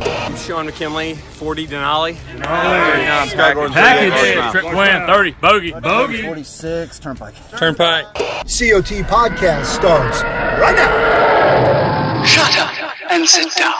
I'm 0.00 0.36
Sean 0.36 0.66
McKinley, 0.66 1.14
40 1.14 1.66
Denali. 1.66 2.16
Package. 2.40 3.72
Package. 3.72 4.50
Trip 4.52 4.64
win, 4.64 5.06
30. 5.06 5.30
Bogey. 5.32 5.72
Bogey. 5.72 6.22
46 6.22 6.98
Turnpike. 6.98 7.34
Turnpike. 7.58 8.04
COT 8.14 9.02
Podcast 9.06 9.66
starts 9.66 10.22
right 10.22 10.74
now. 10.76 12.24
Shut 12.24 12.56
up 12.58 13.10
and 13.10 13.28
sit 13.28 13.52
down. 13.56 13.74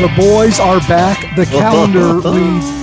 The 0.00 0.12
boys 0.16 0.58
are 0.58 0.80
back. 0.80 1.36
The 1.36 1.44
calendar 1.46 2.14
reads 2.28 2.81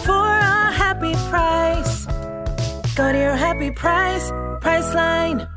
for 0.00 0.12
a 0.12 0.72
happy 0.72 1.12
price. 1.30 2.06
Go 2.94 3.12
to 3.12 3.18
your 3.18 3.36
happy 3.36 3.70
price, 3.70 4.30
Priceline. 4.60 5.48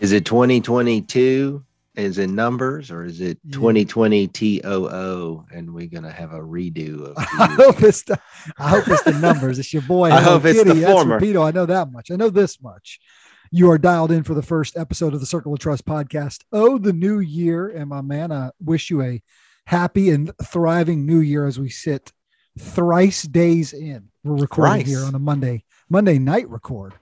Is 0.00 0.12
it 0.12 0.24
2022 0.24 1.62
Is 1.96 2.18
in 2.18 2.34
numbers 2.34 2.90
or 2.90 3.04
is 3.04 3.20
it 3.20 3.38
2020 3.52 4.28
TOO 4.28 5.44
and 5.52 5.74
we're 5.74 5.88
going 5.88 6.04
to 6.04 6.10
have 6.10 6.32
a 6.32 6.40
redo 6.40 7.08
of 7.08 7.14
I 7.18 7.54
hope 7.58 7.82
it's 7.82 8.02
the, 8.04 8.18
I 8.58 8.68
hope 8.68 8.88
it's 8.88 9.02
the 9.02 9.12
numbers. 9.12 9.58
It's 9.58 9.72
your 9.72 9.82
boy. 9.82 10.10
I 10.10 10.20
Hello 10.20 10.38
hope 10.38 10.46
it's 10.46 10.64
the 10.64 10.72
That's 10.74 10.92
former. 10.92 11.20
Rapido. 11.20 11.46
I 11.46 11.50
know 11.50 11.66
that 11.66 11.92
much. 11.92 12.10
I 12.10 12.16
know 12.16 12.30
this 12.30 12.62
much. 12.62 13.00
You 13.50 13.70
are 13.70 13.78
dialed 13.78 14.12
in 14.12 14.22
for 14.22 14.34
the 14.34 14.42
first 14.42 14.76
episode 14.76 15.12
of 15.12 15.20
the 15.20 15.26
Circle 15.26 15.52
of 15.52 15.58
Trust 15.58 15.84
podcast. 15.84 16.44
Oh, 16.52 16.78
the 16.78 16.92
new 16.92 17.18
year. 17.18 17.68
And 17.68 17.88
my 17.88 18.00
man, 18.00 18.30
I 18.32 18.50
wish 18.64 18.90
you 18.90 19.02
a 19.02 19.22
happy 19.66 20.10
and 20.10 20.32
thriving 20.42 21.04
new 21.04 21.20
year 21.20 21.46
as 21.46 21.58
we 21.58 21.68
sit 21.68 22.12
thrice 22.60 23.22
days 23.22 23.72
in. 23.72 24.08
We're 24.22 24.36
recording 24.36 24.84
Thrice. 24.84 24.86
here 24.86 25.04
on 25.04 25.14
a 25.14 25.18
Monday, 25.18 25.64
Monday 25.88 26.18
night 26.18 26.48
record. 26.48 26.94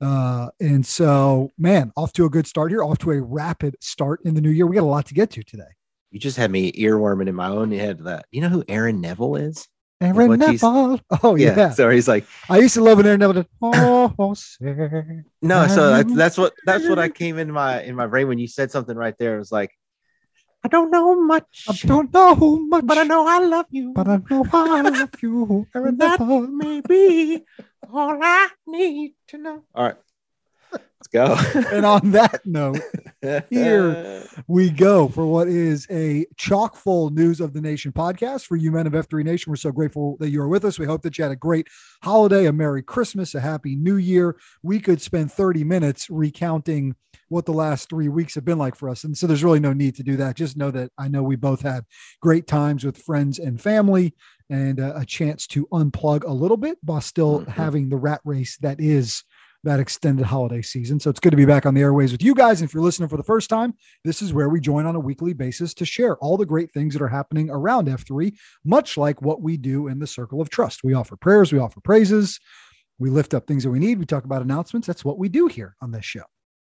Uh, 0.00 0.48
and 0.60 0.84
so, 0.84 1.50
man, 1.56 1.92
off 1.96 2.12
to 2.14 2.24
a 2.24 2.30
good 2.30 2.46
start 2.46 2.70
here, 2.70 2.82
off 2.82 2.98
to 2.98 3.12
a 3.12 3.20
rapid 3.20 3.76
start 3.80 4.20
in 4.24 4.34
the 4.34 4.40
new 4.40 4.50
year. 4.50 4.66
We 4.66 4.76
got 4.76 4.82
a 4.82 4.86
lot 4.86 5.06
to 5.06 5.14
get 5.14 5.30
to 5.30 5.42
today. 5.42 5.64
You 6.10 6.20
just 6.20 6.36
had 6.36 6.50
me 6.50 6.72
earworming 6.72 7.28
in 7.28 7.34
my 7.34 7.48
own 7.48 7.70
head 7.70 8.04
that. 8.04 8.26
You 8.30 8.40
know 8.40 8.48
who 8.48 8.64
Aaron 8.68 9.00
Neville 9.00 9.36
is? 9.36 9.68
Aaron 10.00 10.38
Neville. 10.38 11.00
Oh, 11.22 11.34
yeah. 11.34 11.70
So 11.70 11.90
he's 11.90 12.08
like, 12.08 12.24
I 12.48 12.58
used 12.58 12.74
to 12.74 12.82
love 12.82 12.98
when 12.98 13.06
Aaron 13.06 13.20
Neville 13.20 13.42
did. 13.42 13.46
Oh, 13.60 14.34
say, 14.34 15.22
no, 15.42 15.66
so 15.66 15.90
that's, 15.90 16.14
that's 16.14 16.38
what 16.38 16.54
that's 16.64 16.88
what 16.88 16.98
I 16.98 17.08
came 17.20 17.38
in 17.38 17.50
my 17.50 17.82
in 17.82 17.94
my 17.94 18.06
brain 18.06 18.28
when 18.28 18.38
you 18.38 18.46
said 18.46 18.70
something 18.70 18.96
right 18.96 19.14
there. 19.18 19.36
It 19.36 19.38
was 19.38 19.52
like, 19.52 19.72
I 20.64 20.68
don't 20.68 20.90
know 20.90 21.14
much, 21.20 21.66
I 21.68 21.86
don't 21.86 22.12
know 22.12 22.34
much, 22.58 22.84
but 22.86 22.98
I 22.98 23.04
know 23.04 23.26
I 23.26 23.38
love 23.38 23.66
you. 23.70 23.92
but 23.94 24.08
I 24.08 24.16
know 24.28 24.44
I 24.52 24.82
love 24.82 25.10
you. 25.22 25.66
Aaron 25.74 25.96
that 25.98 26.18
Neville. 26.20 26.48
may 26.48 26.80
be 26.80 27.44
all 27.92 28.18
I 28.20 28.48
need 28.66 29.14
to 29.28 29.38
know. 29.38 29.62
All 29.74 29.84
right, 29.84 29.96
let's 30.72 31.08
go. 31.12 31.36
And 31.72 31.84
on 31.84 32.10
that 32.12 32.40
note, 32.44 32.80
Here. 33.50 34.22
we 34.48 34.70
go 34.70 35.08
for 35.08 35.26
what 35.26 35.48
is 35.48 35.86
a 35.90 36.26
chock 36.36 36.76
full 36.76 37.10
news 37.10 37.40
of 37.40 37.52
the 37.52 37.60
nation 37.60 37.92
podcast 37.92 38.46
for 38.46 38.56
you 38.56 38.70
men 38.72 38.86
of 38.86 38.92
F3 38.92 39.24
Nation. 39.24 39.50
We're 39.50 39.56
so 39.56 39.72
grateful 39.72 40.16
that 40.20 40.30
you 40.30 40.40
are 40.42 40.48
with 40.48 40.64
us. 40.64 40.78
We 40.78 40.86
hope 40.86 41.02
that 41.02 41.18
you 41.18 41.24
had 41.24 41.32
a 41.32 41.36
great 41.36 41.66
holiday, 42.02 42.46
a 42.46 42.52
Merry 42.52 42.82
Christmas, 42.82 43.34
a 43.34 43.40
Happy 43.40 43.76
New 43.76 43.96
Year. 43.96 44.36
We 44.62 44.80
could 44.80 45.00
spend 45.00 45.32
30 45.32 45.64
minutes 45.64 46.08
recounting 46.10 46.94
what 47.30 47.44
the 47.44 47.52
last 47.52 47.90
three 47.90 48.08
weeks 48.08 48.34
have 48.34 48.44
been 48.44 48.56
like 48.58 48.74
for 48.74 48.88
us. 48.88 49.04
And 49.04 49.16
so 49.16 49.26
there's 49.26 49.44
really 49.44 49.60
no 49.60 49.74
need 49.74 49.94
to 49.96 50.02
do 50.02 50.16
that. 50.16 50.34
Just 50.36 50.56
know 50.56 50.70
that 50.70 50.90
I 50.96 51.08
know 51.08 51.22
we 51.22 51.36
both 51.36 51.60
had 51.60 51.84
great 52.22 52.46
times 52.46 52.84
with 52.84 52.96
friends 52.96 53.38
and 53.38 53.60
family 53.60 54.14
and 54.48 54.80
uh, 54.80 54.94
a 54.96 55.04
chance 55.04 55.46
to 55.48 55.66
unplug 55.66 56.24
a 56.24 56.32
little 56.32 56.56
bit 56.56 56.78
while 56.82 57.02
still 57.02 57.40
Mhm. 57.40 57.48
having 57.48 57.88
the 57.90 57.96
rat 57.98 58.22
race 58.24 58.56
that 58.62 58.80
is 58.80 59.24
that 59.64 59.80
extended 59.80 60.24
holiday 60.24 60.62
season. 60.62 61.00
So 61.00 61.10
it's 61.10 61.20
good 61.20 61.30
to 61.30 61.36
be 61.36 61.44
back 61.44 61.66
on 61.66 61.74
the 61.74 61.80
airways 61.80 62.12
with 62.12 62.22
you 62.22 62.34
guys. 62.34 62.60
And 62.60 62.68
if 62.68 62.74
you're 62.74 62.82
listening 62.82 63.08
for 63.08 63.16
the 63.16 63.24
first 63.24 63.50
time, 63.50 63.74
this 64.04 64.22
is 64.22 64.32
where 64.32 64.48
we 64.48 64.60
join 64.60 64.86
on 64.86 64.94
a 64.94 65.00
weekly 65.00 65.32
basis 65.32 65.74
to 65.74 65.84
share 65.84 66.16
all 66.18 66.36
the 66.36 66.46
great 66.46 66.72
things 66.72 66.94
that 66.94 67.02
are 67.02 67.08
happening 67.08 67.50
around 67.50 67.88
F3, 67.88 68.32
much 68.64 68.96
like 68.96 69.20
what 69.20 69.42
we 69.42 69.56
do 69.56 69.88
in 69.88 69.98
the 69.98 70.06
Circle 70.06 70.40
of 70.40 70.48
Trust. 70.48 70.84
We 70.84 70.94
offer 70.94 71.16
prayers, 71.16 71.52
we 71.52 71.58
offer 71.58 71.80
praises, 71.80 72.38
we 72.98 73.10
lift 73.10 73.34
up 73.34 73.46
things 73.46 73.64
that 73.64 73.70
we 73.70 73.78
need, 73.78 73.98
we 73.98 74.06
talk 74.06 74.24
about 74.24 74.42
announcements. 74.42 74.86
That's 74.86 75.04
what 75.04 75.18
we 75.18 75.28
do 75.28 75.48
here 75.48 75.74
on 75.80 75.90
this 75.90 76.04
show. 76.04 76.24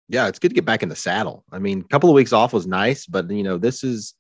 yeah, 0.09 0.27
it's 0.27 0.39
good 0.39 0.49
to 0.49 0.55
get 0.55 0.65
back 0.65 0.83
in 0.83 0.89
the 0.89 0.97
saddle. 0.97 1.45
I 1.53 1.59
mean, 1.59 1.81
a 1.81 1.89
couple 1.89 2.09
of 2.09 2.15
weeks 2.15 2.33
off 2.33 2.53
was 2.53 2.67
nice, 2.67 3.07
but 3.07 3.31
you 3.31 3.43
know, 3.43 3.59
this 3.59 3.85
is 3.85 4.15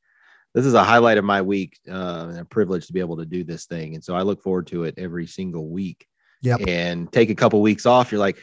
this 0.55 0.67
is 0.67 0.75
a 0.75 0.85
highlight 0.85 1.19
of 1.19 1.25
my 1.25 1.43
week 1.43 1.79
uh, 1.91 2.27
and 2.31 2.39
a 2.39 2.45
privilege 2.45 2.87
to 2.87 2.93
be 2.93 3.00
able 3.00 3.17
to 3.19 3.27
do 3.27 3.45
this 3.45 3.67
thing. 3.67 3.95
And 3.95 4.05
so 4.05 4.15
I 4.15 4.23
look 4.23 4.43
forward 4.43 4.67
to 4.69 4.85
it 4.85 4.95
every 4.99 5.27
single 5.27 5.69
week. 5.69 6.06
Yeah. 6.41 6.56
And 6.67 7.12
take 7.12 7.31
a 7.31 7.35
couple 7.35 7.61
weeks 7.61 7.85
off. 7.85 8.12
You're 8.12 8.21
like, 8.21 8.43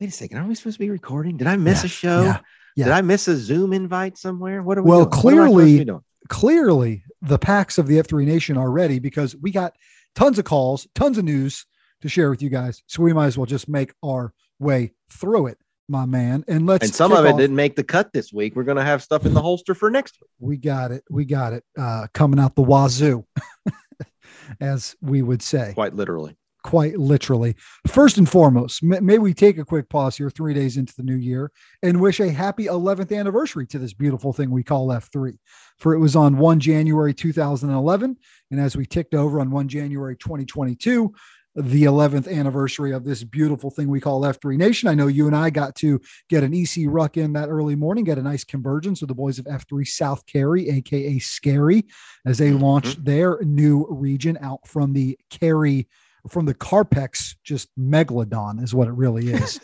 wait 0.00 0.08
a 0.08 0.12
second, 0.12 0.38
are 0.38 0.46
we 0.46 0.54
supposed 0.54 0.76
to 0.76 0.80
be 0.84 0.90
recording? 0.90 1.36
Did 1.36 1.46
I 1.46 1.56
miss 1.56 1.80
Yeah, 1.82 1.86
a 1.86 1.88
show? 1.88 2.22
yeah, 2.22 2.40
yeah. 2.76 2.84
Did 2.86 2.92
I 2.94 3.00
miss 3.02 3.28
a 3.28 3.36
Zoom 3.36 3.72
invite 3.72 4.16
somewhere? 4.16 4.62
What 4.62 4.78
are 4.78 4.82
we 4.82 4.88
Well, 4.90 5.04
doing? 5.06 5.22
What 5.22 5.34
am 5.34 5.40
I 5.40 5.46
supposed 5.46 5.78
to 5.78 5.84
clearly-? 5.84 6.00
Clearly, 6.28 7.04
the 7.22 7.38
packs 7.38 7.78
of 7.78 7.86
the 7.86 7.98
F3 7.98 8.24
Nation 8.24 8.56
are 8.56 8.70
ready 8.70 8.98
because 8.98 9.34
we 9.36 9.50
got 9.50 9.74
tons 10.14 10.38
of 10.38 10.44
calls, 10.44 10.86
tons 10.94 11.18
of 11.18 11.24
news 11.24 11.66
to 12.02 12.08
share 12.08 12.30
with 12.30 12.40
you 12.42 12.48
guys. 12.50 12.82
So 12.86 13.02
we 13.02 13.12
might 13.12 13.26
as 13.26 13.36
well 13.36 13.46
just 13.46 13.68
make 13.68 13.92
our 14.04 14.32
way 14.58 14.92
through 15.10 15.48
it, 15.48 15.58
my 15.88 16.06
man. 16.06 16.44
And 16.46 16.66
let's 16.66 16.86
and 16.86 16.94
some 16.94 17.12
of 17.12 17.24
it 17.24 17.32
off- 17.32 17.38
didn't 17.38 17.56
make 17.56 17.74
the 17.76 17.82
cut 17.84 18.12
this 18.12 18.32
week. 18.32 18.54
We're 18.54 18.64
gonna 18.64 18.84
have 18.84 19.02
stuff 19.02 19.26
in 19.26 19.34
the 19.34 19.42
holster 19.42 19.74
for 19.74 19.90
next 19.90 20.18
week. 20.20 20.30
We 20.38 20.56
got 20.56 20.92
it. 20.92 21.04
We 21.10 21.24
got 21.24 21.52
it. 21.52 21.64
Uh, 21.76 22.06
coming 22.14 22.38
out 22.38 22.54
the 22.54 22.62
wazoo, 22.62 23.24
as 24.60 24.94
we 25.00 25.22
would 25.22 25.42
say, 25.42 25.72
Quite 25.74 25.94
literally. 25.94 26.36
Quite 26.62 26.98
literally. 26.98 27.56
First 27.86 28.18
and 28.18 28.28
foremost, 28.28 28.82
may, 28.82 29.00
may 29.00 29.18
we 29.18 29.34
take 29.34 29.58
a 29.58 29.64
quick 29.64 29.88
pause 29.88 30.16
here, 30.16 30.30
three 30.30 30.54
days 30.54 30.76
into 30.76 30.94
the 30.96 31.02
new 31.02 31.16
year, 31.16 31.52
and 31.82 32.00
wish 32.00 32.20
a 32.20 32.30
happy 32.30 32.66
11th 32.66 33.16
anniversary 33.16 33.66
to 33.68 33.78
this 33.78 33.92
beautiful 33.92 34.32
thing 34.32 34.50
we 34.50 34.62
call 34.62 34.88
F3. 34.88 35.38
For 35.78 35.94
it 35.94 35.98
was 35.98 36.16
on 36.16 36.38
1 36.38 36.60
January 36.60 37.14
2011. 37.14 38.16
And 38.50 38.60
as 38.60 38.76
we 38.76 38.86
ticked 38.86 39.14
over 39.14 39.40
on 39.40 39.50
1 39.50 39.68
January 39.68 40.16
2022, 40.16 41.12
the 41.56 41.84
11th 41.84 42.32
anniversary 42.32 42.92
of 42.92 43.04
this 43.04 43.24
beautiful 43.24 43.70
thing 43.70 43.88
we 43.88 44.00
call 44.00 44.22
F3 44.22 44.56
Nation. 44.56 44.88
I 44.88 44.94
know 44.94 45.08
you 45.08 45.26
and 45.26 45.34
I 45.34 45.50
got 45.50 45.74
to 45.76 46.00
get 46.28 46.44
an 46.44 46.54
EC 46.54 46.84
ruck 46.86 47.16
in 47.16 47.32
that 47.32 47.48
early 47.48 47.74
morning, 47.74 48.04
get 48.04 48.18
a 48.18 48.22
nice 48.22 48.44
convergence 48.44 49.00
with 49.00 49.08
the 49.08 49.14
boys 49.14 49.38
of 49.38 49.46
F3 49.46 49.86
South 49.86 50.24
Cary, 50.26 50.68
aka 50.68 51.18
Scary, 51.18 51.86
as 52.24 52.38
they 52.38 52.50
mm-hmm. 52.50 52.62
launched 52.62 53.04
their 53.04 53.40
new 53.42 53.86
region 53.90 54.38
out 54.40 54.66
from 54.66 54.92
the 54.92 55.18
Cary 55.28 55.88
from 56.28 56.46
the 56.46 56.54
Carpex, 56.54 57.36
just 57.44 57.68
megalodon 57.78 58.62
is 58.62 58.74
what 58.74 58.88
it 58.88 58.92
really 58.92 59.30
is. 59.32 59.60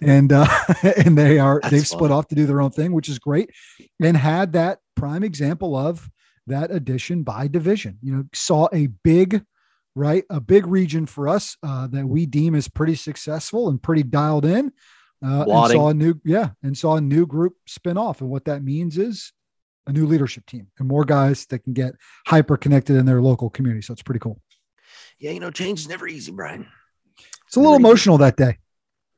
and 0.00 0.32
uh 0.32 0.46
and 0.82 1.16
they 1.16 1.38
are 1.38 1.60
That's 1.62 1.72
they've 1.72 1.86
split 1.86 2.10
off 2.10 2.28
to 2.28 2.34
do 2.34 2.46
their 2.46 2.60
own 2.60 2.70
thing, 2.70 2.92
which 2.92 3.08
is 3.08 3.18
great, 3.18 3.50
and 4.02 4.16
had 4.16 4.52
that 4.52 4.80
prime 4.94 5.24
example 5.24 5.76
of 5.76 6.10
that 6.46 6.70
addition 6.70 7.22
by 7.22 7.48
division. 7.48 7.98
You 8.02 8.16
know, 8.16 8.24
saw 8.32 8.68
a 8.72 8.86
big 8.86 9.44
right 9.94 10.24
a 10.30 10.40
big 10.40 10.66
region 10.66 11.06
for 11.06 11.28
us 11.28 11.56
uh, 11.62 11.86
that 11.88 12.06
we 12.06 12.26
deem 12.26 12.54
as 12.54 12.68
pretty 12.68 12.94
successful 12.94 13.68
and 13.68 13.82
pretty 13.82 14.02
dialed 14.02 14.44
in. 14.44 14.72
Uh, 15.24 15.44
and 15.48 15.72
saw 15.72 15.88
a 15.88 15.94
new 15.94 16.20
yeah, 16.24 16.50
and 16.62 16.76
saw 16.76 16.96
a 16.96 17.00
new 17.00 17.26
group 17.26 17.54
spin 17.66 17.96
off, 17.96 18.20
and 18.20 18.28
what 18.28 18.44
that 18.44 18.62
means 18.62 18.98
is 18.98 19.32
a 19.86 19.92
new 19.92 20.06
leadership 20.06 20.46
team 20.46 20.66
and 20.78 20.88
more 20.88 21.04
guys 21.04 21.46
that 21.46 21.60
can 21.60 21.72
get 21.72 21.94
hyper 22.26 22.56
connected 22.56 22.96
in 22.96 23.06
their 23.06 23.20
local 23.20 23.50
community. 23.50 23.82
So 23.82 23.92
it's 23.92 24.02
pretty 24.02 24.20
cool. 24.20 24.40
Yeah, 25.24 25.30
you 25.30 25.40
know, 25.40 25.50
change 25.50 25.80
is 25.80 25.88
never 25.88 26.06
easy, 26.06 26.32
Brian. 26.32 26.66
It's 27.46 27.56
a 27.56 27.58
little 27.58 27.78
good. 27.78 27.86
emotional 27.86 28.18
that 28.18 28.36
day. 28.36 28.58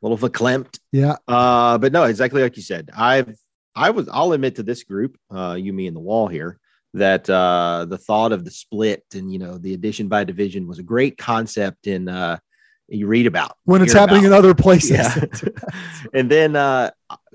A 0.02 0.06
little 0.06 0.16
verklempt. 0.16 0.78
Yeah. 0.92 1.16
Uh, 1.26 1.78
but 1.78 1.92
no, 1.92 2.04
exactly 2.04 2.42
like 2.42 2.56
you 2.56 2.62
said. 2.62 2.90
I've 2.96 3.36
I 3.74 3.90
was 3.90 4.08
I'll 4.08 4.32
admit 4.32 4.54
to 4.54 4.62
this 4.62 4.84
group, 4.84 5.18
uh, 5.34 5.58
you, 5.58 5.72
me, 5.72 5.88
and 5.88 5.96
the 5.96 6.00
wall 6.00 6.28
here. 6.28 6.60
that 6.94 7.28
uh, 7.28 7.86
the 7.88 7.98
thought 7.98 8.30
of 8.30 8.44
the 8.44 8.52
split 8.52 9.02
and 9.14 9.32
you 9.32 9.40
know 9.40 9.58
the 9.58 9.74
addition 9.74 10.06
by 10.06 10.22
division 10.22 10.68
was 10.68 10.78
a 10.78 10.84
great 10.84 11.18
concept 11.18 11.88
in 11.88 12.08
uh, 12.08 12.38
you 12.86 13.08
read 13.08 13.26
about 13.26 13.56
when 13.64 13.82
it's 13.82 13.92
happening 13.92 14.26
about. 14.26 14.32
in 14.32 14.38
other 14.38 14.54
places. 14.54 14.92
Yeah. 14.92 15.24
and 16.14 16.30
then 16.30 16.54
uh, 16.54 16.92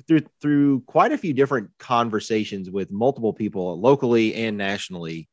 through 0.08 0.22
through 0.42 0.80
quite 0.88 1.12
a 1.12 1.18
few 1.18 1.34
different 1.34 1.72
conversations 1.78 2.72
with 2.72 2.90
multiple 2.90 3.34
people 3.34 3.78
locally 3.82 4.34
and 4.34 4.58
nationally, 4.58 5.28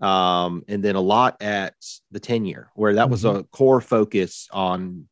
um, 0.00 0.64
and 0.68 0.82
then 0.82 0.94
a 0.94 1.00
lot 1.00 1.36
at 1.42 1.74
the 2.10 2.20
10 2.20 2.44
year 2.44 2.70
where 2.74 2.94
that 2.94 3.10
was 3.10 3.24
a 3.24 3.44
core 3.52 3.80
focus 3.80 4.48
on 4.52 5.08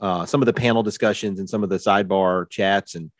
uh, 0.00 0.26
some 0.26 0.42
of 0.42 0.46
the 0.46 0.52
panel 0.52 0.82
discussions 0.82 1.38
and 1.38 1.48
some 1.48 1.62
of 1.62 1.68
the 1.68 1.76
sidebar 1.76 2.48
chats 2.50 2.94
and 2.94 3.10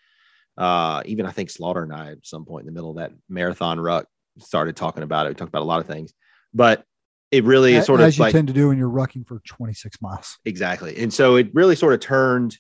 uh, 0.59 1.03
even 1.05 1.27
I 1.27 1.33
think 1.33 1.51
Slaughter 1.51 1.83
and 1.83 1.93
I 1.93 2.13
at 2.13 2.27
some 2.27 2.45
point 2.45 2.63
in 2.63 2.67
the 2.67 2.73
middle 2.73 2.91
of 2.91 2.97
that 2.97 3.13
marathon 3.29 3.79
ruck 3.79 4.07
started 4.39 4.75
talking 4.75 5.03
about 5.03 5.27
it. 5.27 5.31
We 5.31 5.35
talked 5.35 5.51
about 5.51 5.63
a 5.63 5.67
lot 5.67 5.81
of 5.81 5.87
things, 5.87 6.13
but 6.55 6.85
it 7.31 7.45
really 7.45 7.77
as, 7.77 7.87
sort 7.87 8.01
of 8.01 8.07
as 8.07 8.17
you 8.17 8.25
like 8.25 8.33
tend 8.33 8.49
to 8.49 8.55
do 8.55 8.69
when 8.69 8.79
you're 8.79 8.91
rucking 8.91 9.27
for 9.27 9.41
26 9.47 10.01
miles. 10.01 10.39
exactly 10.45 10.97
and 10.97 11.13
so 11.13 11.37
it 11.37 11.51
really 11.53 11.77
sort 11.77 11.93
of 11.93 12.01
turned 12.01 12.57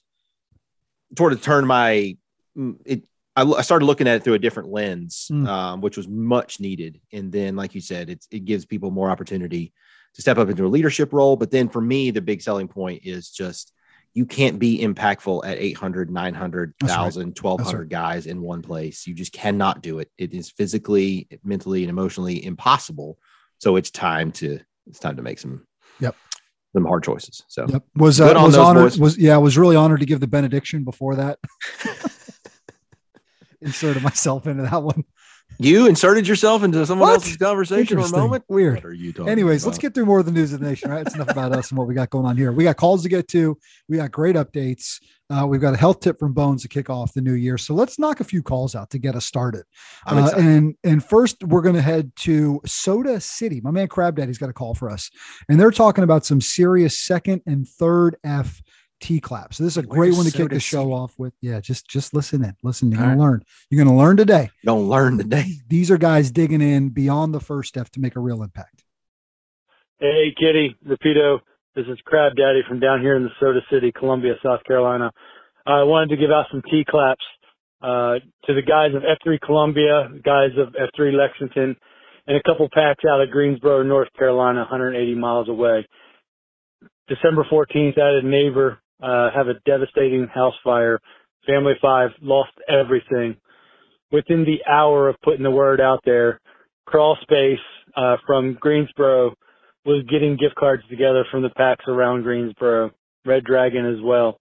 sort 1.16 1.32
of 1.32 1.40
turned 1.40 1.66
my 1.66 2.16
it 2.84 3.04
I, 3.36 3.42
I 3.42 3.62
started 3.62 3.84
looking 3.84 4.08
at 4.08 4.16
it 4.16 4.24
through 4.24 4.34
a 4.34 4.38
different 4.38 4.70
lens 4.70 5.28
Mm. 5.30 5.46
um, 5.48 5.80
which 5.80 5.96
was 5.96 6.08
much 6.08 6.58
needed 6.60 7.00
and 7.12 7.30
then 7.30 7.54
like 7.56 7.74
you 7.74 7.80
said 7.80 8.08
it's, 8.10 8.26
it 8.30 8.44
gives 8.44 8.64
people 8.64 8.90
more 8.90 9.10
opportunity 9.10 9.72
to 10.14 10.22
step 10.22 10.38
up 10.38 10.48
into 10.48 10.64
a 10.66 10.68
leadership 10.68 11.12
role 11.12 11.36
but 11.36 11.50
then 11.50 11.68
for 11.68 11.80
me 11.80 12.10
the 12.10 12.20
big 12.22 12.40
selling 12.42 12.68
point 12.68 13.02
is 13.04 13.30
just 13.30 13.72
you 14.14 14.24
can't 14.24 14.58
be 14.58 14.78
impactful 14.80 15.44
at 15.44 15.58
800 15.58 16.10
900 16.10 16.74
That's 16.80 16.90
right. 16.92 16.98
1000 16.98 17.38
1200 17.38 17.90
guys 17.90 18.26
in 18.26 18.40
one 18.40 18.62
place 18.62 19.06
you 19.06 19.12
just 19.14 19.32
cannot 19.32 19.82
do 19.82 19.98
it 19.98 20.10
it 20.16 20.32
is 20.32 20.50
physically 20.50 21.28
mentally 21.44 21.82
and 21.82 21.90
emotionally 21.90 22.42
impossible 22.44 23.18
so 23.58 23.76
it's 23.76 23.90
time 23.90 24.32
to 24.32 24.58
it's 24.86 24.98
time 24.98 25.16
to 25.16 25.22
make 25.22 25.38
some 25.38 25.66
Yep. 26.00 26.16
some 26.74 26.84
hard 26.86 27.02
choices 27.04 27.42
so 27.48 27.66
Yep. 27.68 27.82
Was 27.96 28.20
uh, 28.20 28.34
on 28.34 28.44
was 28.44 28.56
honored 28.56 28.82
boys. 28.92 28.98
was 28.98 29.18
yeah, 29.18 29.34
I 29.34 29.38
was 29.38 29.58
really 29.58 29.76
honored 29.76 30.00
to 30.00 30.06
give 30.06 30.20
the 30.20 30.26
benediction 30.26 30.84
before 30.84 31.16
that. 31.16 31.38
Inserted 33.66 34.02
myself 34.02 34.46
into 34.46 34.62
that 34.62 34.82
one. 34.82 35.04
You 35.58 35.86
inserted 35.86 36.28
yourself 36.28 36.62
into 36.64 36.84
someone 36.84 37.08
What? 37.08 37.14
else's 37.14 37.36
conversation 37.36 37.98
for 38.00 38.06
a 38.06 38.18
moment. 38.18 38.44
Weird. 38.48 38.74
What 38.74 38.84
are 38.84 38.92
you 38.92 39.12
talking 39.12 39.30
Anyways, 39.30 39.64
let's 39.64 39.78
get 39.78 39.94
through 39.94 40.04
more 40.04 40.18
of 40.18 40.26
the 40.26 40.32
news 40.32 40.52
of 40.52 40.60
the 40.60 40.66
nation, 40.66 40.90
right? 40.90 41.06
It's 41.06 41.14
enough 41.14 41.30
about 41.30 41.52
us 41.52 41.70
and 41.70 41.78
what 41.78 41.86
we 41.86 41.94
got 41.94 42.10
going 42.10 42.26
on 42.26 42.36
here. 42.36 42.52
We 42.52 42.64
got 42.64 42.76
calls 42.76 43.02
to 43.04 43.08
get 43.08 43.28
to. 43.28 43.56
We 43.88 43.96
got 43.96 44.10
great 44.10 44.36
updates. 44.36 45.00
Uh, 45.30 45.46
we've 45.46 45.60
got 45.60 45.72
a 45.72 45.76
health 45.76 46.00
tip 46.00 46.18
from 46.18 46.34
Bones 46.34 46.62
to 46.62 46.68
kick 46.68 46.90
off 46.90 47.14
the 47.14 47.22
new 47.22 47.32
year. 47.32 47.58
So 47.58 47.74
let's 47.74 47.98
knock 47.98 48.20
a 48.20 48.24
few 48.24 48.42
calls 48.42 48.74
out 48.74 48.90
to 48.90 48.98
get 48.98 49.14
us 49.14 49.24
started. 49.24 49.64
Uh, 50.06 50.30
and 50.36 50.74
and 50.84 51.02
first, 51.02 51.42
we're 51.44 51.62
going 51.62 51.74
to 51.74 51.82
head 51.82 52.12
to 52.16 52.60
Soda 52.66 53.20
City. 53.20 53.60
My 53.62 53.70
man 53.70 53.88
Crab 53.88 54.16
Daddy's 54.16 54.38
got 54.38 54.50
a 54.50 54.52
call 54.52 54.74
for 54.74 54.90
us, 54.90 55.10
and 55.48 55.58
they're 55.58 55.70
talking 55.70 56.04
about 56.04 56.26
some 56.26 56.40
serious 56.40 56.98
second 56.98 57.42
and 57.46 57.66
third 57.66 58.16
F 58.24 58.60
T 59.00 59.20
claps. 59.20 59.58
So 59.58 59.64
this 59.64 59.74
is 59.74 59.78
a 59.78 59.82
great 59.82 59.98
Where's 59.98 60.16
one 60.16 60.26
to 60.26 60.32
kick 60.32 60.50
the 60.50 60.60
show 60.60 60.92
off 60.92 61.14
with. 61.18 61.34
Yeah, 61.40 61.60
just 61.60 61.88
just 61.88 62.14
listen 62.14 62.42
in. 62.44 62.56
Listen, 62.62 62.90
you're 62.90 63.00
All 63.00 63.06
gonna 63.06 63.16
right. 63.16 63.24
learn. 63.24 63.44
You're 63.70 63.84
gonna 63.84 63.96
learn 63.96 64.16
today. 64.16 64.50
Don't 64.64 64.88
learn 64.88 65.18
today. 65.18 65.46
These 65.68 65.90
are 65.90 65.98
guys 65.98 66.30
digging 66.30 66.60
in 66.62 66.90
beyond 66.90 67.34
the 67.34 67.40
first 67.40 67.68
step 67.68 67.90
to 67.90 68.00
make 68.00 68.16
a 68.16 68.20
real 68.20 68.42
impact. 68.42 68.84
Hey, 69.98 70.34
Kitty, 70.38 70.76
Rapido. 70.86 71.40
This 71.74 71.86
is 71.86 71.98
Crab 72.04 72.32
Daddy 72.36 72.60
from 72.66 72.80
down 72.80 73.00
here 73.00 73.16
in 73.16 73.22
the 73.22 73.30
Soda 73.38 73.60
City, 73.70 73.92
Columbia, 73.92 74.34
South 74.42 74.64
Carolina. 74.64 75.10
I 75.66 75.82
wanted 75.82 76.10
to 76.10 76.16
give 76.16 76.30
out 76.30 76.46
some 76.50 76.62
T 76.70 76.84
claps 76.88 77.24
uh, 77.82 78.14
to 78.46 78.54
the 78.54 78.62
guys 78.62 78.94
of 78.94 79.02
F3 79.02 79.38
Columbia, 79.40 80.08
guys 80.24 80.50
of 80.56 80.74
F3 80.74 81.12
Lexington, 81.12 81.76
and 82.26 82.36
a 82.36 82.42
couple 82.42 82.68
packs 82.72 83.04
out 83.08 83.20
of 83.20 83.30
Greensboro, 83.30 83.82
North 83.82 84.08
Carolina, 84.18 84.60
180 84.60 85.14
miles 85.16 85.48
away. 85.48 85.86
December 87.08 87.46
14th, 87.50 87.98
I 88.00 88.14
had 88.14 88.24
a 88.24 88.26
neighbor 88.26 88.78
uh, 89.02 89.30
have 89.34 89.48
a 89.48 89.54
devastating 89.64 90.26
house 90.32 90.54
fire. 90.64 91.00
Family 91.46 91.74
five 91.80 92.10
lost 92.20 92.52
everything. 92.68 93.36
Within 94.10 94.44
the 94.44 94.64
hour 94.70 95.08
of 95.08 95.16
putting 95.22 95.42
the 95.42 95.50
word 95.50 95.80
out 95.80 96.00
there, 96.04 96.40
Crawl 96.86 97.16
Space 97.22 97.58
uh, 97.96 98.16
from 98.26 98.56
Greensboro 98.60 99.34
was 99.84 100.04
getting 100.10 100.36
gift 100.36 100.54
cards 100.56 100.82
together 100.88 101.24
from 101.30 101.42
the 101.42 101.50
packs 101.50 101.84
around 101.88 102.22
Greensboro, 102.22 102.90
Red 103.24 103.44
Dragon 103.44 103.86
as 103.86 104.02
well. 104.02 104.38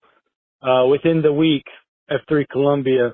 Uh, 0.62 0.86
within 0.88 1.22
the 1.22 1.34
week, 1.34 1.64
F3 2.10 2.48
Columbia 2.50 3.14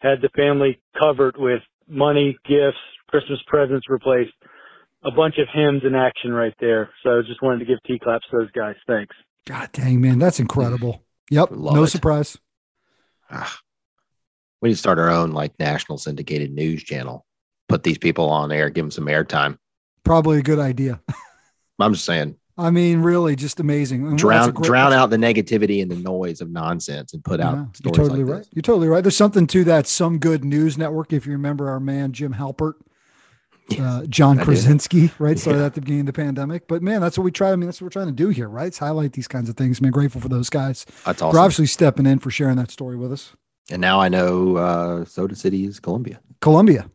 had 0.00 0.20
the 0.22 0.28
family 0.36 0.80
covered 0.98 1.36
with 1.38 1.62
money, 1.88 2.36
gifts, 2.46 2.78
Christmas 3.08 3.38
presents 3.46 3.88
replaced, 3.88 4.32
a 5.04 5.10
bunch 5.10 5.36
of 5.38 5.48
HIMs 5.54 5.86
in 5.86 5.94
action 5.94 6.32
right 6.32 6.54
there. 6.60 6.90
So 7.02 7.22
just 7.26 7.42
wanted 7.42 7.60
to 7.60 7.64
give 7.64 7.78
T 7.86 7.98
claps 7.98 8.26
to 8.30 8.38
those 8.38 8.50
guys. 8.52 8.76
Thanks. 8.86 9.14
God 9.46 9.70
dang, 9.72 10.00
man, 10.00 10.18
that's 10.18 10.40
incredible. 10.40 11.04
Yep, 11.30 11.48
Love 11.52 11.74
no 11.74 11.82
it. 11.84 11.88
surprise. 11.88 12.36
Ah. 13.30 13.58
we 14.60 14.68
need 14.68 14.74
to 14.74 14.78
start 14.78 14.98
our 14.98 15.08
own 15.10 15.32
like 15.32 15.52
national 15.58 15.98
syndicated 15.98 16.52
news 16.52 16.82
channel. 16.82 17.24
Put 17.68 17.82
these 17.84 17.98
people 17.98 18.28
on 18.28 18.50
air, 18.52 18.68
give 18.70 18.84
them 18.84 18.90
some 18.90 19.06
airtime. 19.06 19.56
Probably 20.04 20.38
a 20.38 20.42
good 20.42 20.58
idea. 20.58 21.00
I'm 21.78 21.92
just 21.94 22.04
saying, 22.04 22.36
I 22.58 22.70
mean, 22.70 23.00
really, 23.00 23.36
just 23.36 23.58
amazing. 23.60 24.06
And 24.06 24.18
drown 24.18 24.50
great- 24.50 24.66
drown 24.66 24.92
out 24.92 25.08
the 25.10 25.16
negativity 25.16 25.80
and 25.80 25.90
the 25.90 25.96
noise 25.96 26.40
of 26.42 26.50
nonsense 26.50 27.14
and 27.14 27.24
put 27.24 27.40
out 27.40 27.54
Yeah, 27.54 27.64
you're 27.84 27.92
totally 27.94 28.24
like 28.24 28.32
right. 28.32 28.38
this. 28.40 28.48
You're 28.52 28.62
totally 28.62 28.88
right. 28.88 29.02
There's 29.02 29.16
something 29.16 29.46
to 29.46 29.64
that. 29.64 29.86
Some 29.86 30.18
good 30.18 30.44
news 30.44 30.76
network. 30.76 31.12
If 31.12 31.24
you 31.26 31.32
remember 31.32 31.70
our 31.70 31.80
man 31.80 32.12
Jim 32.12 32.34
Halpert, 32.34 32.74
uh, 33.78 34.06
John 34.06 34.36
I 34.38 34.40
do. 34.40 34.44
Krasinski, 34.46 35.10
right? 35.18 35.38
Started 35.38 35.60
Yeah. 35.60 35.66
at 35.66 35.74
the 35.74 35.80
beginning 35.80 36.00
of 36.00 36.06
the 36.06 36.12
pandemic. 36.12 36.66
But 36.68 36.82
man, 36.82 37.00
that's 37.00 37.16
what 37.18 37.24
we 37.24 37.30
try. 37.30 37.52
I 37.52 37.56
mean, 37.56 37.66
that's 37.66 37.80
what 37.80 37.86
we're 37.86 37.90
trying 37.90 38.06
to 38.06 38.12
do 38.12 38.28
here, 38.28 38.48
right? 38.48 38.66
It's 38.68 38.78
highlight 38.78 39.12
these 39.12 39.28
kinds 39.28 39.48
of 39.48 39.56
things. 39.56 39.80
Man, 39.80 39.90
grateful 39.92 40.20
for 40.20 40.28
those 40.28 40.50
guys 40.50 40.84
That's 41.04 41.04
awesome. 41.04 41.16
for 41.18 41.26
awesome. 41.26 41.38
obviously 41.40 41.66
stepping 41.66 42.06
in 42.06 42.18
for 42.18 42.30
sharing 42.30 42.56
that 42.56 42.70
story 42.70 42.96
with 42.96 43.12
us. 43.12 43.32
And 43.70 43.80
now 43.80 44.00
I 44.00 44.08
know 44.08 44.56
uh, 44.56 45.04
Soda 45.04 45.34
City 45.36 45.64
is 45.64 45.78
Columbia. 45.78 46.20
Columbia. 46.40 46.90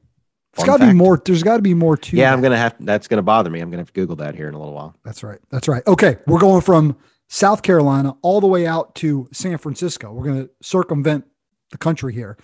There's 0.56 0.66
Fun 0.68 0.80
got 0.80 0.86
to 0.86 0.92
be 0.92 0.98
more. 0.98 1.22
There's 1.24 1.44
got 1.44 1.57
to 1.57 1.62
be 1.62 1.74
more 1.74 1.98
to. 1.98 2.16
Yeah, 2.16 2.30
that. 2.30 2.33
I'm 2.33 2.42
gonna 2.42 2.57
have. 2.57 2.75
That's 2.80 3.07
gonna 3.10 3.21
bother 3.21 3.50
me. 3.50 3.60
I'm 3.60 3.69
gonna 3.69 3.81
have 3.81 3.88
to 3.88 3.94
Google 3.94 4.16
that 4.18 4.36
here 4.36 4.48
in 4.48 4.54
a 4.54 4.57
little 4.57 4.74
while. 4.74 4.95
That's 5.04 5.21
right. 5.24 5.39
That's 5.50 5.68
right. 5.68 5.83
Okay. 5.86 6.18
We're 6.28 6.39
going 6.39 6.62
from 6.62 6.95
South 7.28 7.62
Carolina 7.62 8.16
all 8.21 8.39
the 8.39 8.48
way 8.48 8.66
out 8.66 8.95
to 8.95 9.28
San 9.33 9.57
Francisco. 9.57 10.13
We're 10.13 10.24
going 10.24 10.44
to 10.45 10.50
circumvent 10.62 11.25
the 11.71 11.78
country 11.78 12.13
here 12.13 12.38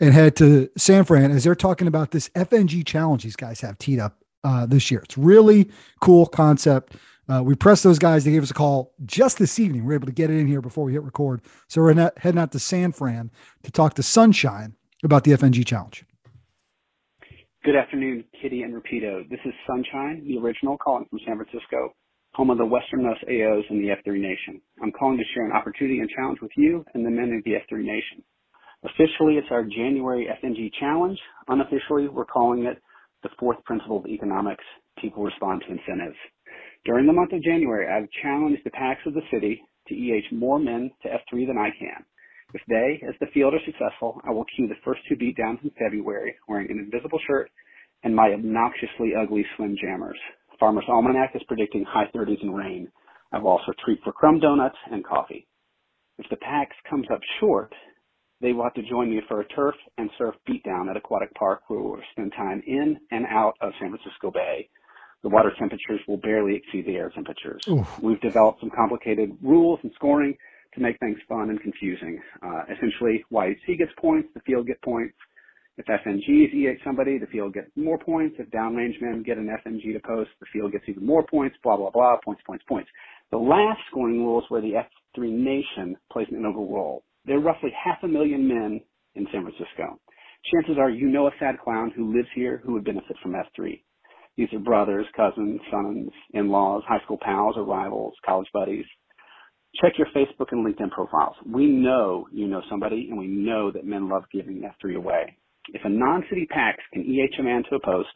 and 0.00 0.14
head 0.14 0.36
to 0.36 0.68
San 0.76 1.04
Fran 1.04 1.30
as 1.30 1.44
they're 1.44 1.54
talking 1.54 1.86
about 1.86 2.10
this 2.10 2.28
FNG 2.30 2.86
challenge 2.86 3.22
these 3.22 3.36
guys 3.36 3.60
have 3.60 3.78
teed 3.78 3.98
up 3.98 4.18
uh, 4.42 4.66
this 4.66 4.90
year. 4.90 5.00
It's 5.00 5.18
really 5.18 5.70
cool 6.00 6.26
concept. 6.26 6.96
Uh, 7.28 7.42
we 7.42 7.54
pressed 7.54 7.82
those 7.84 7.98
guys. 7.98 8.24
They 8.24 8.32
gave 8.32 8.42
us 8.42 8.50
a 8.50 8.54
call 8.54 8.92
just 9.06 9.38
this 9.38 9.58
evening. 9.58 9.84
We're 9.84 9.94
able 9.94 10.06
to 10.06 10.12
get 10.12 10.30
it 10.30 10.38
in 10.38 10.46
here 10.46 10.60
before 10.60 10.84
we 10.84 10.92
hit 10.92 11.02
record. 11.02 11.40
So 11.68 11.80
we're 11.80 11.94
not, 11.94 12.18
heading 12.18 12.38
out 12.38 12.52
to 12.52 12.58
San 12.58 12.92
Fran 12.92 13.30
to 13.62 13.70
talk 13.70 13.94
to 13.94 14.02
Sunshine 14.02 14.76
about 15.02 15.24
the 15.24 15.32
FNG 15.32 15.64
challenge. 15.66 16.04
Good 17.64 17.76
afternoon, 17.76 18.24
Kitty 18.42 18.62
and 18.62 18.74
Rapido. 18.74 19.26
This 19.30 19.40
is 19.46 19.54
Sunshine, 19.66 20.22
the 20.28 20.36
original, 20.36 20.76
calling 20.76 21.06
from 21.08 21.18
San 21.26 21.36
Francisco, 21.36 21.94
home 22.34 22.50
of 22.50 22.58
the 22.58 22.66
westernmost 22.66 23.24
AOs 23.24 23.62
in 23.70 23.80
the 23.80 23.88
F3 23.88 24.20
Nation. 24.20 24.60
I'm 24.82 24.92
calling 24.92 25.16
to 25.16 25.24
share 25.32 25.46
an 25.46 25.52
opportunity 25.52 26.00
and 26.00 26.10
challenge 26.10 26.40
with 26.42 26.50
you 26.56 26.84
and 26.92 27.06
the 27.06 27.10
men 27.10 27.32
of 27.32 27.42
the 27.44 27.52
F3 27.52 27.82
Nation. 27.82 28.22
Officially, 28.84 29.36
it's 29.36 29.48
our 29.50 29.64
January 29.64 30.28
FNG 30.42 30.70
challenge. 30.78 31.18
Unofficially, 31.48 32.08
we're 32.08 32.26
calling 32.26 32.64
it 32.64 32.82
the 33.22 33.30
fourth 33.38 33.62
principle 33.64 33.98
of 33.98 34.06
economics 34.06 34.64
people 35.00 35.24
respond 35.24 35.62
to 35.62 35.72
incentives. 35.72 36.16
During 36.84 37.06
the 37.06 37.12
month 37.12 37.32
of 37.32 37.42
January, 37.42 37.88
I've 37.88 38.08
challenged 38.22 38.62
the 38.64 38.70
packs 38.70 39.00
of 39.06 39.14
the 39.14 39.22
city 39.32 39.62
to 39.88 39.94
EH 39.94 40.34
more 40.34 40.58
men 40.58 40.90
to 41.02 41.08
F3 41.08 41.46
than 41.46 41.58
I 41.58 41.70
can. 41.78 42.04
If 42.52 42.60
they, 42.68 43.00
as 43.08 43.14
the 43.20 43.26
field, 43.32 43.54
are 43.54 43.64
successful, 43.64 44.20
I 44.24 44.30
will 44.30 44.44
cue 44.54 44.68
the 44.68 44.80
first 44.84 45.00
two 45.08 45.16
beatdowns 45.16 45.62
in 45.64 45.70
February 45.78 46.36
wearing 46.46 46.70
an 46.70 46.78
invisible 46.78 47.18
shirt 47.26 47.50
and 48.04 48.14
my 48.14 48.32
obnoxiously 48.32 49.12
ugly 49.18 49.44
swim 49.56 49.76
jammers. 49.80 50.18
Farmer's 50.60 50.84
Almanac 50.88 51.30
is 51.34 51.42
predicting 51.48 51.84
high 51.84 52.06
30s 52.14 52.42
and 52.42 52.54
rain. 52.54 52.88
I 53.32 53.38
will 53.38 53.50
also 53.50 53.72
treat 53.84 53.98
for 54.04 54.12
crumb 54.12 54.40
donuts 54.40 54.76
and 54.92 55.04
coffee. 55.04 55.46
If 56.18 56.28
the 56.30 56.36
packs 56.36 56.76
comes 56.88 57.06
up 57.12 57.20
short, 57.40 57.72
they 58.44 58.52
will 58.52 58.62
have 58.62 58.74
to 58.74 58.82
join 58.82 59.08
me 59.08 59.22
for 59.26 59.40
a 59.40 59.48
turf 59.48 59.74
and 59.96 60.10
surf 60.18 60.34
beatdown 60.46 60.90
at 60.90 60.98
Aquatic 60.98 61.32
Park 61.34 61.62
where 61.68 61.80
we'll 61.80 61.98
spend 62.12 62.30
time 62.36 62.62
in 62.66 62.98
and 63.10 63.24
out 63.30 63.54
of 63.62 63.72
San 63.80 63.88
Francisco 63.88 64.30
Bay. 64.30 64.68
The 65.22 65.30
water 65.30 65.50
temperatures 65.58 66.00
will 66.06 66.18
barely 66.18 66.54
exceed 66.54 66.84
the 66.84 66.96
air 66.96 67.08
temperatures. 67.08 67.62
Oof. 67.66 67.98
We've 68.02 68.20
developed 68.20 68.60
some 68.60 68.68
complicated 68.68 69.34
rules 69.42 69.80
and 69.82 69.90
scoring 69.94 70.36
to 70.74 70.80
make 70.80 70.98
things 70.98 71.16
fun 71.26 71.48
and 71.48 71.58
confusing. 71.58 72.20
Uh, 72.42 72.64
essentially, 72.70 73.24
YUC 73.32 73.78
gets 73.78 73.92
points, 73.98 74.28
the 74.34 74.40
field 74.40 74.66
get 74.66 74.82
points. 74.82 75.14
If 75.78 75.86
FNGs 75.86 76.54
EH 76.54 76.84
somebody, 76.84 77.16
the 77.18 77.26
field 77.28 77.54
gets 77.54 77.68
more 77.76 77.98
points. 77.98 78.36
If 78.38 78.50
downrange 78.50 79.00
men 79.00 79.22
get 79.22 79.38
an 79.38 79.48
FNG 79.64 79.94
to 79.94 80.00
post, 80.00 80.30
the 80.38 80.46
field 80.52 80.72
gets 80.72 80.84
even 80.86 81.06
more 81.06 81.24
points, 81.26 81.56
blah, 81.64 81.78
blah, 81.78 81.90
blah, 81.90 82.18
points, 82.22 82.42
points, 82.46 82.64
points. 82.68 82.90
The 83.30 83.38
last 83.38 83.80
scoring 83.90 84.22
rule 84.22 84.40
is 84.40 84.44
where 84.50 84.60
the 84.60 84.74
F3 85.16 85.30
nation 85.30 85.96
plays 86.12 86.26
an 86.30 86.36
integral 86.36 86.70
role. 86.70 87.02
There 87.24 87.36
are 87.36 87.40
roughly 87.40 87.70
half 87.72 87.98
a 88.02 88.08
million 88.08 88.46
men 88.46 88.80
in 89.14 89.26
San 89.32 89.42
Francisco. 89.42 89.98
Chances 90.52 90.76
are 90.78 90.90
you 90.90 91.08
know 91.08 91.26
a 91.26 91.30
sad 91.38 91.56
clown 91.62 91.92
who 91.96 92.14
lives 92.14 92.28
here 92.34 92.60
who 92.64 92.74
would 92.74 92.84
benefit 92.84 93.16
from 93.22 93.32
F3. 93.32 93.82
These 94.36 94.48
are 94.52 94.58
brothers, 94.58 95.06
cousins, 95.16 95.60
sons, 95.70 96.10
in-laws, 96.34 96.82
high 96.86 97.02
school 97.04 97.18
pals 97.20 97.54
or 97.56 97.64
rivals, 97.64 98.14
college 98.26 98.48
buddies. 98.52 98.84
Check 99.80 99.92
your 99.96 100.08
Facebook 100.14 100.52
and 100.52 100.66
LinkedIn 100.66 100.90
profiles. 100.90 101.36
We 101.46 101.66
know 101.66 102.26
you 102.32 102.46
know 102.46 102.62
somebody 102.68 103.08
and 103.10 103.18
we 103.18 103.26
know 103.26 103.70
that 103.70 103.86
men 103.86 104.08
love 104.08 104.24
giving 104.32 104.62
F3 104.62 104.96
away. 104.96 105.36
If 105.72 105.82
a 105.84 105.88
non-city 105.88 106.46
PAX 106.50 106.78
can 106.92 107.02
EH 107.02 107.40
a 107.40 107.42
man 107.42 107.62
to 107.70 107.76
a 107.76 107.80
post, 107.80 108.10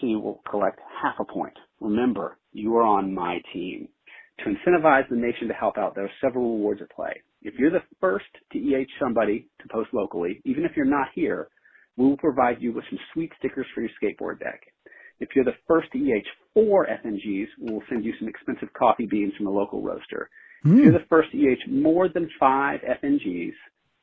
City 0.00 0.16
will 0.16 0.40
collect 0.50 0.80
half 1.02 1.16
a 1.20 1.24
point. 1.24 1.56
Remember, 1.80 2.38
you 2.52 2.74
are 2.76 2.82
on 2.82 3.14
my 3.14 3.38
team. 3.52 3.88
To 4.38 4.44
incentivize 4.46 5.08
the 5.10 5.16
nation 5.16 5.48
to 5.48 5.54
help 5.54 5.76
out, 5.76 5.94
there 5.94 6.04
are 6.04 6.10
several 6.20 6.56
rewards 6.56 6.80
at 6.80 6.90
play. 6.90 7.20
If 7.42 7.54
you're 7.58 7.70
the 7.70 7.82
first 8.00 8.26
to 8.52 8.58
EH 8.58 8.86
somebody 9.00 9.48
to 9.60 9.68
post 9.68 9.90
locally, 9.92 10.40
even 10.44 10.64
if 10.64 10.72
you're 10.76 10.84
not 10.84 11.08
here, 11.14 11.48
we 11.96 12.06
will 12.06 12.16
provide 12.16 12.60
you 12.60 12.72
with 12.72 12.84
some 12.90 12.98
sweet 13.12 13.32
stickers 13.38 13.66
for 13.74 13.80
your 13.80 13.90
skateboard 14.00 14.38
deck. 14.40 14.60
If 15.20 15.30
you're 15.34 15.44
the 15.44 15.56
first 15.66 15.90
to 15.92 15.98
EH 15.98 16.24
four 16.54 16.86
FNGs, 16.86 17.46
we 17.60 17.72
will 17.72 17.82
send 17.88 18.04
you 18.04 18.12
some 18.18 18.28
expensive 18.28 18.72
coffee 18.72 19.06
beans 19.06 19.32
from 19.36 19.46
a 19.46 19.50
local 19.50 19.82
roaster. 19.82 20.28
Hmm. 20.62 20.78
If 20.78 20.84
you're 20.84 20.92
the 20.92 21.06
first 21.08 21.30
to 21.32 21.38
EH 21.38 21.70
more 21.70 22.08
than 22.08 22.28
five 22.38 22.80
FNGs, 22.80 23.52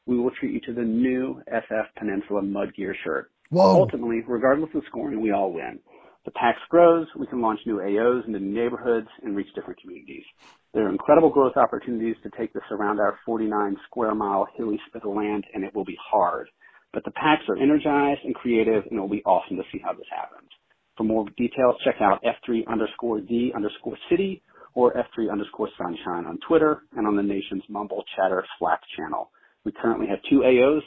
we 0.06 0.18
will 0.18 0.32
treat 0.40 0.54
you 0.54 0.62
to 0.62 0.74
the 0.74 0.86
new 0.86 1.42
SF 1.52 1.86
Peninsula 1.98 2.42
Mud 2.42 2.74
Gear 2.76 2.96
shirt. 3.04 3.32
Whoa. 3.50 3.82
Ultimately, 3.82 4.22
regardless 4.28 4.70
of 4.74 4.84
scoring, 4.88 5.22
we 5.22 5.32
all 5.32 5.54
win. 5.54 5.80
The 6.28 6.32
PAX 6.32 6.60
grows, 6.68 7.08
we 7.18 7.26
can 7.26 7.42
launch 7.42 7.62
new 7.66 7.78
AOs 7.78 8.28
into 8.28 8.38
new 8.42 8.54
neighborhoods 8.54 9.08
and 9.24 9.34
reach 9.34 9.48
different 9.56 9.80
communities. 9.80 10.26
There 10.74 10.86
are 10.86 10.90
incredible 10.90 11.30
growth 11.30 11.56
opportunities 11.56 12.18
to 12.22 12.30
take 12.38 12.52
this 12.52 12.68
around 12.70 13.00
our 13.00 13.18
49 13.26 13.78
square 13.86 14.14
mile 14.14 14.46
hilly 14.58 14.78
spit 14.90 15.04
of 15.06 15.16
land, 15.16 15.46
and 15.54 15.64
it 15.64 15.74
will 15.74 15.86
be 15.86 15.98
hard. 15.98 16.50
But 16.92 17.06
the 17.06 17.12
PAX 17.12 17.44
are 17.48 17.56
energized 17.56 18.26
and 18.26 18.36
creative, 18.36 18.84
and 18.88 18.98
it 18.98 19.00
will 19.00 19.08
be 19.08 19.24
awesome 19.24 19.56
to 19.56 19.64
see 19.72 19.80
how 19.82 19.94
this 19.94 20.06
happens. 20.14 20.50
For 20.98 21.06
more 21.06 21.24
details, 21.38 21.76
check 21.86 21.96
out 22.02 22.22
F3 22.24 22.68
underscore 22.68 23.22
D 23.22 23.54
underscore 23.56 23.98
city 24.12 24.44
or 24.74 24.94
F3 24.96 25.32
underscore 25.32 25.70
sunshine 25.78 26.26
on 26.26 26.40
Twitter 26.46 26.82
and 26.98 27.08
on 27.08 27.16
the 27.16 27.24
nation's 27.24 27.64
Mumble 27.70 28.04
Chatter 28.18 28.44
Slack 28.60 28.82
channel. 28.98 29.32
We 29.64 29.72
currently 29.72 30.08
have 30.08 30.20
two 30.30 30.40
AOs 30.40 30.82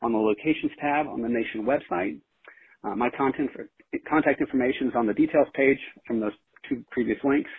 on 0.00 0.12
the 0.12 0.18
locations 0.18 0.70
tab 0.80 1.08
on 1.08 1.22
the 1.22 1.28
nation 1.28 1.66
website. 1.66 2.20
Uh, 2.84 2.94
my 2.94 3.10
content 3.10 3.50
contact 4.08 4.40
information 4.40 4.88
is 4.88 4.94
on 4.96 5.06
the 5.06 5.14
details 5.14 5.48
page 5.54 5.78
from 6.06 6.20
those 6.20 6.32
two 6.68 6.84
previous 6.90 7.18
links. 7.24 7.50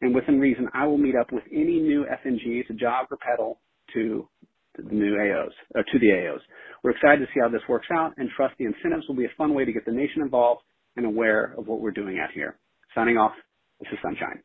And 0.00 0.14
within 0.14 0.40
reason, 0.40 0.68
I 0.74 0.86
will 0.86 0.98
meet 0.98 1.14
up 1.14 1.32
with 1.32 1.44
any 1.52 1.80
new 1.80 2.04
FNG 2.04 2.66
to 2.66 2.74
jog 2.74 3.06
or 3.10 3.18
pedal 3.18 3.60
to, 3.94 4.28
to 4.76 4.82
the 4.82 4.94
new 4.94 5.14
AOs, 5.14 5.52
or 5.74 5.82
to 5.82 5.98
the 5.98 6.06
AOs. 6.06 6.40
We're 6.82 6.90
excited 6.90 7.20
to 7.20 7.26
see 7.26 7.40
how 7.40 7.48
this 7.48 7.62
works 7.68 7.86
out 7.92 8.12
and 8.16 8.28
trust 8.36 8.54
the 8.58 8.64
incentives 8.64 9.06
will 9.06 9.14
be 9.14 9.26
a 9.26 9.32
fun 9.38 9.54
way 9.54 9.64
to 9.64 9.72
get 9.72 9.84
the 9.84 9.92
nation 9.92 10.22
involved 10.22 10.62
and 10.96 11.06
aware 11.06 11.54
of 11.56 11.68
what 11.68 11.80
we're 11.80 11.92
doing 11.92 12.18
out 12.18 12.30
here. 12.34 12.58
Signing 12.94 13.16
off, 13.16 13.32
this 13.80 13.88
is 13.92 13.98
Sunshine. 14.02 14.42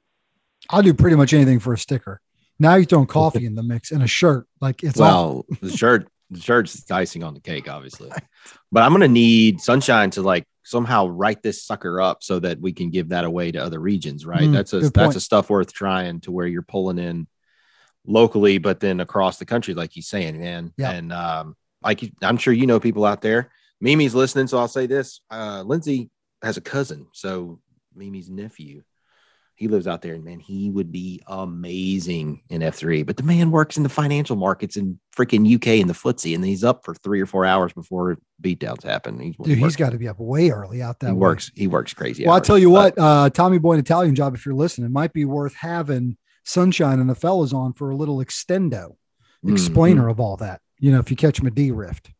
I'll 0.69 0.83
do 0.83 0.93
pretty 0.93 1.15
much 1.15 1.33
anything 1.33 1.59
for 1.59 1.73
a 1.73 1.77
sticker. 1.77 2.21
Now 2.59 2.75
you're 2.75 2.85
throwing 2.85 3.07
coffee 3.07 3.45
in 3.45 3.55
the 3.55 3.63
mix 3.63 3.91
and 3.91 4.03
a 4.03 4.07
shirt. 4.07 4.47
Like 4.61 4.83
it's 4.83 4.99
all 4.99 5.45
well, 5.49 5.59
the 5.61 5.75
shirt, 5.75 6.07
the 6.29 6.39
shirt's 6.39 6.89
icing 6.91 7.23
on 7.23 7.33
the 7.33 7.39
cake, 7.39 7.69
obviously. 7.69 8.11
But 8.71 8.83
I'm 8.83 8.91
gonna 8.91 9.07
need 9.07 9.61
Sunshine 9.61 10.09
to 10.11 10.21
like 10.21 10.45
somehow 10.63 11.07
write 11.07 11.41
this 11.41 11.63
sucker 11.63 12.01
up 12.01 12.21
so 12.21 12.39
that 12.39 12.59
we 12.59 12.73
can 12.73 12.89
give 12.89 13.09
that 13.09 13.23
away 13.23 13.51
to 13.51 13.59
other 13.59 13.79
regions, 13.79 14.25
right? 14.25 14.41
Mm, 14.41 14.53
that's 14.53 14.73
a 14.73 14.79
that's 14.79 14.91
point. 14.91 15.15
a 15.15 15.19
stuff 15.21 15.49
worth 15.49 15.71
trying 15.71 16.19
to 16.21 16.31
where 16.31 16.47
you're 16.47 16.61
pulling 16.63 16.99
in 16.99 17.27
locally, 18.05 18.57
but 18.57 18.79
then 18.79 18.99
across 18.99 19.37
the 19.37 19.45
country, 19.45 19.73
like 19.73 19.91
he's 19.93 20.07
saying, 20.07 20.39
man. 20.39 20.73
Yeah. 20.77 20.91
And 20.91 21.13
um, 21.13 21.55
like 21.81 22.01
I'm 22.21 22.37
sure 22.37 22.53
you 22.53 22.67
know 22.67 22.79
people 22.79 23.05
out 23.05 23.21
there. 23.21 23.51
Mimi's 23.79 24.15
listening, 24.15 24.47
so 24.47 24.57
I'll 24.57 24.67
say 24.67 24.87
this: 24.87 25.21
uh, 25.31 25.63
Lindsay 25.65 26.09
has 26.41 26.57
a 26.57 26.61
cousin, 26.61 27.07
so 27.13 27.59
Mimi's 27.95 28.29
nephew. 28.29 28.83
He 29.57 29.67
lives 29.67 29.87
out 29.87 30.03
there, 30.03 30.13
and 30.13 30.23
man, 30.23 30.39
he 30.39 30.69
would 30.69 30.91
be 30.91 31.19
amazing 31.27 32.41
in 32.49 32.61
F3. 32.61 33.03
But 33.05 33.17
the 33.17 33.23
man 33.23 33.49
works 33.49 33.75
in 33.75 33.81
the 33.83 33.89
financial 33.89 34.35
markets 34.35 34.77
in 34.77 34.99
freaking 35.15 35.51
UK 35.55 35.79
in 35.81 35.87
the 35.87 35.93
footsie, 35.95 36.35
and 36.35 36.45
he's 36.45 36.63
up 36.63 36.85
for 36.85 36.93
three 36.93 37.19
or 37.19 37.25
four 37.25 37.43
hours 37.43 37.73
before 37.73 38.17
beatdowns 38.41 38.83
happen. 38.83 39.19
He's, 39.19 39.35
dude, 39.35 39.57
he's 39.57 39.75
got 39.75 39.91
to 39.93 39.97
be 39.97 40.07
up 40.07 40.19
way 40.19 40.51
early 40.51 40.81
out 40.83 40.99
that 40.99 41.07
he 41.07 41.13
way. 41.13 41.17
works. 41.19 41.51
He 41.55 41.65
works 41.67 41.93
crazy. 41.93 42.23
Well, 42.25 42.35
I'll 42.35 42.41
tell 42.41 42.59
you 42.59 42.69
what, 42.69 42.97
uh, 42.99 43.31
Tommy 43.31 43.57
Boy, 43.57 43.73
an 43.73 43.79
Italian 43.79 44.13
job, 44.13 44.35
if 44.35 44.45
you're 44.45 44.53
listening, 44.55 44.91
might 44.91 45.11
be 45.11 45.25
worth 45.25 45.55
having 45.55 46.17
Sunshine 46.45 46.99
and 46.99 47.09
the 47.09 47.15
fellas 47.15 47.51
on 47.51 47.73
for 47.73 47.89
a 47.89 47.95
little 47.95 48.17
extendo 48.17 48.95
Mhm. 49.43 49.51
explainer 49.53 50.07
of 50.07 50.19
all 50.19 50.37
that. 50.37 50.61
You 50.79 50.91
know, 50.91 50.99
if 50.99 51.09
you 51.09 51.17
catch 51.17 51.37
them 51.39 51.47
a 51.47 51.51
D 51.51 51.71
rift, 51.71 52.11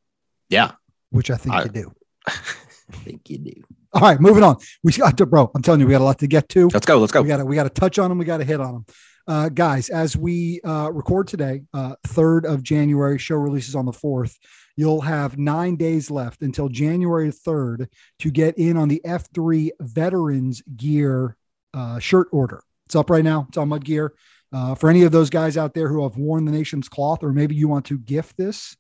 yeah, 0.50 0.72
which 1.12 1.30
I 1.30 1.38
think 1.38 1.54
I- 1.56 1.64
you 1.66 1.70
do. 1.70 1.92
I 2.28 2.96
think 3.04 3.30
you 3.30 3.38
do. 3.38 3.64
All 3.98 4.04
right, 4.04 4.22
moving 4.22 4.44
on. 4.44 4.58
We 4.84 4.92
got 4.92 5.18
to, 5.18 5.26
bro. 5.26 5.50
I'm 5.56 5.64
telling 5.64 5.82
you, 5.82 5.88
we 5.88 5.94
got 5.94 6.02
a 6.02 6.04
lot 6.04 6.20
to 6.20 6.28
get 6.28 6.50
to. 6.50 6.70
Let's 6.72 6.86
go. 6.86 7.00
Let's 7.00 7.12
go. 7.12 7.24
We 7.24 7.28
got 7.28 7.38
to, 7.38 7.46
we 7.46 7.56
got 7.56 7.64
to 7.64 7.72
touch 7.72 7.98
on 7.98 8.10
them. 8.10 8.20
We 8.20 8.26
got 8.26 8.38
to 8.38 8.44
hit 8.44 8.62
on 8.62 8.74
them. 8.74 8.86
Uh, 9.28 9.50
guys, 9.50 9.90
as 9.90 10.16
we 10.16 10.62
uh, 10.64 10.92
record 10.94 11.28
today, 11.28 11.64
uh, 11.74 11.96
3rd 12.06 12.46
of 12.46 12.62
January, 12.62 13.18
show 13.18 13.38
releases 13.38 13.74
on 13.74 13.86
the 13.86 13.92
4th. 13.92 14.36
You'll 14.76 15.02
have 15.02 15.40
nine 15.40 15.78
days 15.78 16.12
left 16.12 16.44
until 16.44 16.70
January 16.70 17.32
3rd 17.32 17.88
to 18.20 18.30
get 18.30 18.60
in 18.60 18.78
on 18.78 18.88
the 18.88 19.02
F3 19.04 19.72
Veterans 19.80 20.62
Gear 20.76 21.36
uh, 21.74 21.98
shirt 21.98 22.28
order. 22.32 22.62
It's 22.86 22.96
up 22.96 23.10
right 23.10 23.24
now. 23.24 23.48
It's 23.50 23.58
on 23.58 23.70
Mud 23.70 23.84
Gear. 23.84 24.14
Uh, 24.54 24.76
for 24.76 24.92
any 24.92 25.02
of 25.02 25.12
those 25.12 25.32
guys 25.32 25.58
out 25.58 25.74
there 25.74 25.90
who 25.90 26.04
have 26.04 26.18
worn 26.18 26.46
the 26.46 26.52
nation's 26.52 26.88
cloth, 26.88 27.24
or 27.24 27.34
maybe 27.34 27.56
you 27.56 27.68
want 27.68 27.86
to 27.86 27.98
gift 27.98 28.38
this 28.38 28.78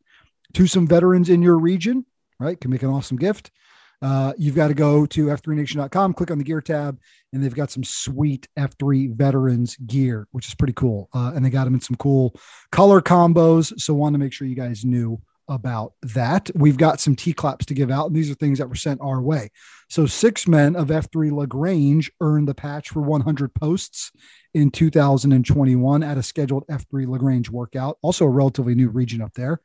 to 0.53 0.67
some 0.67 0.88
veterans 0.88 1.29
in 1.29 1.41
your 1.41 1.57
region, 1.57 2.05
right? 2.39 2.62
Can 2.62 2.69
make 2.69 2.83
an 2.83 2.89
awesome 2.89 3.17
gift. 3.17 3.50
Uh, 4.01 4.34
you've 4.38 4.56
got 4.56 4.68
to 4.68 4.74
go 4.74 5.06
to 5.08 5.27
f3nation.com, 5.27 6.13
click 6.13 6.30
on 6.30 6.38
the 6.38 6.44
gear 6.44 6.62
tab, 6.62 7.00
and 7.34 7.44
they've 7.44 7.56
got 7.56 7.72
some 7.72 7.84
sweet 7.84 8.48
F3 8.58 9.16
veterans 9.16 9.75
gear, 9.77 10.27
which 10.32 10.48
is 10.48 10.56
pretty 10.56 10.74
cool. 10.74 11.10
Uh, 11.13 11.32
and 11.36 11.44
they 11.44 11.50
got 11.50 11.66
them 11.66 11.74
in 11.74 11.82
some 11.82 11.98
cool 11.98 12.36
color 12.72 13.01
combos. 13.01 13.77
So, 13.80 13.94
wanted 13.94 14.18
to 14.18 14.24
make 14.24 14.34
sure 14.34 14.48
you 14.48 14.56
guys 14.56 14.86
knew 14.86 15.20
about 15.50 15.94
that. 16.01 16.50
We've 16.56 16.77
got 16.77 17.00
some 17.00 17.16
T 17.16 17.34
claps 17.34 17.66
to 17.68 17.74
give 17.74 17.89
out, 17.89 18.08
and 18.08 18.16
these 18.16 18.30
are 18.30 18.36
things 18.36 18.60
that 18.60 18.68
were 18.68 18.75
sent 18.75 19.01
our 19.01 19.22
way. 19.22 19.50
So, 19.89 20.06
six 20.06 20.48
men 20.48 20.75
of 20.75 20.88
F3 20.89 21.32
Lagrange 21.32 22.12
earned 22.22 22.48
the 22.48 22.56
patch 22.56 22.89
for 22.89 23.01
100 23.01 23.54
posts 23.54 24.12
in 24.54 24.70
2021 24.72 26.04
at 26.04 26.18
a 26.18 26.24
scheduled 26.24 26.68
F3 26.68 27.08
Lagrange 27.08 27.50
workout, 27.50 27.98
also 28.01 28.25
a 28.25 28.30
relatively 28.30 28.75
new 28.75 28.89
region 28.89 29.22
up 29.22 29.34
there. 29.34 29.62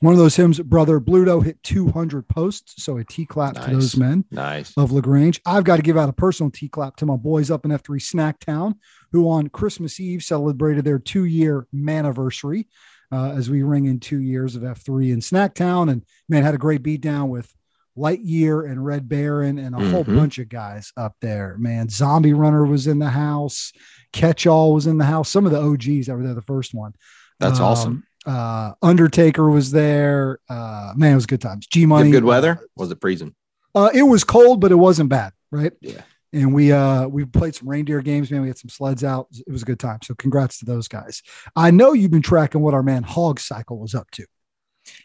One 0.00 0.12
of 0.12 0.18
those 0.18 0.36
HIMs, 0.36 0.62
Brother 0.62 1.00
Bluto, 1.00 1.42
hit 1.42 1.62
200 1.62 2.28
posts. 2.28 2.82
So 2.82 2.98
a 2.98 3.04
T 3.04 3.24
clap 3.24 3.54
to 3.54 3.70
those 3.70 3.96
men 3.96 4.24
Nice. 4.30 4.74
of 4.76 4.92
Lagrange. 4.92 5.40
I've 5.46 5.64
got 5.64 5.76
to 5.76 5.82
give 5.82 5.96
out 5.96 6.08
a 6.10 6.12
personal 6.12 6.50
T 6.50 6.68
clap 6.68 6.96
to 6.96 7.06
my 7.06 7.16
boys 7.16 7.50
up 7.50 7.64
in 7.64 7.70
F3 7.70 7.98
Snacktown, 8.00 8.74
who 9.12 9.30
on 9.30 9.48
Christmas 9.48 9.98
Eve 9.98 10.22
celebrated 10.22 10.84
their 10.84 10.98
two 10.98 11.24
year 11.24 11.66
anniversary 11.74 12.68
uh, 13.10 13.30
as 13.30 13.48
we 13.48 13.62
ring 13.62 13.86
in 13.86 13.98
two 13.98 14.20
years 14.20 14.54
of 14.54 14.62
F3 14.62 15.12
in 15.12 15.20
Snacktown. 15.20 15.90
And 15.90 16.04
man, 16.28 16.42
had 16.42 16.54
a 16.54 16.58
great 16.58 16.82
beat 16.82 17.00
down 17.00 17.30
with 17.30 17.52
Lightyear 17.96 18.70
and 18.70 18.84
Red 18.84 19.08
Baron 19.08 19.58
and 19.58 19.74
a 19.74 19.88
whole 19.88 20.04
Mhm. 20.04 20.16
bunch 20.16 20.38
of 20.38 20.50
guys 20.50 20.92
up 20.98 21.16
there. 21.22 21.56
Man, 21.58 21.88
Zombie 21.88 22.34
Runner 22.34 22.66
was 22.66 22.86
in 22.86 22.98
the 22.98 23.08
house, 23.08 23.72
Catch 24.12 24.46
All 24.46 24.74
was 24.74 24.86
in 24.86 24.98
the 24.98 25.06
house. 25.06 25.30
Some 25.30 25.46
of 25.46 25.52
the 25.52 25.60
OGs 25.62 26.06
that 26.06 26.16
were 26.16 26.22
there 26.22 26.34
the 26.34 26.42
first 26.42 26.74
one. 26.74 26.92
That's 27.40 27.58
Um, 27.58 27.64
awesome. 27.64 28.04
Uh, 28.26 28.72
Undertaker 28.82 29.48
was 29.48 29.70
there. 29.70 30.40
Uh, 30.48 30.92
man, 30.96 31.12
it 31.12 31.14
was 31.14 31.26
good 31.26 31.40
times. 31.40 31.66
G 31.66 31.86
Money. 31.86 32.10
good 32.10 32.24
weather? 32.24 32.60
Was 32.76 32.90
it 32.90 33.00
freezing? 33.00 33.34
Uh, 33.74 33.90
it 33.94 34.02
was 34.02 34.24
cold, 34.24 34.60
but 34.60 34.72
it 34.72 34.76
wasn't 34.76 35.08
bad, 35.10 35.32
right? 35.50 35.72
Yeah. 35.80 36.02
And 36.32 36.52
we 36.52 36.72
uh 36.72 37.06
we 37.06 37.24
played 37.24 37.54
some 37.54 37.68
reindeer 37.68 38.02
games, 38.02 38.30
man. 38.30 38.42
We 38.42 38.48
had 38.48 38.58
some 38.58 38.68
sleds 38.68 39.04
out. 39.04 39.28
It 39.32 39.50
was 39.50 39.62
a 39.62 39.64
good 39.64 39.78
time. 39.78 40.00
So 40.02 40.14
congrats 40.14 40.58
to 40.58 40.64
those 40.66 40.88
guys. 40.88 41.22
I 41.54 41.70
know 41.70 41.92
you've 41.92 42.10
been 42.10 42.20
tracking 42.20 42.60
what 42.62 42.74
our 42.74 42.82
man 42.82 43.04
Hog 43.04 43.38
Cycle 43.38 43.78
was 43.78 43.94
up 43.94 44.10
to. 44.12 44.26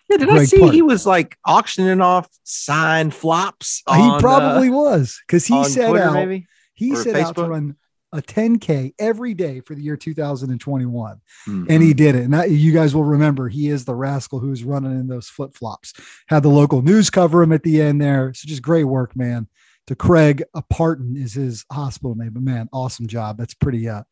Yeah, 0.10 0.18
did 0.18 0.30
I 0.30 0.44
see 0.46 0.60
Putty. 0.60 0.76
he 0.78 0.82
was 0.82 1.06
like 1.06 1.38
auctioning 1.46 2.02
off 2.02 2.28
signed 2.44 3.14
flops? 3.14 3.82
he 3.88 4.12
probably 4.20 4.70
uh, 4.70 4.74
was 4.74 5.22
because 5.26 5.46
he 5.46 5.54
on 5.54 5.66
set 5.66 5.90
Twitter, 5.90 6.06
out 6.06 6.14
maybe? 6.14 6.48
he 6.74 6.94
Or 6.94 6.96
set 6.98 7.16
out 7.16 7.36
to 7.36 7.44
run 7.46 7.76
a 8.14 8.22
10k 8.22 8.94
every 9.00 9.34
day 9.34 9.60
for 9.62 9.74
the 9.76 9.82
year 9.82 9.96
2021 9.98 11.22
Mhm. 11.48 11.66
and 11.70 11.84
he 11.84 11.94
did 11.94 12.16
it. 12.16 12.24
And 12.24 12.34
that, 12.34 12.52
you 12.52 12.72
guys 12.74 12.94
will 12.94 13.04
remember 13.04 13.48
he 13.50 13.70
is 13.70 13.86
the 13.86 13.96
rascal 13.96 14.40
who's 14.40 14.64
running 14.64 14.92
in 15.00 15.08
those 15.08 15.28
flip-flops. 15.30 15.94
Had 16.28 16.44
the 16.44 16.50
local 16.50 16.82
news 16.82 17.10
cover 17.10 17.42
him 17.44 17.52
at 17.54 17.64
the 17.64 17.82
end 17.82 18.02
there. 18.02 18.34
So 18.34 18.48
just 18.48 18.62
great 18.62 18.84
work 18.86 19.16
man. 19.16 19.48
To 19.88 19.96
craig 19.96 20.44
aparton 20.56 21.18
is 21.18 21.34
his 21.34 21.66
hospital 21.72 22.16
name 22.16 22.32
but 22.34 22.44
man 22.44 22.70
awesome 22.72 23.08
job. 23.08 23.38
That's 23.38 23.54
pretty 23.54 23.90
uh 23.90 24.04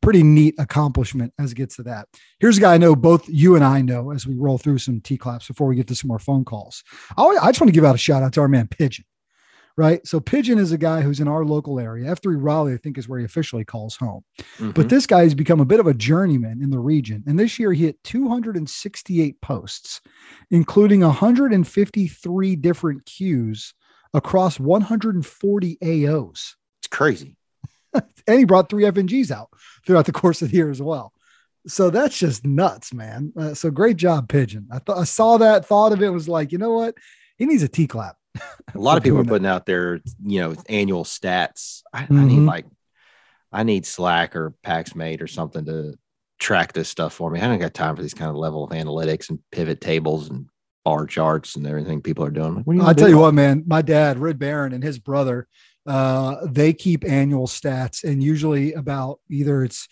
pretty 0.00 0.22
neat 0.22 0.54
accomplishment 0.58 1.32
as 1.40 1.50
it 1.52 1.56
gets 1.56 1.74
to 1.76 1.82
that. 1.82 2.06
Here's 2.38 2.56
a 2.58 2.60
guy 2.60 2.74
i 2.74 2.78
know 2.78 2.94
both 2.94 3.28
you 3.28 3.56
and 3.56 3.64
i 3.64 3.82
know 3.82 4.12
as 4.12 4.26
we 4.26 4.36
roll 4.36 4.56
through 4.56 4.78
some 4.78 5.00
t 5.00 5.16
claps 5.16 5.48
before 5.48 5.66
we 5.66 5.74
get 5.76 5.88
to 5.88 5.94
some 5.96 6.06
more 6.08 6.18
phone 6.20 6.44
calls. 6.44 6.84
I, 7.16 7.24
I 7.24 7.48
just 7.50 7.60
want 7.60 7.68
to 7.68 7.72
give 7.74 7.84
out 7.84 7.94
a 7.96 7.98
shout 7.98 8.22
out 8.22 8.32
to 8.34 8.40
our 8.40 8.48
man 8.48 8.68
pigeon 8.68 9.04
right 9.78 10.06
so 10.06 10.18
pigeon 10.20 10.58
is 10.58 10.72
a 10.72 10.78
guy 10.78 11.00
who's 11.00 11.20
in 11.20 11.28
our 11.28 11.44
local 11.44 11.78
area 11.80 12.10
f3 12.14 12.36
raleigh 12.38 12.74
i 12.74 12.76
think 12.76 12.98
is 12.98 13.08
where 13.08 13.18
he 13.20 13.24
officially 13.24 13.64
calls 13.64 13.96
home 13.96 14.22
Mhm. 14.58 14.74
but 14.74 14.88
this 14.88 15.06
guy 15.06 15.22
has 15.22 15.34
become 15.34 15.60
a 15.60 15.64
bit 15.64 15.80
of 15.80 15.86
a 15.86 15.94
journeyman 15.94 16.60
in 16.62 16.70
the 16.70 16.78
region. 16.80 17.22
And 17.26 17.38
this 17.38 17.58
year 17.60 17.72
he 17.72 17.84
hit 17.86 18.02
268 18.02 19.40
posts, 19.40 20.00
including 20.50 21.02
153 21.02 22.56
different 22.56 23.06
cues 23.06 23.74
across 24.14 24.58
140 24.58 25.78
AOs. 25.82 26.54
It's 26.80 26.88
crazy. 26.90 27.36
and 27.94 28.38
he 28.38 28.44
brought 28.44 28.68
three 28.68 28.84
FNGs 28.84 29.30
out 29.30 29.48
throughout 29.86 30.06
the 30.06 30.12
course 30.12 30.42
of 30.42 30.50
the 30.50 30.56
year 30.56 30.70
as 30.70 30.82
well. 30.82 31.12
So 31.66 31.90
that's 31.90 32.18
just 32.18 32.44
nuts, 32.44 32.92
man. 32.92 33.32
Uh, 33.36 33.54
so 33.54 33.70
great 33.70 33.96
job, 33.96 34.28
Pigeon. 34.28 34.68
I 34.72 34.78
thought 34.80 34.98
I 34.98 35.04
saw 35.04 35.36
that, 35.38 35.66
thought 35.66 35.92
of 35.92 36.02
it, 36.02 36.08
was 36.10 36.28
like, 36.28 36.50
you 36.52 36.58
know 36.58 36.72
what? 36.74 36.94
He 37.36 37.46
needs 37.46 37.62
a 37.62 37.68
T 37.68 37.86
clap. 37.86 38.16
A 38.74 38.78
lot 38.78 38.96
of 38.98 39.02
people 39.02 39.18
are 39.18 39.22
that. 39.24 39.28
putting 39.28 39.46
out 39.46 39.66
their, 39.66 40.00
you 40.24 40.40
know, 40.40 40.54
annual 40.68 41.04
stats. 41.04 41.82
I, 41.92 42.02
I 42.02 42.06
Mhm. 42.06 42.26
need 42.26 42.42
like, 42.44 42.66
I 43.50 43.62
need 43.62 43.86
Slack 43.86 44.36
or 44.36 44.54
PaxMate 44.64 45.22
or 45.22 45.26
something 45.26 45.64
to 45.64 45.94
track 46.38 46.72
this 46.72 46.88
stuff 46.88 47.14
for 47.14 47.30
me. 47.30 47.40
I 47.40 47.46
don't 47.48 47.58
got 47.58 47.74
time 47.74 47.96
for 47.96 48.02
these 48.02 48.14
kind 48.14 48.30
of 48.30 48.36
level 48.36 48.62
of 48.64 48.70
analytics 48.70 49.30
and 49.30 49.38
pivot 49.50 49.80
tables 49.80 50.28
and 50.28 50.46
bar 50.84 51.06
charts 51.06 51.56
and 51.56 51.66
everything 51.66 52.00
people 52.02 52.24
are 52.24 52.30
doing. 52.30 52.56
Like, 52.56 52.64
what 52.66 52.72
are 52.72 52.76
you 52.76 52.80
I'll 52.82 52.86
gonna 52.88 52.98
tell 52.98 53.08
you 53.08 53.18
what, 53.18 53.34
man. 53.34 53.64
My 53.66 53.82
dad, 53.82 54.18
Red 54.18 54.38
Baron, 54.38 54.72
and 54.72 54.84
his 54.84 54.98
brother, 54.98 55.48
uh, 55.86 56.36
they 56.46 56.72
keep 56.72 57.04
annual 57.04 57.46
stats, 57.46 58.04
and 58.04 58.22
usually 58.22 58.74
about 58.74 59.20
either 59.30 59.64
it's 59.64 59.88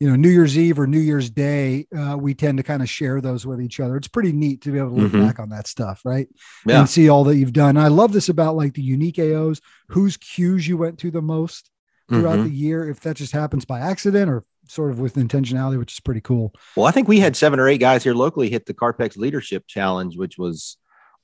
you 0.00 0.08
know 0.08 0.16
New 0.16 0.30
Year's 0.30 0.56
Eve 0.58 0.78
or 0.80 0.86
New 0.86 0.98
Year's 0.98 1.28
Day, 1.30 1.86
uh, 1.96 2.16
we 2.18 2.34
tend 2.34 2.56
to 2.58 2.64
kind 2.64 2.82
of 2.82 2.88
share 2.88 3.20
those 3.20 3.46
with 3.46 3.60
each 3.60 3.78
other. 3.80 3.96
It's 3.96 4.08
pretty 4.08 4.32
neat 4.32 4.62
to 4.62 4.72
be 4.72 4.78
able 4.78 4.96
to 4.96 5.02
look 5.02 5.12
Mhm. 5.12 5.26
back 5.26 5.38
on 5.38 5.50
that 5.50 5.66
stuff, 5.66 6.00
right? 6.04 6.26
Yeah. 6.66 6.80
And 6.80 6.88
see 6.88 7.08
all 7.10 7.22
that 7.24 7.36
you've 7.36 7.52
done. 7.52 7.76
I 7.76 7.88
love 7.88 8.12
this 8.12 8.28
about 8.30 8.56
like 8.56 8.74
the 8.74 8.82
unique 8.82 9.18
AOs, 9.18 9.60
whose 9.90 10.16
cues 10.16 10.66
you 10.66 10.76
went 10.78 10.98
to 11.00 11.10
the 11.10 11.20
most 11.22 11.70
throughout 12.08 12.38
Mhm. 12.40 12.44
the 12.44 12.50
year. 12.50 12.88
If 12.88 13.00
that 13.00 13.16
just 13.16 13.32
happens 13.32 13.64
by 13.66 13.78
accident 13.80 14.30
or 14.30 14.44
sort 14.66 14.90
of 14.90 15.00
with 15.00 15.14
intentionality, 15.16 15.78
which 15.78 15.92
is 15.92 16.00
pretty 16.00 16.20
cool. 16.20 16.54
Well, 16.76 16.86
I 16.86 16.92
think 16.92 17.06
we 17.06 17.20
had 17.20 17.36
seven 17.36 17.58
or 17.60 17.68
eight 17.68 17.78
guys 17.78 18.02
here 18.04 18.14
locally 18.14 18.48
hit 18.48 18.66
the 18.66 18.74
Carpex 18.74 19.16
Leadership 19.16 19.64
Challenge, 19.66 20.16
which 20.16 20.38
was 20.38 20.76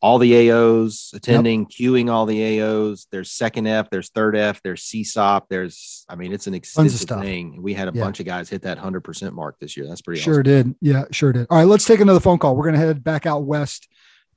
all 0.03 0.19
the 0.19 0.33
AOs 0.33 1.13
attending, 1.15 1.67
queuing 1.67 2.11
all 2.11 2.27
the 2.27 2.39
AOs. 2.39 3.07
There's 3.11 3.31
second 3.31 3.67
F, 3.67 3.89
there's 3.91 4.11
third 4.11 4.37
F, 4.37 4.61
there's 4.63 4.83
CSAUP. 4.83 5.43
There's, 5.49 6.05
I 6.09 6.17
mean, 6.17 6.33
it's 6.33 6.47
an 6.47 6.55
extensive 6.55 7.09
thing. 7.09 7.63
We 7.63 7.75
had 7.75 7.89
a 7.89 7.93
Yeah. 7.95 8.05
bunch 8.05 8.21
of 8.21 8.27
guys 8.27 8.49
hit 8.51 8.63
that 8.63 8.79
100% 8.79 9.33
mark 9.35 9.59
this 9.59 9.77
year. 9.77 9.87
That's 9.89 10.03
pretty 10.03 10.21
Sure 10.21 10.35
awesome. 10.35 10.43
did. 10.45 10.75
Yeah, 10.81 11.05
sure 11.13 11.33
did. 11.33 11.47
All 11.51 11.59
right, 11.59 11.67
let's 11.67 11.87
take 11.87 12.01
another 12.01 12.21
phone 12.21 12.39
call. 12.39 12.57
We're 12.57 12.65
going 12.65 12.75
to 12.75 12.81
head 12.87 13.03
back 13.03 13.25
out 13.27 13.45
west 13.45 13.89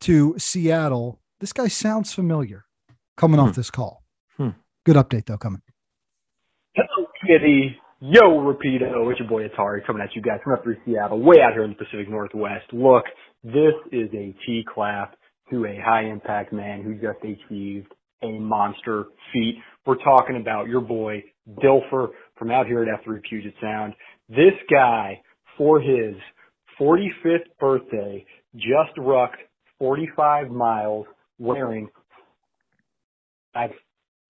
to 0.02 0.36
Seattle. 0.38 1.20
This 1.40 1.52
guy 1.54 1.68
sounds 1.68 2.14
familiar 2.14 2.66
coming 3.18 3.40
off 3.40 3.56
this 3.56 3.70
call. 3.70 4.04
Hmm. 4.38 4.50
Good 4.86 4.96
update, 4.96 5.26
though, 5.26 5.38
coming. 5.38 5.62
Hello, 6.76 7.08
Kitty. 7.26 7.76
Yo, 8.02 8.22
Rapido. 8.22 9.12
It's 9.12 9.20
your 9.20 9.28
boy 9.28 9.46
Atari 9.48 9.86
coming 9.86 10.02
at 10.02 10.16
you 10.16 10.22
guys 10.22 10.40
from 10.44 10.54
up 10.54 10.64
through 10.64 10.78
Seattle, 10.86 11.20
way 11.22 11.36
out 11.42 11.52
here 11.52 11.64
in 11.66 11.72
the 11.72 11.76
Pacific 11.76 12.10
Northwest. 12.10 12.72
Look, 12.72 13.04
this 13.44 13.74
is 13.92 14.10
a 14.14 14.34
T 14.46 14.64
clap 14.74 15.16
to 15.52 15.66
a 15.66 15.78
high 15.84 16.04
impact 16.04 16.54
man 16.54 16.84
who 16.84 16.94
just 16.96 17.24
achieved 17.24 17.94
a 18.22 18.40
monster 18.40 19.06
feat. 19.32 19.56
We're 19.86 20.04
talking 20.04 20.38
about 20.38 20.68
your 20.68 20.82
boy 20.82 21.24
Dilfer 21.64 22.10
from 22.38 22.52
out 22.52 22.68
here 22.68 22.84
at 22.84 23.06
F3 23.06 23.22
Puget 23.28 23.54
Sound. 23.62 23.94
This 24.28 24.54
guy, 24.70 25.22
for 25.58 25.80
his 25.80 26.16
45th 26.80 27.48
birthday, 27.60 28.26
just 28.56 28.98
rucked 28.98 29.40
45 29.80 30.50
miles 30.50 31.06
wearing 31.38 31.90
I've 33.56 33.72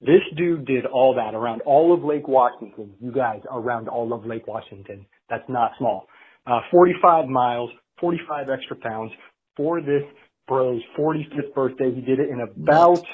this 0.01 0.21
dude 0.37 0.65
did 0.65 0.85
all 0.85 1.13
that 1.15 1.35
around 1.35 1.61
all 1.61 1.93
of 1.93 2.03
Lake 2.05 2.27
Washington. 2.27 2.93
You 3.01 3.11
guys 3.11 3.41
around 3.51 3.89
all 3.89 4.13
of 4.13 4.25
Lake 4.25 4.47
Washington. 4.47 5.05
That's 5.29 5.47
not 5.49 5.71
small. 5.77 6.07
Uh, 6.47 6.61
45 6.71 7.27
miles, 7.27 7.69
45 7.99 8.49
extra 8.49 8.77
pounds 8.77 9.11
for 9.57 9.81
this 9.81 10.03
bro's 10.49 10.81
45th 10.97 11.53
birthday. 11.55 11.93
He 11.95 12.01
did 12.01 12.19
it 12.19 12.29
in 12.29 12.41
about 12.41 13.05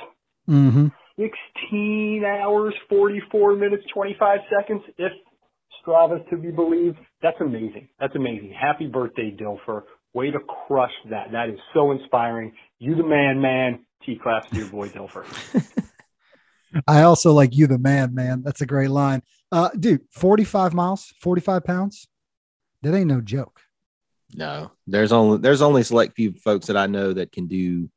Mm-hmm. 0.49 0.87
16 1.17 2.23
hours, 2.25 2.73
44 2.89 3.55
minutes, 3.55 3.83
25 3.93 4.39
seconds, 4.59 4.81
if 4.97 5.11
Strava's 5.81 6.21
to 6.29 6.37
be 6.37 6.51
believed. 6.51 6.97
That's 7.21 7.39
amazing. 7.41 7.89
That's 7.99 8.15
amazing. 8.15 8.53
Happy 8.59 8.87
birthday, 8.87 9.35
Dilfer. 9.35 9.83
Way 10.13 10.31
to 10.31 10.39
crush 10.67 10.91
that. 11.09 11.31
That 11.31 11.49
is 11.49 11.59
so 11.73 11.91
inspiring. 11.91 12.53
You 12.79 12.95
the 12.95 13.03
man, 13.03 13.41
man. 13.41 13.85
T 14.05 14.19
claps 14.21 14.49
to 14.51 14.57
your 14.57 14.67
boy 14.67 14.89
Dilfer. 14.89 15.25
I 16.87 17.03
also 17.03 17.31
like 17.33 17.55
you, 17.55 17.67
the 17.67 17.79
man, 17.79 18.13
man. 18.13 18.43
That's 18.43 18.61
a 18.61 18.65
great 18.65 18.89
line. 18.89 19.23
Uh, 19.51 19.69
dude, 19.79 20.01
45 20.11 20.73
miles, 20.73 21.13
45 21.21 21.63
pounds. 21.63 22.07
That 22.81 22.93
ain't 22.93 23.07
no 23.07 23.21
joke. 23.21 23.61
No, 24.33 24.71
there's 24.87 25.11
only 25.11 25.37
there's 25.37 25.61
only 25.61 25.83
select 25.83 26.15
few 26.15 26.33
folks 26.33 26.67
that 26.67 26.77
I 26.77 26.87
know 26.87 27.13
that 27.13 27.31
can 27.31 27.47
do 27.47 27.89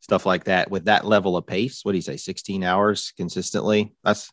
stuff 0.00 0.26
like 0.26 0.44
that 0.44 0.70
with 0.70 0.84
that 0.86 1.04
level 1.04 1.36
of 1.36 1.46
pace. 1.46 1.84
What 1.84 1.92
do 1.92 1.98
you 1.98 2.02
say, 2.02 2.16
16 2.16 2.62
hours 2.62 3.12
consistently? 3.16 3.94
That's 4.04 4.30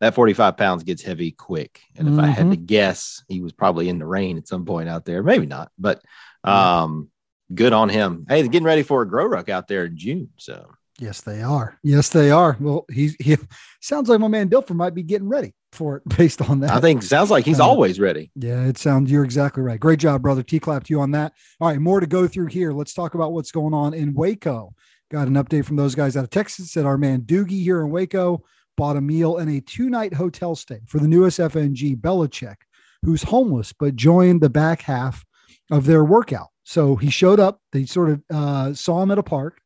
that 0.00 0.14
45 0.14 0.56
pounds 0.56 0.84
gets 0.84 1.02
heavy 1.02 1.30
quick. 1.30 1.80
And 1.96 2.08
if 2.08 2.18
I 2.18 2.26
had 2.26 2.50
to 2.50 2.56
guess, 2.56 3.24
he 3.28 3.40
was 3.40 3.52
probably 3.52 3.88
in 3.88 3.98
the 3.98 4.04
rain 4.06 4.36
at 4.36 4.46
some 4.46 4.66
point 4.66 4.90
out 4.90 5.06
there. 5.06 5.22
Maybe 5.22 5.46
not, 5.46 5.70
but 5.78 6.02
um, 6.44 7.10
good 7.54 7.72
on 7.72 7.88
him. 7.88 8.26
Hey, 8.28 8.42
they're 8.42 8.50
getting 8.50 8.66
ready 8.66 8.82
for 8.82 9.02
a 9.02 9.08
grow 9.08 9.24
ruck 9.24 9.48
out 9.48 9.68
there 9.68 9.86
in 9.86 9.96
June. 9.96 10.30
So 10.36 10.70
Yes, 10.98 11.20
they 11.20 11.42
are. 11.42 11.78
Yes, 11.82 12.08
they 12.08 12.30
are. 12.30 12.56
Well, 12.58 12.86
he's 12.90 13.16
he 13.20 13.36
sounds 13.80 14.08
like 14.08 14.20
my 14.20 14.28
man 14.28 14.48
Dilfer 14.48 14.74
might 14.74 14.94
be 14.94 15.02
getting 15.02 15.28
ready 15.28 15.54
for 15.72 15.96
it 15.96 16.02
based 16.16 16.40
on 16.48 16.60
that. 16.60 16.70
I 16.70 16.80
think 16.80 17.02
sounds 17.02 17.30
like 17.30 17.44
he's 17.44 17.60
Uh, 17.60 17.66
always 17.66 18.00
ready. 18.00 18.30
Yeah, 18.34 18.64
it 18.64 18.78
sounds 18.78 19.10
you're 19.10 19.24
exactly 19.24 19.62
right. 19.62 19.78
Great 19.78 19.98
job, 19.98 20.22
brother. 20.22 20.42
T 20.42 20.58
clap 20.58 20.84
to 20.84 20.90
you 20.94 21.00
on 21.00 21.10
that. 21.12 21.32
All 21.60 21.68
right, 21.68 21.78
more 21.78 22.00
to 22.00 22.06
go 22.06 22.26
through 22.26 22.46
here. 22.46 22.72
Let's 22.72 22.94
talk 22.94 23.14
about 23.14 23.32
what's 23.32 23.50
going 23.52 23.74
on 23.74 23.92
in 23.94 24.14
Waco. 24.14 24.74
Got 25.10 25.28
an 25.28 25.34
update 25.34 25.64
from 25.66 25.76
those 25.76 25.94
guys 25.94 26.16
out 26.16 26.24
of 26.24 26.30
Texas. 26.30 26.72
Said 26.72 26.86
our 26.86 26.98
man 26.98 27.20
Doogie 27.22 27.62
here 27.62 27.80
in 27.80 27.90
Waco 27.90 28.42
bought 28.76 28.96
a 28.96 29.00
meal 29.00 29.36
and 29.38 29.50
a 29.50 29.60
two 29.60 29.88
night 29.90 30.14
hotel 30.14 30.54
stay 30.56 30.80
for 30.86 30.98
the 30.98 31.08
newest 31.08 31.38
FNG 31.38 31.96
Belichick, 32.00 32.56
who's 33.02 33.22
homeless 33.22 33.72
but 33.72 33.96
joined 33.96 34.40
the 34.40 34.50
back 34.50 34.82
half 34.82 35.24
of 35.70 35.84
their 35.84 36.04
workout. 36.04 36.48
So 36.64 36.96
he 36.96 37.10
showed 37.10 37.38
up. 37.38 37.60
They 37.72 37.84
sort 37.86 38.10
of 38.10 38.22
uh, 38.32 38.74
saw 38.74 39.02
him 39.02 39.10
at 39.10 39.18
a 39.18 39.22
park. 39.22 39.60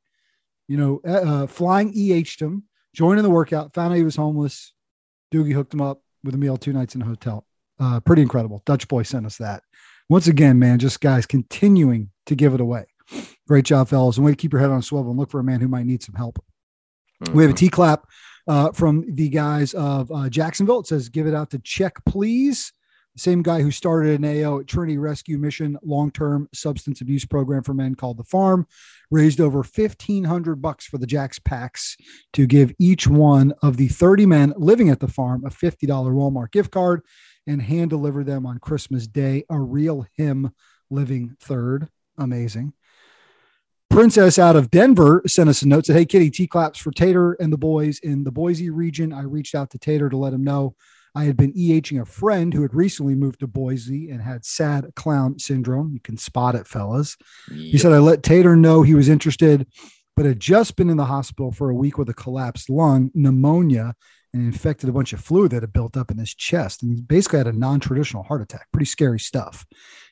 You 0.70 0.76
know, 0.76 1.00
uh, 1.04 1.42
uh, 1.42 1.46
flying 1.48 1.92
EH'd 1.92 2.40
him, 2.40 2.62
joining 2.94 3.24
the 3.24 3.30
workout. 3.30 3.74
Found 3.74 3.92
out 3.92 3.96
he 3.96 4.04
was 4.04 4.14
homeless. 4.14 4.72
Doogie 5.34 5.52
hooked 5.52 5.74
him 5.74 5.80
up 5.80 6.00
with 6.22 6.32
a 6.36 6.38
meal, 6.38 6.56
two 6.56 6.72
nights 6.72 6.94
in 6.94 7.02
a 7.02 7.04
hotel. 7.04 7.44
Uh, 7.80 7.98
pretty 7.98 8.22
incredible. 8.22 8.62
Dutch 8.66 8.86
boy 8.86 9.02
sent 9.02 9.26
us 9.26 9.36
that. 9.38 9.64
Once 10.08 10.28
again, 10.28 10.60
man, 10.60 10.78
just 10.78 11.00
guys 11.00 11.26
continuing 11.26 12.10
to 12.26 12.36
give 12.36 12.54
it 12.54 12.60
away. 12.60 12.84
Great 13.48 13.64
job, 13.64 13.88
fellas. 13.88 14.16
And 14.16 14.24
way 14.24 14.30
to 14.30 14.36
keep 14.36 14.52
your 14.52 14.60
head 14.60 14.70
on 14.70 14.78
a 14.78 14.82
swivel 14.82 15.10
and 15.10 15.18
look 15.18 15.32
for 15.32 15.40
a 15.40 15.44
man 15.44 15.58
who 15.58 15.66
might 15.66 15.86
need 15.86 16.04
some 16.04 16.14
help. 16.14 16.38
We 17.34 17.42
have 17.42 17.50
a 17.50 17.56
T 17.56 17.68
clap 17.68 18.06
uh, 18.46 18.70
from 18.70 19.04
the 19.12 19.28
guys 19.28 19.74
of 19.74 20.12
uh, 20.12 20.28
Jacksonville. 20.28 20.78
It 20.78 20.86
says, 20.86 21.08
give 21.08 21.26
it 21.26 21.34
out 21.34 21.50
to 21.50 21.58
check, 21.58 21.94
please. 22.06 22.72
Same 23.20 23.42
guy 23.42 23.60
who 23.60 23.70
started 23.70 24.18
an 24.18 24.24
AO 24.24 24.60
at 24.60 24.66
Trinity 24.66 24.96
Rescue 24.96 25.36
Mission 25.36 25.76
long 25.82 26.10
term 26.10 26.48
substance 26.54 27.02
abuse 27.02 27.26
program 27.26 27.62
for 27.62 27.74
men 27.74 27.94
called 27.94 28.16
The 28.16 28.24
Farm 28.24 28.66
raised 29.10 29.42
over 29.42 29.58
1500 29.58 30.56
bucks 30.56 30.86
for 30.86 30.96
the 30.96 31.06
Jacks 31.06 31.38
packs 31.38 31.98
to 32.32 32.46
give 32.46 32.72
each 32.78 33.06
one 33.06 33.52
of 33.62 33.76
the 33.76 33.88
30 33.88 34.24
men 34.24 34.54
living 34.56 34.88
at 34.88 35.00
the 35.00 35.08
farm 35.08 35.44
a 35.44 35.50
$50 35.50 35.86
Walmart 35.86 36.50
gift 36.50 36.70
card 36.70 37.02
and 37.46 37.60
hand 37.60 37.90
deliver 37.90 38.24
them 38.24 38.46
on 38.46 38.58
Christmas 38.58 39.06
Day. 39.06 39.44
A 39.50 39.60
real 39.60 40.06
him 40.16 40.52
living 40.88 41.36
third. 41.40 41.88
Amazing. 42.16 42.72
Princess 43.90 44.38
out 44.38 44.56
of 44.56 44.70
Denver 44.70 45.22
sent 45.26 45.50
us 45.50 45.60
a 45.60 45.68
note 45.68 45.84
said, 45.84 45.96
Hey, 45.96 46.06
Kitty, 46.06 46.30
T 46.30 46.46
claps 46.46 46.78
for 46.78 46.90
Tater 46.90 47.34
and 47.34 47.52
the 47.52 47.58
boys 47.58 47.98
in 47.98 48.24
the 48.24 48.32
Boise 48.32 48.70
region. 48.70 49.12
I 49.12 49.22
reached 49.24 49.54
out 49.54 49.68
to 49.72 49.78
Tater 49.78 50.08
to 50.08 50.16
let 50.16 50.32
him 50.32 50.42
know 50.42 50.74
I 51.14 51.24
had 51.24 51.36
been 51.36 51.52
EHing 51.52 52.00
a 52.00 52.04
friend 52.04 52.54
who 52.54 52.62
had 52.62 52.74
recently 52.74 53.14
moved 53.14 53.40
to 53.40 53.46
Boise 53.46 54.10
and 54.10 54.22
had 54.22 54.44
sad 54.44 54.92
clown 54.94 55.38
syndrome. 55.38 55.92
You 55.92 56.00
can 56.00 56.16
spot 56.16 56.54
it, 56.54 56.66
fellas. 56.66 57.16
He 57.50 57.78
said, 57.78 57.92
I 57.92 57.98
let 57.98 58.22
Tater 58.22 58.56
know 58.56 58.82
he 58.82 58.94
was 58.94 59.08
interested, 59.08 59.66
but 60.16 60.26
had 60.26 60.40
just 60.40 60.76
been 60.76 60.90
in 60.90 60.96
the 60.96 61.06
hospital 61.06 61.50
for 61.50 61.70
a 61.70 61.74
week 61.74 61.98
with 61.98 62.08
a 62.08 62.14
collapsed 62.14 62.70
lung, 62.70 63.10
pneumonia, 63.14 63.94
and 64.32 64.46
infected 64.46 64.88
a 64.88 64.92
bunch 64.92 65.12
of 65.12 65.20
fluid 65.20 65.50
that 65.50 65.62
had 65.62 65.72
built 65.72 65.96
up 65.96 66.10
in 66.10 66.18
his 66.18 66.34
chest. 66.34 66.82
And 66.82 66.94
he 66.94 67.02
basically 67.02 67.38
had 67.38 67.48
a 67.48 67.52
non 67.52 67.80
traditional 67.80 68.22
heart 68.22 68.42
attack. 68.42 68.68
Pretty 68.72 68.86
scary 68.86 69.18
stuff. 69.18 69.66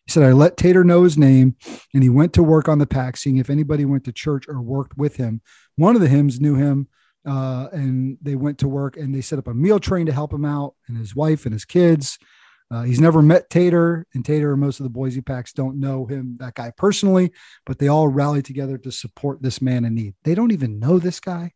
He 0.05 0.13
said, 0.13 0.25
I 0.25 0.33
let 0.33 0.57
Tater 0.57 0.83
know 0.83 1.05
his 1.05 1.19
name 1.19 1.55
and 1.95 2.03
he 2.03 2.09
went 2.09 2.33
to 2.33 2.43
work 2.43 2.69
on 2.69 2.79
the 2.79 2.87
pack, 2.87 3.17
seeing 3.17 3.37
if 3.37 3.51
anybody 3.51 3.85
went 3.85 4.05
to 4.05 4.13
church 4.13 4.47
or 4.49 4.61
worked 4.61 4.97
with 4.97 5.17
him. 5.17 5.41
One 5.77 5.95
of 5.95 6.01
the 6.01 6.09
hymns 6.09 6.41
knew 6.41 6.57
him 6.57 6.89
uh, 7.29 7.69
and 7.73 8.17
they 8.23 8.35
went 8.37 8.59
to 8.59 8.69
work 8.69 8.97
and 8.97 9.14
they 9.14 9.21
set 9.21 9.38
up 9.38 9.47
a 9.49 9.55
meal 9.55 9.79
train 9.79 10.07
to 10.07 10.12
help 10.12 10.33
him 10.33 10.45
out 10.45 10.75
and 10.88 10.97
his 10.97 11.14
wife 11.14 11.45
and 11.45 11.53
his 11.53 11.64
kids. 11.64 12.19
Uh, 12.71 12.83
he's 12.83 13.01
never 13.01 13.23
met 13.23 13.49
Tater, 13.49 14.07
and 14.14 14.25
Tater 14.25 14.53
and 14.53 14.61
most 14.61 14.79
of 14.79 14.85
the 14.85 14.91
Boise 14.91 15.23
packs 15.23 15.53
don't 15.55 15.81
know 15.81 16.05
him, 16.07 16.37
that 16.41 16.55
guy 16.55 16.71
personally, 16.77 17.33
but 17.64 17.79
they 17.79 17.88
all 17.88 18.09
rally 18.09 18.43
together 18.43 18.77
to 18.79 18.91
support 18.93 19.41
this 19.43 19.62
man 19.62 19.85
in 19.87 19.95
need. 19.95 20.14
They 20.25 20.35
don't 20.35 20.53
even 20.53 20.79
know 20.79 20.99
this 20.99 21.19
guy. 21.19 21.53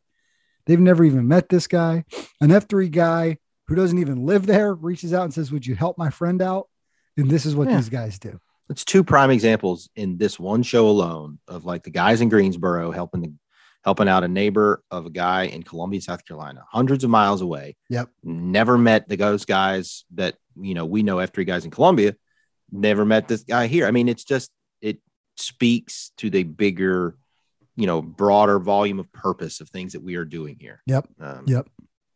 They've 0.67 0.81
never 0.81 1.05
even 1.05 1.29
met 1.29 1.49
this 1.49 1.67
guy. 1.67 2.05
An 2.41 2.49
F3 2.51 2.91
guy 2.91 3.39
who 3.67 3.75
doesn't 3.75 3.99
even 3.99 4.25
live 4.25 4.47
there 4.47 4.75
reaches 4.75 5.13
out 5.13 5.25
and 5.25 5.35
says, 5.35 5.53
Would 5.53 5.67
you 5.67 5.75
help 5.75 5.99
my 5.99 6.09
friend 6.11 6.41
out? 6.41 6.69
And 7.17 7.29
this 7.31 7.45
is 7.47 7.55
what 7.57 7.69
Yeah. 7.69 7.77
these 7.77 7.89
guys 7.91 8.19
do. 8.19 8.39
It's 8.71 8.85
two 8.85 9.05
prime 9.05 9.31
examples 9.31 9.91
in 9.97 10.17
this 10.17 10.39
one 10.41 10.63
show 10.63 10.89
alone 10.89 11.41
of 11.47 11.65
like 11.67 11.83
the 11.83 11.91
guys 11.91 12.21
in 12.23 12.31
Greensboro 12.31 12.91
helping 12.91 13.21
the 13.21 13.35
helping 13.85 14.09
out 14.09 14.25
a 14.25 14.29
neighbor 14.29 14.83
of 14.91 15.07
a 15.07 15.11
guy 15.11 15.45
in 15.45 15.63
Columbia, 15.63 16.01
South 16.01 16.25
Carolina, 16.25 16.65
hundreds 16.71 17.05
of 17.05 17.11
miles 17.11 17.41
away. 17.41 17.77
Yep. 17.91 18.09
Never 18.23 18.79
met 18.79 19.09
the 19.09 19.17
ghost 19.17 19.47
guys 19.47 20.05
that 20.15 20.37
you 20.61 20.75
know 20.75 20.87
we 20.87 21.03
know 21.03 21.17
F3 21.17 21.47
guys 21.47 21.65
in 21.65 21.71
Columbia. 21.71 22.15
Never 22.71 23.05
met 23.05 23.29
this 23.29 23.43
guy 23.43 23.67
here. 23.67 23.87
I 23.87 23.91
mean, 23.91 24.09
it's 24.09 24.25
just 24.25 24.51
it 24.81 24.99
speaks 25.37 26.13
to 26.19 26.31
the 26.31 26.45
bigger, 26.45 27.17
you 27.77 27.87
know, 27.87 28.01
broader 28.01 28.59
volume 28.59 28.99
of 28.99 29.13
purpose 29.13 29.61
of 29.61 29.69
things 29.69 29.93
that 29.93 30.03
we 30.03 30.15
are 30.17 30.25
doing 30.25 30.57
here. 30.59 30.83
Yep. 30.87 31.09
Um, 31.21 31.45
Yep. 31.47 31.69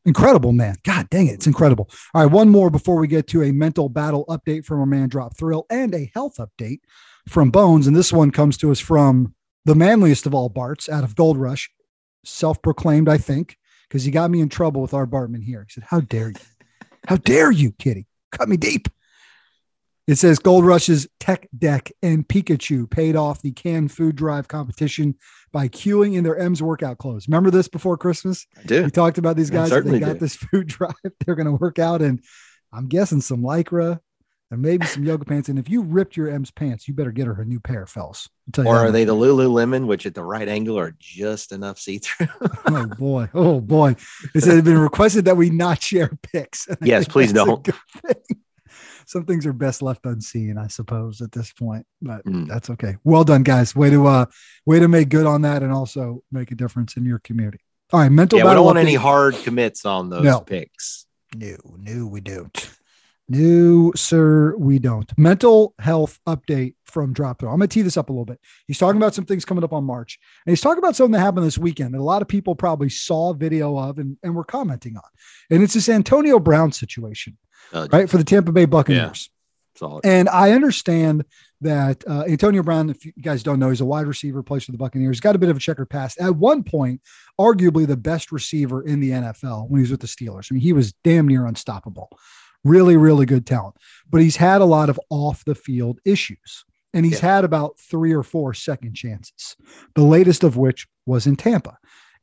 Incredible, 0.07 0.53
man. 0.53 0.77
God 0.85 1.11
dang 1.11 1.27
it. 1.27 1.33
It's 1.33 1.49
incredible. 1.49 1.91
All 2.15 2.23
right. 2.23 2.31
One 2.31 2.49
more 2.49 2.71
before 2.71 2.97
we 2.97 3.09
get 3.09 3.27
to 3.29 3.43
a 3.43 3.51
mental 3.51 3.89
battle 3.89 4.25
update 4.29 4.65
from 4.65 4.79
our 4.79 4.87
man 4.87 5.09
Drop 5.09 5.37
Thrill 5.37 5.67
and 5.69 5.93
a 5.97 6.13
health 6.15 6.37
update 6.37 6.79
from 7.29 7.51
Bones. 7.51 7.89
And 7.89 7.97
this 7.97 8.13
one 8.13 8.31
comes 8.31 8.57
to 8.59 8.71
us 8.71 8.79
from 8.79 9.35
the 9.67 9.75
manliest 9.75 10.27
of 10.27 10.35
all 10.35 10.49
Barts 10.49 10.89
out 10.89 11.05
of 11.05 11.17
Gold 11.17 11.37
Rush, 11.37 11.69
self 12.25 12.63
proclaimed, 12.63 13.09
I 13.09 13.19
think, 13.19 13.59
because 13.89 14.05
he 14.05 14.13
got 14.13 14.31
me 14.31 14.41
in 14.41 14.49
trouble 14.49 14.81
with 14.81 14.95
our 14.95 15.07
Bartman 15.07 15.43
here. 15.43 15.67
He 15.69 15.73
said, 15.73 15.85
How 15.89 16.01
dare 16.01 16.31
you? 16.31 16.37
How 17.07 17.17
dare 17.17 17.51
you, 17.51 17.73
kitty? 17.73 18.07
Cut 18.33 18.49
me 18.49 18.57
deep. 18.57 18.89
It 20.07 20.19
says 20.19 20.39
Gold 20.39 20.65
Rush's 20.65 21.09
Tech 21.19 21.49
Deck 21.57 21.91
and 22.01 22.27
Pikachu 22.27 22.89
paid 22.89 23.17
off 23.17 23.43
the 23.43 23.51
canned 23.51 23.91
food 23.91 24.15
drive 24.15 24.47
competition 24.47 25.17
by 25.53 25.67
queuing 25.67 26.15
in 26.15 26.23
their 26.23 26.39
M's 26.39 26.63
workout 26.63 26.99
clothes. 26.99 27.27
Remember 27.27 27.51
this 27.51 27.67
before 27.67 27.99
Christmas? 27.99 28.47
I 28.57 28.63
do. 28.63 28.85
We 28.85 28.91
talked 28.93 29.19
about 29.19 29.35
these 29.37 29.51
guys. 29.51 29.71
They 29.71 29.99
got 29.99 30.13
do. 30.15 30.19
this 30.21 30.37
food 30.37 30.67
drive. 30.69 30.95
They're 31.25 31.35
going 31.35 31.47
to 31.47 31.53
work 31.53 31.81
out, 31.81 32.03
and 32.03 32.23
I'm 32.73 32.87
guessing 32.87 33.21
some 33.21 33.43
lycra 33.43 33.99
and 34.51 34.63
maybe 34.63 34.87
some 34.87 35.05
yoga 35.05 35.25
pants. 35.25 35.49
And 35.49 35.59
if 35.59 35.69
you 35.69 35.83
ripped 35.83 36.17
your 36.17 36.29
M's 36.29 36.51
pants, 36.51 36.87
you 36.87 36.95
better 36.95 37.11
get 37.13 37.27
her 37.27 37.41
a 37.41 37.45
new 37.45 37.61
pair, 37.61 37.87
fellas. 37.87 38.29
I'll 38.49 38.53
tell 38.53 38.65
you 38.65 38.71
Or 38.71 38.77
are 38.87 38.91
they 38.93 39.05
the 39.05 39.15
Lululemon, 39.15 39.87
which 39.87 40.07
at 40.07 40.15
the 40.15 40.23
right 40.25 40.49
angle 40.49 40.79
are 40.79 40.95
just 40.99 41.53
enough 41.53 41.79
see 41.79 41.99
through? 41.99 42.29
oh 42.67 42.87
boy, 42.87 43.29
oh 43.35 43.61
boy! 43.61 43.91
It 43.91 43.99
it's 44.35 44.47
been 44.47 44.79
requested 44.79 45.25
that 45.25 45.37
we 45.37 45.51
not 45.51 45.83
share 45.83 46.11
pics. 46.33 46.67
Yes, 46.83 47.09
please 47.09 47.33
don't. 47.33 47.69
Some 49.09 49.25
things 49.25 49.47
are 49.47 49.53
best 49.53 49.83
left 49.83 50.05
unseen, 50.05 50.59
I 50.59 50.67
suppose, 50.67 51.21
at 51.21 51.31
this 51.31 51.53
point. 51.53 51.87
But 52.03 52.25
Mm. 52.25 52.49
that's 52.49 52.71
okay. 52.71 52.97
Well 53.05 53.23
done, 53.23 53.45
guys. 53.45 53.75
Way 53.77 53.91
to 53.91 54.07
uh, 54.07 54.27
way 54.65 54.81
to 54.81 54.89
make 54.89 55.09
good 55.11 55.27
on 55.27 55.43
that, 55.43 55.63
and 55.63 55.73
also 55.73 56.23
make 56.33 56.51
a 56.51 56.55
difference 56.57 56.97
in 56.97 57.05
your 57.05 57.21
community. 57.21 57.61
All 57.93 58.01
right, 58.01 58.11
mental. 58.11 58.39
yeah, 58.39 58.45
we 58.47 58.55
don't 58.55 58.65
want 58.65 58.79
any 58.79 58.95
hard 58.97 59.35
commits 59.37 59.85
on 59.87 60.11
those 60.11 60.25
No. 60.25 60.41
picks. 60.41 61.07
No, 61.37 61.57
no, 61.79 62.07
we 62.07 62.21
don't. 62.21 62.71
No, 63.29 63.93
sir, 63.97 64.55
we 64.57 64.79
don't. 64.79 65.11
Mental 65.19 65.75
health 65.81 66.21
update 66.27 66.75
from 66.85 67.13
Drop 67.13 67.41
Thrill. 67.41 67.53
I'm 67.53 67.59
going 67.59 67.69
to 67.69 67.75
tee 67.75 67.83
this 67.83 67.97
up 67.97 68.09
a 68.09 68.13
little 68.13 68.25
bit. 68.25 68.41
He's 68.69 68.79
talking 68.79 68.99
about 68.99 69.15
some 69.15 69.25
things 69.25 69.45
coming 69.45 69.65
up 69.65 69.73
on 69.73 69.83
March, 69.83 70.19
and 70.47 70.53
he's 70.53 70.61
talking 70.61 70.79
about 70.79 70.95
something 70.95 71.13
that 71.13 71.21
happened 71.21 71.45
this 71.45 71.59
weekend 71.59 71.95
that 71.95 71.99
a 71.99 72.03
lot 72.03 72.23
of 72.23 72.29
people 72.29 72.55
probably 72.55 72.89
saw 72.89 73.33
video 73.33 73.77
of 73.77 73.99
and, 73.99 74.17
and 74.23 74.35
were 74.35 74.45
commenting 74.45 74.97
on. 74.97 75.11
And 75.51 75.63
it's 75.63 75.75
this 75.75 75.89
Antonio 75.89 76.39
Brown 76.39 76.71
situation, 76.71 77.37
Uh, 77.73 77.89
right, 77.91 78.09
for 78.09 78.17
the 78.17 78.25
Tampa 78.25 78.53
Bay 78.53 78.65
Buccaneers. 78.65 79.29
Solid. 79.77 80.07
And 80.07 80.29
I 80.29 80.53
understand 80.53 81.25
that 81.61 82.03
uh, 82.07 82.25
Antonio 82.27 82.63
Brown, 82.63 82.91
if 82.91 83.05
you 83.05 83.13
guys 83.21 83.43
don't 83.43 83.59
know, 83.59 83.71
he's 83.71 83.81
a 83.81 83.85
wide 83.85 84.07
receiver, 84.07 84.43
plays 84.43 84.65
for 84.65 84.73
the 84.73 84.79
Buccaneers, 84.79 85.17
He's 85.17 85.21
got 85.21 85.37
a 85.37 85.39
bit 85.39 85.51
of 85.51 85.57
a 85.57 85.61
checkered 85.61 85.91
past. 85.91 86.19
At 86.21 86.37
one 86.37 86.63
point, 86.63 87.01
arguably 87.39 87.87
the 87.87 87.97
best 87.97 88.33
receiver 88.33 88.83
in 88.83 89.01
the 89.01 89.11
NFL 89.11 89.69
when 89.69 89.81
he 89.81 89.83
was 89.83 89.91
with 89.91 90.01
the 90.01 90.07
Steelers. 90.07 90.51
I 90.51 90.55
mean, 90.55 90.63
he 90.63 90.73
was 90.73 90.93
damn 91.05 91.29
near 91.29 91.47
unstoppable. 91.47 92.09
Really, 92.67 92.97
really 92.97 93.27
good 93.27 93.47
talent. 93.47 93.77
But 94.11 94.21
he's 94.21 94.37
had 94.37 94.61
a 94.61 94.65
lot 94.65 94.89
of 94.91 95.01
off 95.11 95.45
the 95.45 95.55
field 95.55 96.01
issues. 96.05 96.65
And 96.95 97.05
he's 97.05 97.21
had 97.21 97.45
about 97.45 97.79
three 97.79 98.15
or 98.15 98.23
four 98.23 98.55
second 98.55 98.95
chances, 98.95 99.55
the 99.95 100.03
latest 100.03 100.43
of 100.43 100.57
which 100.57 100.87
was 101.05 101.27
in 101.27 101.37
Tampa. 101.37 101.77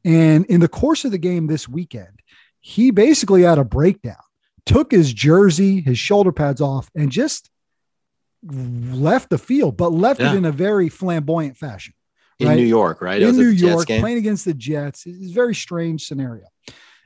And 0.04 0.48
in 0.48 0.62
the 0.62 0.68
course 0.68 1.06
of 1.06 1.12
the 1.12 1.20
game 1.20 1.46
this 1.46 1.70
weekend, 1.70 2.22
he 2.60 2.90
basically 2.90 3.44
had 3.44 3.60
a 3.60 3.64
breakdown, 3.64 4.16
took 4.66 4.92
his 4.92 5.14
jersey, 5.14 5.80
his 5.82 6.00
shoulder 6.00 6.32
pads 6.32 6.60
off, 6.60 6.90
and 6.96 7.12
just 7.12 7.52
left 8.42 9.30
the 9.30 9.38
field, 9.38 9.78
but 9.78 9.94
left 9.94 10.20
Yeah. 10.20 10.34
it 10.34 10.38
in 10.38 10.46
a 10.46 10.52
very 10.52 10.90
flamboyant 10.90 11.56
fashion. 11.56 11.94
In 12.40 12.48
right? 12.48 12.58
New 12.58 12.66
York, 12.66 13.00
right? 13.00 13.22
In 13.22 13.38
New 13.38 13.50
York, 13.50 13.86
playing 13.86 14.18
against 14.18 14.44
the 14.44 14.56
Jets. 14.56 15.06
It's 15.06 15.32
a 15.32 15.34
very 15.34 15.54
strange 15.54 16.06
scenario. 16.08 16.48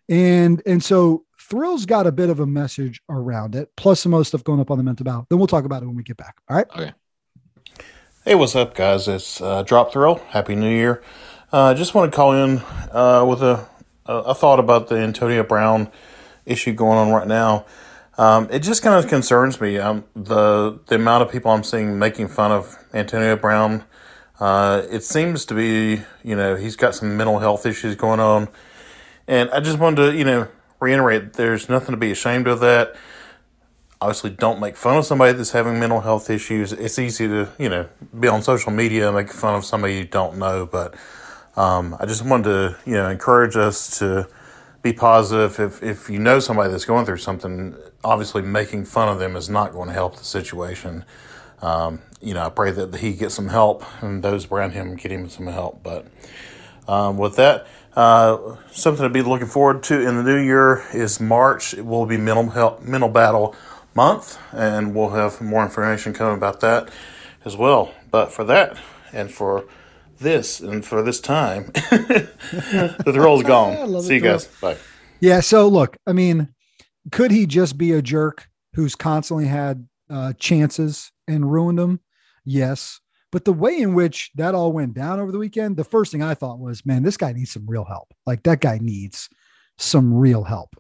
And 0.08 0.62
and 0.66 0.82
so 0.82 1.26
Thrill's 1.50 1.86
got 1.86 2.06
a 2.06 2.12
bit 2.12 2.30
of 2.30 2.42
a 2.42 2.46
message 2.46 3.02
around 3.10 3.56
it, 3.56 3.72
plus 3.78 4.02
some 4.02 4.14
other 4.14 4.26
stuff 4.26 4.44
going 4.44 4.60
up 4.60 4.70
on 4.70 4.78
the 4.78 4.84
mental 4.84 5.06
battle. 5.06 5.26
Then 5.30 5.38
we'll 5.38 5.48
talk 5.48 5.64
about 5.64 5.82
it 5.82 5.86
when 5.86 5.96
we 5.96 6.04
get 6.04 6.18
back. 6.18 6.36
All 6.50 6.58
right. 6.58 6.68
Okay. 6.72 6.94
Hey, 8.26 8.36
what's 8.36 8.54
up, 8.54 8.76
guys? 8.76 9.08
It's 9.08 9.40
uh, 9.40 9.64
Drop 9.64 9.94
Thrill. 9.94 10.16
Happy 10.28 10.56
New 10.56 10.70
Year. 10.70 11.02
I 11.54 11.70
uh, 11.70 11.74
just 11.74 11.94
want 11.94 12.12
to 12.12 12.16
call 12.16 12.34
in 12.34 12.62
uh, 12.92 13.26
with 13.26 13.42
a, 13.42 13.66
a, 14.06 14.36
thought 14.36 14.60
about 14.60 14.90
the 14.90 14.98
Antonio 14.98 15.44
Brown 15.44 15.90
issue 16.46 16.74
going 16.74 16.98
on 16.98 17.12
right 17.12 17.28
now. 17.28 17.66
Um, 18.18 18.50
it 18.52 18.60
just 18.60 18.84
kind 18.84 19.02
of 19.02 19.10
concerns 19.10 19.62
me. 19.62 19.78
Um, 19.78 20.04
the 20.14 20.78
the 20.88 20.96
amount 20.96 21.24
of 21.24 21.32
people 21.32 21.52
I'm 21.52 21.64
seeing 21.64 21.98
making 21.98 22.28
fun 22.28 22.52
of 22.52 22.78
Antonio 22.94 23.38
Brown. 23.38 23.86
Uh, 24.42 24.82
it 24.92 25.06
seems 25.06 25.46
to 25.46 25.54
be, 25.54 26.02
you 26.24 26.36
know, 26.36 26.58
he's 26.58 26.76
got 26.76 26.94
some 26.94 27.16
mental 27.16 27.40
health 27.40 27.66
issues 27.66 27.96
going 27.96 28.20
on, 28.20 28.50
and 29.26 29.50
I 29.52 29.62
just 29.62 29.80
wanted 29.80 30.12
to, 30.12 30.18
you 30.18 30.26
know, 30.26 30.50
reiterate: 30.80 31.34
there's 31.34 31.70
nothing 31.70 31.92
to 31.92 31.98
be 31.98 32.12
ashamed 32.12 32.48
of 32.48 32.60
that 32.62 32.96
obviously 34.00 34.30
don't 34.30 34.60
make 34.60 34.76
fun 34.76 34.98
of 34.98 35.06
somebody 35.06 35.34
that's 35.34 35.52
having 35.52 35.80
mental 35.80 36.02
health 36.02 36.30
issues. 36.30 36.72
It's 36.72 37.00
easy 37.00 37.28
to, 37.28 37.50
you 37.58 37.70
know, 37.70 37.88
be 38.18 38.28
on 38.28 38.42
social 38.42 38.72
media 38.72 39.08
and 39.08 39.16
make 39.16 39.32
fun 39.32 39.56
of 39.56 39.66
somebody 39.66 39.96
you 39.96 40.06
don't 40.06 40.38
know, 40.38 40.66
but 40.66 40.96
um, 41.56 41.98
I 42.00 42.06
just 42.06 42.24
wanted 42.24 42.44
to, 42.44 42.78
you 42.86 42.94
know, 42.94 43.10
encourage 43.10 43.56
us 43.56 43.98
to 44.00 44.28
be 44.84 44.94
positive. 44.94 45.60
If, 45.60 45.82
if 45.82 46.10
you 46.10 46.20
know 46.20 46.40
somebody 46.40 46.70
that's 46.72 46.86
going 46.86 47.06
through 47.06 47.18
something, 47.18 47.76
obviously 48.04 48.44
making 48.44 48.86
fun 48.86 49.10
of 49.10 49.18
them 49.18 49.36
is 49.36 49.50
not 49.50 49.74
going 49.74 49.88
to 49.88 49.94
help 49.94 50.18
the 50.18 50.24
situation. 50.24 51.04
Um, 51.64 52.02
you 52.22 52.36
know, 52.36 52.46
I 52.46 52.50
pray 52.50 52.70
that 52.72 52.96
he 52.98 53.14
gets 53.14 53.34
some 53.34 53.48
help 53.48 53.84
and 54.04 54.24
those 54.24 54.52
around 54.52 54.72
him 54.72 54.96
get 54.96 55.12
him 55.12 55.28
some 55.30 55.48
help. 55.48 55.82
But 55.82 56.06
um, 56.88 57.18
with 57.18 57.36
that, 57.38 57.66
uh, 57.98 58.56
something 58.72 59.02
to 59.02 59.10
be 59.10 59.24
looking 59.24 59.48
forward 59.48 59.82
to 59.82 60.08
in 60.08 60.18
the 60.18 60.24
new 60.24 60.38
year 60.38 60.86
is 60.94 61.20
March. 61.20 61.74
It 61.74 61.84
will 61.84 62.06
be 62.06 62.16
mental 62.16 62.48
health, 62.52 62.84
mental 62.84 63.10
battle 63.10 63.56
month, 63.96 64.38
and 64.52 64.94
we'll 64.94 65.10
have 65.10 65.42
more 65.42 65.64
information 65.64 66.14
coming 66.14 66.38
about 66.38 66.60
that 66.60 66.90
as 67.44 67.58
well. 67.58 67.92
But 68.12 68.32
for 68.32 68.44
that, 68.44 68.78
and 69.12 69.32
for 69.32 69.66
this, 70.20 70.60
and 70.60 70.86
for 70.86 71.02
this 71.02 71.20
time, 71.20 71.72
the 71.74 73.12
thrill's 73.14 73.44
I 73.46 73.48
gone. 73.48 74.02
See 74.04 74.14
you 74.14 74.20
thrill. 74.20 74.34
guys. 74.34 74.48
Bye. 74.62 74.78
Yeah. 75.20 75.40
So 75.40 75.68
look, 75.68 75.98
I 76.06 76.14
mean, 76.14 76.50
could 77.12 77.32
he 77.32 77.48
just 77.48 77.80
be 77.80 77.94
a 77.94 78.04
jerk 78.04 78.48
who's 78.76 78.94
constantly 78.94 79.48
had 79.48 79.88
uh, 80.08 80.34
chances 80.34 81.12
and 81.28 81.52
ruined 81.52 81.80
them? 81.80 82.00
Yes. 82.46 83.02
But 83.32 83.46
the 83.46 83.54
way 83.54 83.78
in 83.78 83.94
which 83.94 84.32
that 84.36 84.56
all 84.56 84.72
went 84.72 84.94
down 84.94 85.20
over 85.20 85.32
the 85.32 85.38
weekend, 85.38 85.76
the 85.76 85.84
first 85.84 86.12
thing 86.12 86.24
I 86.24 86.34
thought 86.34 86.60
was, 86.60 86.86
man, 86.86 87.04
this 87.04 87.18
guy 87.18 87.34
needs 87.34 87.52
some 87.52 87.68
real 87.68 87.84
help. 87.84 88.14
Like 88.26 88.44
that 88.44 88.62
guy 88.62 88.80
needs 88.82 89.30
some 89.78 90.14
real 90.14 90.44
help. 90.44 90.76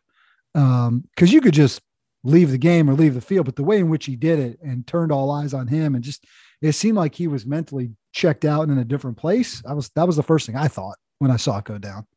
Um, 0.55 1.03
because 1.13 1.31
you 1.31 1.41
could 1.41 1.53
just 1.53 1.81
leave 2.23 2.51
the 2.51 2.57
game 2.57 2.89
or 2.89 2.93
leave 2.93 3.13
the 3.13 3.21
field, 3.21 3.45
but 3.45 3.55
the 3.55 3.63
way 3.63 3.79
in 3.79 3.89
which 3.89 4.05
he 4.05 4.15
did 4.15 4.39
it 4.39 4.59
and 4.61 4.87
turned 4.87 5.11
all 5.11 5.29
eyes 5.29 5.53
on 5.53 5.67
him 5.67 5.95
and 5.95 6.03
just 6.03 6.25
it 6.61 6.71
seemed 6.71 6.97
like 6.97 7.13
he 7.13 7.27
was 7.27 7.45
mentally 7.45 7.91
checked 8.13 8.45
out 8.45 8.63
and 8.63 8.71
in 8.71 8.79
a 8.79 8.85
different 8.85 9.17
place. 9.17 9.61
I 9.67 9.73
was 9.73 9.89
that 9.95 10.07
was 10.07 10.15
the 10.15 10.23
first 10.23 10.45
thing 10.45 10.55
I 10.55 10.67
thought 10.67 10.97
when 11.19 11.31
I 11.31 11.37
saw 11.37 11.57
it 11.57 11.65
go 11.65 11.77
down. 11.77 12.07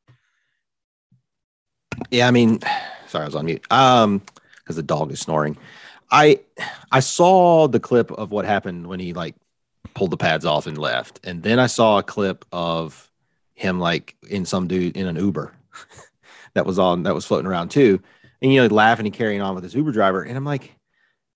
Yeah, 2.11 2.29
I 2.29 2.31
mean, 2.31 2.61
sorry, 3.09 3.25
I 3.25 3.27
was 3.27 3.35
on 3.35 3.47
mute. 3.47 3.65
Um, 3.71 4.23
because 4.59 4.77
the 4.77 4.83
dog 4.83 5.11
is 5.11 5.21
snoring. 5.21 5.59
I 6.11 6.41
I 6.93 7.01
saw 7.01 7.69
the 7.69 7.81
clip 7.81 8.11
of 8.13 8.31
what 8.31 8.45
happened 8.45 8.87
when 8.87 9.01
he 9.01 9.13
like 9.13 9.35
pulled 9.95 10.11
the 10.11 10.17
pads 10.17 10.45
off 10.45 10.67
and 10.67 10.79
left, 10.79 11.21
and 11.25 11.43
then 11.43 11.59
I 11.59 11.67
saw 11.67 11.99
a 11.99 12.03
clip 12.03 12.45
of 12.53 13.11
him 13.55 13.79
like 13.81 14.17
in 14.29 14.45
some 14.45 14.69
dude 14.69 14.97
in 14.97 15.07
an 15.07 15.17
Uber 15.17 15.53
that 16.55 16.67
was 16.67 16.79
on 16.79 17.05
that 17.05 17.15
was 17.15 17.25
floating 17.27 17.47
around 17.47 17.71
too, 17.71 18.01
and 18.43 18.53
you 18.53 18.61
know 18.63 18.75
laughing 18.75 19.07
and 19.07 19.15
carrying 19.15 19.41
on 19.43 19.55
with 19.55 19.65
his 19.65 19.75
Uber 19.75 19.93
driver, 19.93 20.23
and 20.23 20.37
I'm 20.37 20.45
like, 20.45 20.75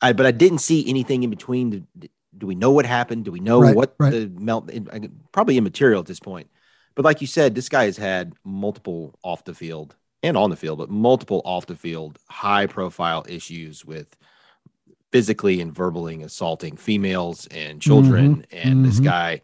I 0.00 0.12
but 0.12 0.26
I 0.26 0.30
didn't 0.30 0.58
see 0.58 0.88
anything 0.88 1.22
in 1.22 1.30
between. 1.30 1.70
Do, 1.98 2.08
do 2.36 2.46
we 2.46 2.54
know 2.54 2.72
what 2.72 2.86
happened? 2.86 3.24
Do 3.24 3.32
we 3.32 3.40
know 3.40 3.60
Right, 3.60 3.76
what 3.76 3.94
right. 3.98 4.10
the 4.10 4.26
melt? 4.40 4.70
Probably 5.32 5.56
immaterial 5.56 6.00
at 6.00 6.06
this 6.06 6.20
point. 6.20 6.48
But 6.96 7.04
like 7.04 7.20
you 7.20 7.26
said, 7.26 7.54
this 7.54 7.68
guy 7.68 7.84
has 7.84 7.96
had 7.96 8.34
multiple 8.44 9.14
off 9.22 9.44
the 9.44 9.54
field 9.54 9.96
and 10.22 10.36
on 10.36 10.50
the 10.50 10.56
field, 10.56 10.78
but 10.78 10.90
multiple 10.90 11.42
off 11.44 11.66
the 11.66 11.76
field 11.76 12.18
high 12.28 12.66
profile 12.66 13.24
issues 13.28 13.84
with 13.84 14.16
physically 15.14 15.60
and 15.60 15.72
verbally 15.72 16.24
assaulting 16.24 16.76
females 16.76 17.46
and 17.52 17.80
children. 17.80 18.38
Mhm, 18.38 18.44
And 18.50 18.84
this 18.84 18.98
mhm. 18.98 19.04
guy, 19.04 19.42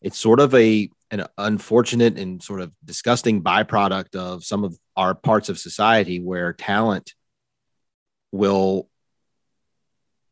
it's 0.00 0.16
sort 0.16 0.40
of 0.40 0.54
a 0.54 0.88
an 1.10 1.26
unfortunate 1.36 2.18
and 2.18 2.42
sort 2.42 2.62
of 2.62 2.72
disgusting 2.82 3.42
byproduct 3.42 4.16
of 4.16 4.42
some 4.42 4.64
of 4.64 4.74
our 4.96 5.14
parts 5.14 5.50
of 5.50 5.58
society 5.58 6.18
where 6.18 6.54
talent 6.54 7.12
will 8.30 8.88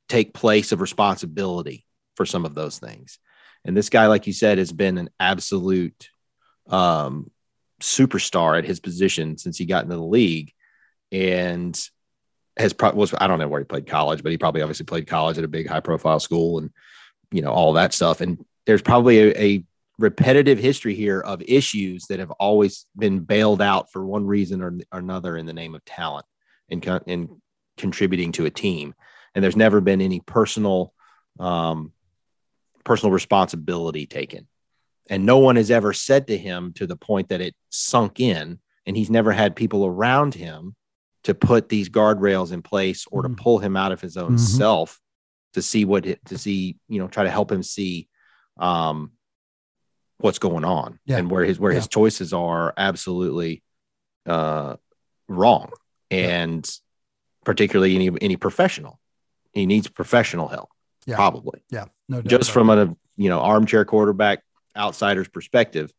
take 0.09 0.33
place 0.33 0.73
of 0.73 0.81
responsibility 0.81 1.85
for 2.17 2.25
some 2.25 2.47
of 2.47 2.55
those 2.55 2.79
things. 2.79 3.19
And 3.67 3.77
this 3.77 3.91
guy, 3.91 4.07
like 4.07 4.27
you 4.27 4.33
said, 4.33 4.57
has 4.57 4.73
been 4.73 4.97
an 4.97 5.11
absolute 5.21 6.09
um, 6.71 7.31
superstar 7.83 8.57
at 8.57 8.65
his 8.65 8.81
position 8.81 9.37
since 9.37 9.59
he 9.59 9.67
got 9.67 9.85
into 9.85 9.97
the 9.97 10.03
league, 10.03 10.55
and 11.13 11.79
has 12.61 12.73
pro- 12.73 12.93
was 12.93 13.15
I 13.19 13.27
don't 13.27 13.39
know 13.39 13.49
where 13.49 13.61
he 13.61 13.65
played 13.65 13.87
college, 13.87 14.23
but 14.23 14.33
he 14.33 14.39
probably 14.39 14.63
obviously 14.63 14.87
played 14.87 15.07
college 15.07 15.39
at 15.39 15.45
a 15.45 15.49
big 15.49 15.69
high 15.69 15.81
profile 15.81 16.21
school 16.21 16.59
and 16.59 16.71
you 17.31 17.43
know 17.43 17.51
all 17.51 17.73
that 17.75 17.93
stuff. 17.93 18.21
And 18.21 18.45
there's 18.67 18.83
probably 18.83 19.19
a, 19.19 19.43
a 19.43 19.65
repetitive 19.99 20.59
history 20.59 20.95
here 20.95 21.21
of 21.21 21.43
issues 21.43 22.07
that 22.07 22.19
have 22.19 22.31
always 22.33 22.87
been 22.97 23.21
bailed 23.21 23.61
out 23.61 23.93
for 23.93 24.05
one 24.05 24.27
reason 24.27 24.63
or, 24.63 24.79
or 24.93 24.99
another 24.99 25.37
in 25.37 25.47
the 25.47 25.53
name 25.53 25.75
of 25.75 25.85
talent 25.85 26.25
and, 26.71 26.85
and 27.07 27.29
contributing 27.77 28.33
to 28.33 28.47
a 28.47 28.51
team. 28.51 28.95
And 29.35 29.45
there's 29.45 29.57
never 29.57 29.81
been 29.81 30.01
any 30.01 30.21
personal 30.21 30.93
um, 31.39 31.93
personal 32.85 33.13
responsibility 33.13 34.07
taken. 34.07 34.49
And 35.09 35.27
no 35.27 35.39
one 35.39 35.57
has 35.57 35.71
ever 35.71 35.93
said 35.93 36.29
to 36.29 36.39
him 36.39 36.73
to 36.75 36.87
the 36.87 36.97
point 36.97 37.29
that 37.29 37.41
it 37.41 37.55
sunk 37.69 38.21
in, 38.21 38.59
and 38.87 38.97
he's 38.97 39.11
never 39.11 39.33
had 39.33 39.57
people 39.57 39.85
around 39.85 40.35
him 40.35 40.75
to 41.25 41.35
put 41.35 41.69
these 41.69 41.89
guardrails 41.89 42.53
in 42.53 42.63
place 42.63 43.07
or 43.11 43.23
Mm-hmm. 43.23 43.35
to 43.35 43.43
pull 43.43 43.59
him 43.59 43.77
out 43.77 43.93
of 43.93 44.01
his 44.01 44.17
own 44.17 44.37
Mhm. 44.37 44.39
self 44.41 45.01
to 45.55 45.63
see 45.63 45.85
what 45.85 46.07
it, 46.07 46.25
to 46.27 46.39
see, 46.39 46.77
you 46.89 46.99
know, 46.99 47.09
try 47.09 47.25
to 47.25 47.31
help 47.31 47.51
him 47.53 47.63
see 47.63 48.09
um, 48.57 49.13
what's 50.19 50.39
going 50.39 50.65
on 50.65 50.99
Yeah. 51.07 51.17
and 51.19 51.31
where 51.31 51.45
his 51.45 51.59
where 51.59 51.73
his 51.73 51.89
choices 51.89 52.33
are 52.33 52.75
absolutely 52.77 53.63
uh, 54.27 54.77
wrong, 55.29 55.73
and 56.11 56.69
particularly 57.45 57.95
any 57.95 58.11
any 58.21 58.37
professional, 58.37 59.01
he 59.55 59.65
needs 59.67 59.89
professional 59.89 60.47
help, 60.49 60.69
Yeah. 61.07 61.17
probably 61.17 61.63
Yeah, 61.71 61.87
no 62.09 62.21
doubt. 62.21 62.31
just 62.31 62.51
from 62.51 62.69
a 62.71 62.95
you 63.17 63.29
know 63.31 63.41
armchair 63.41 63.85
quarterback 63.87 64.43
outsider's 64.77 65.27
perspective 65.29 65.93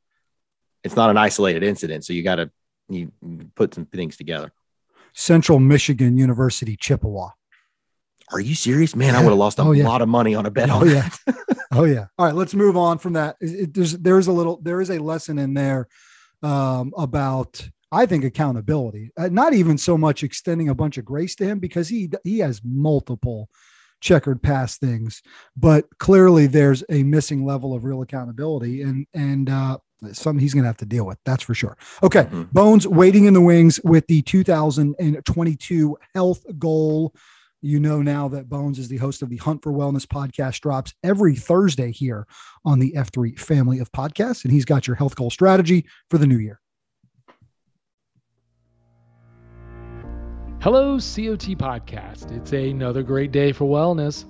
it's 0.84 0.96
not 0.96 1.10
an 1.10 1.18
isolated 1.18 1.62
incident 1.62 2.06
so 2.06 2.14
you 2.14 2.24
got 2.24 2.36
to 2.36 2.50
you 2.90 3.12
put 3.56 3.74
some 3.74 3.86
things 3.86 4.16
together 4.18 4.52
Central 5.14 5.60
Michigan 5.60 6.18
University, 6.18 6.76
Chippewa. 6.76 7.30
are 8.32 8.40
you 8.40 8.56
serious 8.56 8.96
man 8.96 9.14
i 9.16 9.20
would 9.22 9.30
have 9.30 9.38
lost 9.38 9.60
a 9.60 9.62
Oh, 9.64 9.72
yeah. 9.74 9.88
lot 9.88 10.02
of 10.02 10.08
money 10.10 10.34
on 10.36 10.46
a 10.46 10.52
bet 10.52 10.70
Oh 10.70 10.82
on 10.82 10.90
yeah, 10.90 11.10
oh 11.74 11.84
yeah. 11.86 12.06
All 12.18 12.26
right, 12.26 12.36
let's 12.36 12.54
move 12.54 12.78
on 12.78 12.98
from 12.98 13.14
that. 13.14 13.36
It- 13.42 13.60
it- 13.64 13.74
there's 13.74 13.98
there's 13.98 14.28
a 14.28 14.32
little 14.32 14.60
there 14.62 14.82
is 14.82 14.90
a 14.90 15.00
lesson 15.00 15.38
in 15.38 15.54
there 15.54 15.88
um, 16.44 16.94
about 16.98 17.68
I 17.94 18.06
think 18.06 18.24
accountability. 18.24 19.12
Uh, 19.18 19.28
not 19.28 19.54
even 19.54 19.78
so 19.78 19.98
much 19.98 20.24
extending 20.24 20.70
a 20.70 20.76
bunch 20.76 20.98
of 20.98 21.04
grace 21.04 21.36
to 21.36 21.46
him 21.46 21.60
because 21.60 21.90
he 21.90 22.10
he 22.24 22.40
has 22.40 22.62
multiple 22.64 23.50
checkered 24.00 24.42
past 24.42 24.80
things, 24.80 25.22
but 25.58 25.86
clearly 26.00 26.48
there's 26.48 26.84
a 26.90 27.04
missing 27.04 27.46
level 27.46 27.74
of 27.74 27.84
real 27.84 28.02
accountability 28.02 28.82
and 28.82 29.06
and 29.14 29.50
uh, 29.50 29.78
something 30.14 30.40
he's 30.40 30.54
going 30.54 30.64
to 30.64 30.70
have 30.70 30.78
to 30.78 30.86
deal 30.86 31.06
with. 31.06 31.18
That's 31.26 31.44
for 31.44 31.54
sure. 31.54 31.78
Okay, 32.04 32.24
mm-hmm. 32.24 32.44
Bones 32.52 32.88
waiting 32.88 33.26
in 33.26 33.34
the 33.34 33.42
wings 33.42 33.80
with 33.84 34.08
the 34.08 34.22
2022 34.22 35.98
health 36.16 36.46
goal. 36.58 37.14
You 37.64 37.80
know 37.80 38.02
now 38.02 38.28
that 38.30 38.50
Bones 38.50 38.80
is 38.80 38.88
the 38.88 38.98
host 38.98 39.22
of 39.22 39.30
the 39.30 39.38
Hunt 39.38 39.62
for 39.62 39.72
Wellness 39.72 40.06
podcast, 40.06 40.62
drops 40.62 40.96
every 41.04 41.36
Thursday 41.36 41.92
here 41.92 42.26
on 42.66 42.80
the 42.80 42.94
F3 42.94 43.38
family 43.38 43.78
of 43.80 43.92
podcasts. 43.92 44.44
And 44.44 44.52
he's 44.52 44.66
got 44.66 44.88
your 44.88 44.96
health 44.96 45.16
goal 45.16 45.30
strategy 45.30 45.86
for 46.10 46.18
the 46.18 46.26
new 46.26 46.40
year. 46.40 46.60
Hello, 50.60 50.94
COT 50.94 51.58
Podcast. 51.58 52.32
It's 52.32 52.52
another 52.52 53.02
great 53.04 53.32
day 53.32 53.52
for 53.52 53.66
wellness. 53.66 54.26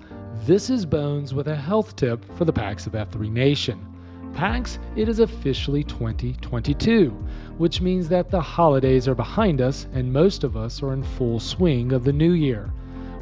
This 0.46 0.70
is 0.70 0.86
Bones 0.86 1.34
with 1.34 1.48
a 1.48 1.56
health 1.56 1.94
tip 1.96 2.24
for 2.36 2.44
the 2.44 2.52
PAX 2.52 2.86
of 2.86 2.94
F3 2.94 3.30
Nation. 3.30 3.91
PAX, 4.34 4.78
it 4.96 5.08
is 5.08 5.18
officially 5.18 5.84
2022, 5.84 7.10
which 7.58 7.80
means 7.80 8.08
that 8.08 8.30
the 8.30 8.40
holidays 8.40 9.06
are 9.06 9.14
behind 9.14 9.60
us 9.60 9.86
and 9.92 10.12
most 10.12 10.42
of 10.42 10.56
us 10.56 10.82
are 10.82 10.92
in 10.92 11.02
full 11.02 11.38
swing 11.38 11.92
of 11.92 12.04
the 12.04 12.12
new 12.12 12.32
year. 12.32 12.72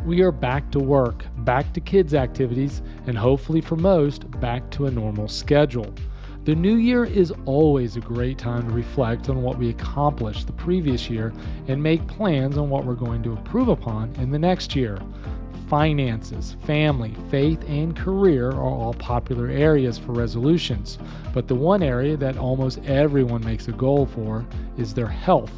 We 0.07 0.23
are 0.23 0.33
back 0.33 0.71
to 0.71 0.79
work, 0.79 1.25
back 1.39 1.73
to 1.75 1.81
kids' 1.81 2.15
activities, 2.15 2.81
and 3.07 3.19
hopefully 3.19 3.61
for 3.61 3.77
most, 3.77 4.31
back 4.41 4.71
to 4.71 4.87
a 4.87 4.91
normal 4.91 5.29
schedule. 5.29 5.93
The 6.45 6.55
new 6.55 6.77
year 6.77 7.05
is 7.05 7.35
always 7.45 7.97
a 7.97 8.01
great 8.01 8.39
time 8.39 8.67
to 8.67 8.75
reflect 8.75 9.29
on 9.29 9.43
what 9.43 9.59
we 9.59 9.69
accomplished 9.69 10.47
the 10.47 10.55
previous 10.55 11.11
year 11.11 11.35
and 11.69 11.83
make 11.83 12.07
plans 12.07 12.57
on 12.57 12.71
what 12.71 12.87
we're 12.87 12.95
going 12.95 13.23
to 13.25 13.33
improve 13.33 13.69
upon 13.69 14.15
in 14.17 14.31
the 14.31 14.39
next 14.39 14.75
year. 14.75 14.99
Finances, 15.69 16.57
family, 16.67 17.15
faith, 17.31 17.63
and 17.69 17.97
career 17.97 18.49
are 18.49 18.63
all 18.63 18.95
popular 18.95 19.49
areas 19.49 19.99
for 19.99 20.13
resolutions, 20.13 20.99
but 21.33 21.47
the 21.47 21.55
one 21.55 21.83
area 21.83 22.17
that 22.17 22.37
almost 22.37 22.81
everyone 22.87 23.45
makes 23.45 23.69
a 23.69 23.73
goal 23.73 24.07
for 24.07 24.45
is 24.79 24.95
their 24.95 25.07
health. 25.07 25.53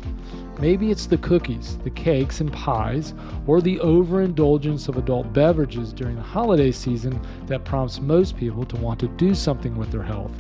Maybe 0.61 0.91
it's 0.91 1.07
the 1.07 1.17
cookies, 1.17 1.79
the 1.83 1.91
cakes 1.91 2.41
and 2.41 2.53
pies, 2.53 3.15
or 3.47 3.61
the 3.61 3.81
overindulgence 3.81 4.87
of 4.87 4.97
adult 4.97 5.33
beverages 5.33 5.93
during 5.93 6.15
the 6.15 6.23
holiday 6.23 6.71
season 6.71 7.19
that 7.47 7.65
prompts 7.65 8.01
most 8.01 8.37
people 8.37 8.65
to 8.67 8.77
want 8.77 9.01
to 9.01 9.09
do 9.09 9.35
something 9.35 9.77
with 9.77 9.91
their 9.91 10.03
health. 10.03 10.31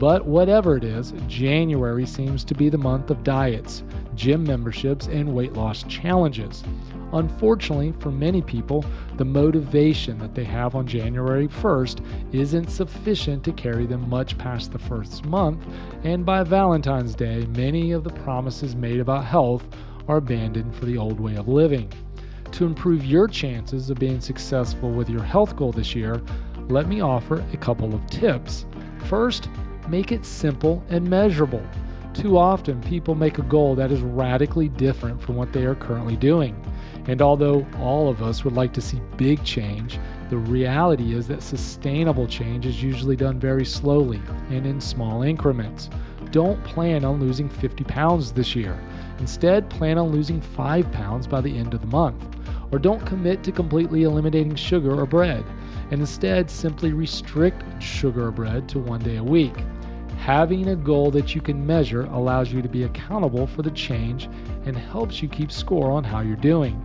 But 0.00 0.26
whatever 0.26 0.76
it 0.76 0.84
is, 0.84 1.12
January 1.28 2.06
seems 2.06 2.44
to 2.44 2.54
be 2.54 2.70
the 2.70 2.78
month 2.78 3.10
of 3.10 3.22
diets, 3.22 3.82
gym 4.18 4.44
memberships, 4.44 5.06
and 5.06 5.32
weight 5.34 5.54
loss 5.54 5.84
challenges. 5.84 6.64
Unfortunately, 7.12 7.94
for 8.00 8.10
many 8.10 8.42
people, 8.42 8.84
the 9.16 9.24
motivation 9.24 10.18
that 10.18 10.34
they 10.34 10.44
have 10.44 10.74
on 10.74 10.86
January 10.86 11.48
1st 11.48 12.04
isn't 12.32 12.68
sufficient 12.68 13.42
to 13.44 13.52
carry 13.52 13.86
them 13.86 14.10
much 14.10 14.36
past 14.36 14.72
the 14.72 14.78
first 14.78 15.24
month, 15.24 15.64
and 16.04 16.26
by 16.26 16.42
Valentine's 16.42 17.14
Day, 17.14 17.46
many 17.56 17.92
of 17.92 18.04
the 18.04 18.10
promises 18.10 18.74
made 18.74 19.00
about 19.00 19.24
health 19.24 19.64
are 20.08 20.18
abandoned 20.18 20.74
for 20.74 20.84
the 20.84 20.98
old 20.98 21.18
way 21.18 21.36
of 21.36 21.48
living. 21.48 21.90
To 22.52 22.66
improve 22.66 23.04
your 23.04 23.28
chances 23.28 23.88
of 23.88 23.98
being 23.98 24.20
successful 24.20 24.90
with 24.90 25.08
your 25.08 25.22
health 25.22 25.54
goal 25.56 25.72
this 25.72 25.94
year, 25.94 26.20
let 26.68 26.88
me 26.88 27.00
offer 27.00 27.44
a 27.52 27.56
couple 27.56 27.94
of 27.94 28.06
tips. 28.08 28.66
First, 29.04 29.48
make 29.88 30.12
it 30.12 30.24
simple 30.24 30.82
and 30.90 31.08
measurable. 31.08 31.62
Too 32.18 32.36
often, 32.36 32.80
people 32.80 33.14
make 33.14 33.38
a 33.38 33.42
goal 33.42 33.76
that 33.76 33.92
is 33.92 34.00
radically 34.00 34.68
different 34.70 35.22
from 35.22 35.36
what 35.36 35.52
they 35.52 35.64
are 35.64 35.76
currently 35.76 36.16
doing. 36.16 36.60
And 37.06 37.22
although 37.22 37.64
all 37.78 38.08
of 38.08 38.22
us 38.22 38.42
would 38.42 38.54
like 38.54 38.72
to 38.72 38.80
see 38.80 39.00
big 39.16 39.44
change, 39.44 40.00
the 40.28 40.36
reality 40.36 41.14
is 41.14 41.28
that 41.28 41.44
sustainable 41.44 42.26
change 42.26 42.66
is 42.66 42.82
usually 42.82 43.14
done 43.14 43.38
very 43.38 43.64
slowly 43.64 44.20
and 44.50 44.66
in 44.66 44.80
small 44.80 45.22
increments. 45.22 45.90
Don't 46.32 46.62
plan 46.64 47.04
on 47.04 47.20
losing 47.20 47.48
50 47.48 47.84
pounds 47.84 48.32
this 48.32 48.56
year. 48.56 48.76
Instead, 49.20 49.70
plan 49.70 49.96
on 49.96 50.10
losing 50.10 50.40
5 50.40 50.90
pounds 50.90 51.28
by 51.28 51.40
the 51.40 51.56
end 51.56 51.72
of 51.72 51.80
the 51.80 51.86
month. 51.86 52.26
Or 52.72 52.80
don't 52.80 53.06
commit 53.06 53.44
to 53.44 53.52
completely 53.52 54.02
eliminating 54.02 54.56
sugar 54.56 55.00
or 55.00 55.06
bread, 55.06 55.44
and 55.92 56.00
instead 56.00 56.50
simply 56.50 56.92
restrict 56.92 57.62
sugar 57.80 58.26
or 58.26 58.32
bread 58.32 58.68
to 58.70 58.80
one 58.80 59.04
day 59.04 59.18
a 59.18 59.22
week. 59.22 59.54
Having 60.18 60.68
a 60.68 60.76
goal 60.76 61.10
that 61.12 61.34
you 61.34 61.40
can 61.40 61.66
measure 61.66 62.02
allows 62.02 62.52
you 62.52 62.60
to 62.60 62.68
be 62.68 62.84
accountable 62.84 63.46
for 63.46 63.62
the 63.62 63.70
change 63.70 64.28
and 64.66 64.76
helps 64.76 65.22
you 65.22 65.28
keep 65.28 65.50
score 65.50 65.90
on 65.90 66.04
how 66.04 66.20
you're 66.20 66.36
doing. 66.36 66.84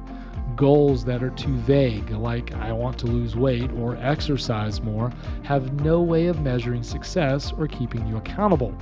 Goals 0.55 1.03
that 1.03 1.21
are 1.23 1.31
too 1.31 1.55
vague, 1.57 2.09
like 2.11 2.53
I 2.53 2.71
want 2.71 2.97
to 2.99 3.07
lose 3.07 3.35
weight 3.35 3.69
or 3.73 3.97
exercise 3.97 4.81
more, 4.81 5.11
have 5.41 5.81
no 5.81 6.01
way 6.01 6.27
of 6.27 6.41
measuring 6.41 6.83
success 6.83 7.51
or 7.51 7.67
keeping 7.67 8.07
you 8.07 8.15
accountable. 8.15 8.73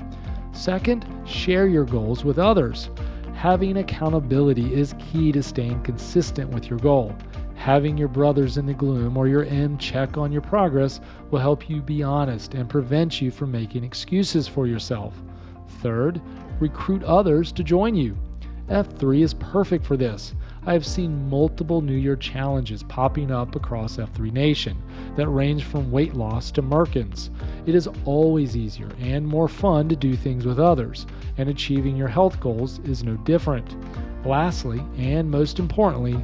Second, 0.51 1.05
share 1.25 1.67
your 1.67 1.85
goals 1.85 2.23
with 2.23 2.37
others. 2.37 2.89
Having 3.33 3.77
accountability 3.77 4.73
is 4.73 4.93
key 4.99 5.31
to 5.31 5.41
staying 5.41 5.81
consistent 5.81 6.51
with 6.51 6.69
your 6.69 6.77
goal. 6.77 7.15
Having 7.61 7.99
your 7.99 8.07
brothers 8.07 8.57
in 8.57 8.65
the 8.65 8.73
gloom 8.73 9.15
or 9.15 9.27
your 9.27 9.45
M 9.45 9.77
check 9.77 10.17
on 10.17 10.31
your 10.31 10.41
progress 10.41 10.99
will 11.29 11.37
help 11.37 11.69
you 11.69 11.79
be 11.79 12.01
honest 12.01 12.55
and 12.55 12.67
prevent 12.67 13.21
you 13.21 13.29
from 13.29 13.51
making 13.51 13.83
excuses 13.83 14.47
for 14.47 14.65
yourself. 14.65 15.21
Third, 15.79 16.19
recruit 16.59 17.03
others 17.03 17.51
to 17.51 17.63
join 17.63 17.93
you. 17.93 18.17
F3 18.67 19.21
is 19.21 19.35
perfect 19.35 19.85
for 19.85 19.95
this. 19.95 20.33
I 20.65 20.73
have 20.73 20.87
seen 20.87 21.29
multiple 21.29 21.81
New 21.81 21.93
Year 21.93 22.15
challenges 22.15 22.81
popping 22.81 23.29
up 23.29 23.55
across 23.55 23.97
F3 23.97 24.33
Nation 24.33 24.75
that 25.15 25.29
range 25.29 25.63
from 25.63 25.91
weight 25.91 26.15
loss 26.15 26.49
to 26.53 26.63
Merkins. 26.63 27.29
It 27.67 27.75
is 27.75 27.87
always 28.05 28.57
easier 28.57 28.89
and 28.99 29.27
more 29.27 29.47
fun 29.47 29.87
to 29.89 29.95
do 29.95 30.15
things 30.15 30.47
with 30.47 30.59
others, 30.59 31.05
and 31.37 31.47
achieving 31.47 31.95
your 31.95 32.07
health 32.07 32.39
goals 32.39 32.79
is 32.85 33.03
no 33.03 33.17
different. 33.17 33.75
Lastly, 34.25 34.81
and 34.97 35.29
most 35.29 35.59
importantly, 35.59 36.17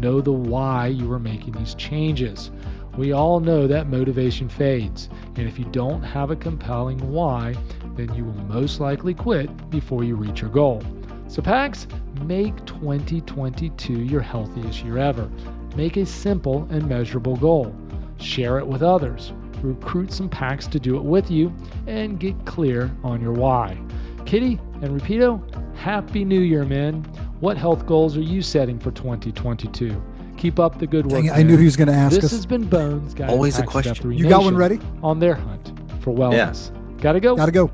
know 0.00 0.20
the 0.20 0.32
why 0.32 0.88
you 0.88 1.10
are 1.12 1.18
making 1.18 1.52
these 1.52 1.74
changes. 1.74 2.50
We 2.96 3.12
all 3.12 3.40
know 3.40 3.66
that 3.66 3.88
motivation 3.88 4.48
fades, 4.48 5.08
and 5.36 5.48
if 5.48 5.58
you 5.58 5.64
don't 5.66 6.02
have 6.02 6.30
a 6.30 6.36
compelling 6.36 6.98
why, 7.10 7.56
then 7.96 8.14
you 8.14 8.24
will 8.24 8.44
most 8.44 8.78
likely 8.80 9.14
quit 9.14 9.70
before 9.70 10.04
you 10.04 10.14
reach 10.14 10.40
your 10.40 10.50
goal. 10.50 10.82
So, 11.26 11.42
PAX, 11.42 11.88
make 12.22 12.54
2022 12.66 13.92
your 13.92 14.20
healthiest 14.20 14.84
year 14.84 14.98
ever. 14.98 15.28
Make 15.74 15.96
a 15.96 16.06
simple 16.06 16.68
and 16.70 16.88
measurable 16.88 17.36
goal. 17.36 17.74
Share 18.18 18.58
it 18.58 18.66
with 18.66 18.82
others. 18.82 19.32
Recruit 19.60 20.12
some 20.12 20.28
PAX 20.28 20.68
to 20.68 20.78
do 20.78 20.96
it 20.96 21.02
with 21.02 21.30
you 21.30 21.52
and 21.88 22.20
get 22.20 22.44
clear 22.44 22.94
on 23.02 23.20
your 23.20 23.32
why. 23.32 23.76
Kitty 24.24 24.60
and 24.82 25.00
Rapido, 25.00 25.42
Happy 25.76 26.24
New 26.24 26.40
Year, 26.40 26.64
man. 26.64 27.02
What 27.40 27.56
health 27.56 27.86
goals 27.86 28.16
are 28.16 28.22
you 28.22 28.42
setting 28.42 28.78
for 28.78 28.90
2022? 28.90 30.02
Keep 30.36 30.58
up 30.58 30.78
the 30.78 30.86
good 30.86 31.06
work. 31.06 31.24
It, 31.24 31.30
I 31.30 31.42
knew 31.42 31.56
he 31.56 31.64
was 31.64 31.76
gonna 31.76 31.92
ask 31.92 32.16
This 32.16 32.24
us. 32.24 32.30
has 32.32 32.46
been 32.46 32.64
Bones. 32.64 33.14
Guy 33.14 33.26
Always 33.28 33.58
a 33.58 33.64
question. 33.64 33.94
F3 33.94 34.18
You 34.18 34.28
got 34.28 34.42
one 34.42 34.56
ready? 34.56 34.78
On 35.02 35.18
their 35.18 35.34
hunt 35.34 35.72
for 36.00 36.14
wellness. 36.14 36.70
Gotta 37.00 37.20
go. 37.20 37.36
Gotta 37.36 37.52
go. 37.52 37.70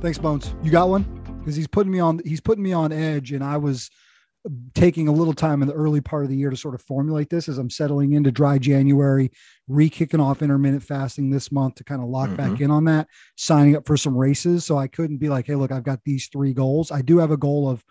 Thanks, 0.00 0.18
Bones. 0.18 0.54
You 0.62 0.70
got 0.70 0.88
one? 0.88 1.02
Because 1.38 1.56
he's 1.56 1.66
putting 1.66 1.92
me 1.92 2.00
on. 2.00 2.20
He's 2.24 2.40
putting 2.40 2.62
me 2.62 2.72
on 2.72 2.92
edge, 2.92 3.32
and 3.32 3.42
I 3.42 3.56
was 3.56 3.90
taking 4.74 5.08
a 5.08 5.12
little 5.12 5.32
time 5.32 5.62
in 5.62 5.68
the 5.68 5.74
early 5.74 6.00
part 6.00 6.24
of 6.24 6.30
the 6.30 6.36
year 6.36 6.50
to 6.50 6.56
sort 6.56 6.74
of 6.74 6.82
formulate 6.82 7.30
this 7.30 7.48
as 7.48 7.56
I'm 7.56 7.70
settling 7.70 8.12
into 8.12 8.30
dry 8.30 8.58
January, 8.58 9.30
re-kicking 9.68 10.20
off 10.20 10.42
intermittent 10.42 10.82
fasting 10.82 11.30
this 11.30 11.50
month 11.50 11.76
to 11.76 11.84
kind 11.84 12.02
of 12.02 12.08
lock 12.08 12.36
back 12.36 12.60
in 12.60 12.70
on 12.70 12.84
that, 12.84 13.08
signing 13.36 13.74
up 13.74 13.86
for 13.86 13.96
some 13.96 14.16
races. 14.16 14.64
So 14.64 14.76
I 14.76 14.86
couldn't 14.86 15.16
be 15.16 15.30
like, 15.30 15.46
hey, 15.46 15.54
look, 15.54 15.72
I've 15.72 15.84
got 15.84 16.00
these 16.04 16.28
three 16.28 16.52
goals. 16.52 16.90
I 16.90 17.00
do 17.00 17.18
have 17.18 17.30
a 17.30 17.38
goal 17.38 17.68
of 17.68 17.82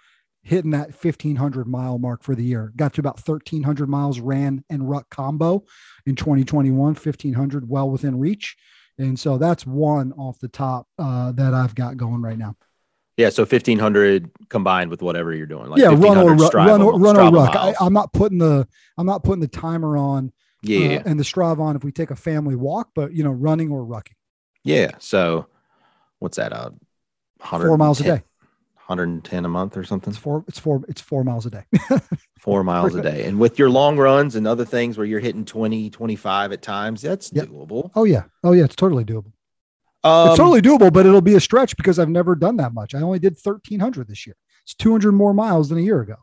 hitting 0.43 0.71
that 0.71 0.89
1500 0.89 1.67
mile 1.67 1.97
mark 1.97 2.21
for 2.21 2.35
the 2.35 2.43
year. 2.43 2.71
Got 2.75 2.93
to 2.93 3.01
about 3.01 3.25
1300 3.25 3.89
miles 3.89 4.19
ran 4.19 4.63
and 4.69 4.87
ruck 4.87 5.09
combo 5.09 5.63
in 6.05 6.15
2021, 6.15 6.77
1500 6.77 7.69
well 7.69 7.89
within 7.89 8.19
reach. 8.19 8.55
And 8.99 9.19
so 9.19 9.37
that's 9.37 9.65
one 9.65 10.11
off 10.13 10.39
the 10.39 10.49
top 10.49 10.87
uh, 10.99 11.31
that 11.31 11.53
I've 11.53 11.73
got 11.73 11.97
going 11.97 12.21
right 12.21 12.37
now. 12.37 12.55
Yeah, 13.17 13.29
so 13.29 13.45
fifteen 13.45 13.77
hundred 13.79 14.31
combined 14.49 14.89
with 14.89 15.01
whatever 15.01 15.33
you're 15.33 15.45
doing. 15.45 15.69
Like 15.69 15.79
yeah, 15.79 15.87
run 15.87 16.17
or 16.17 16.33
1500 16.35 16.53
ru- 16.55 16.71
run 16.71 16.81
or 16.81 16.99
run 16.99 17.17
or 17.17 17.31
ruck. 17.31 17.55
I, 17.55 17.73
I'm 17.79 17.93
not 17.93 18.11
putting 18.13 18.39
the 18.39 18.67
I'm 18.97 19.05
not 19.05 19.23
putting 19.23 19.41
the 19.41 19.47
timer 19.47 19.97
on. 19.97 20.31
Yeah, 20.63 20.97
uh, 20.97 21.03
and 21.05 21.19
the 21.19 21.23
Strava 21.23 21.59
on 21.59 21.75
if 21.75 21.83
we 21.83 21.91
take 21.91 22.09
a 22.09 22.15
family 22.15 22.55
walk, 22.55 22.89
but 22.95 23.13
you 23.13 23.23
know, 23.23 23.31
running 23.31 23.69
or 23.69 23.85
rucking. 23.85 24.13
Yeah. 24.63 24.91
So 24.99 25.47
what's 26.19 26.37
that? 26.37 26.53
Uh, 26.53 26.71
Four 27.41 27.77
miles 27.77 27.99
a 27.99 28.03
day. 28.03 28.23
110 28.87 29.45
a 29.45 29.49
month 29.49 29.77
or 29.77 29.83
something. 29.83 30.11
It's 30.11 30.17
four. 30.19 30.43
It's 30.47 30.59
four. 30.59 30.81
It's 30.87 31.01
four 31.01 31.23
miles 31.23 31.45
a 31.45 31.49
day. 31.49 31.63
Four 32.39 32.65
miles 32.65 32.93
a 32.95 33.01
day. 33.01 33.23
And 33.25 33.39
with 33.39 33.57
your 33.57 33.69
long 33.69 33.95
runs 33.97 34.35
and 34.35 34.45
other 34.45 34.65
things 34.65 34.97
where 34.97 35.05
you're 35.07 35.21
hitting 35.21 35.45
20, 35.45 35.89
25 35.89 36.51
at 36.51 36.61
times, 36.61 37.01
that's 37.01 37.31
doable. 37.31 37.89
oh 37.95 38.03
yeah. 38.03 38.23
Oh 38.43 38.51
yeah. 38.51 38.65
It's 38.65 38.75
totally 38.75 39.05
doable. 39.05 39.31
Um, 40.03 40.29
it's 40.29 40.37
totally 40.37 40.61
doable, 40.61 40.91
but 40.91 41.05
it'll 41.05 41.21
be 41.21 41.35
a 41.35 41.39
stretch 41.39 41.77
because 41.77 41.97
I've 41.99 42.09
never 42.09 42.35
done 42.35 42.57
that 42.57 42.73
much. 42.73 42.93
I 42.93 43.01
only 43.01 43.19
did 43.19 43.37
1300 43.41 44.07
this 44.07 44.25
year. 44.27 44.35
It's 44.63 44.73
200 44.75 45.11
more 45.13 45.33
miles 45.33 45.69
than 45.69 45.77
a 45.77 45.81
year 45.81 46.01
ago. 46.01 46.15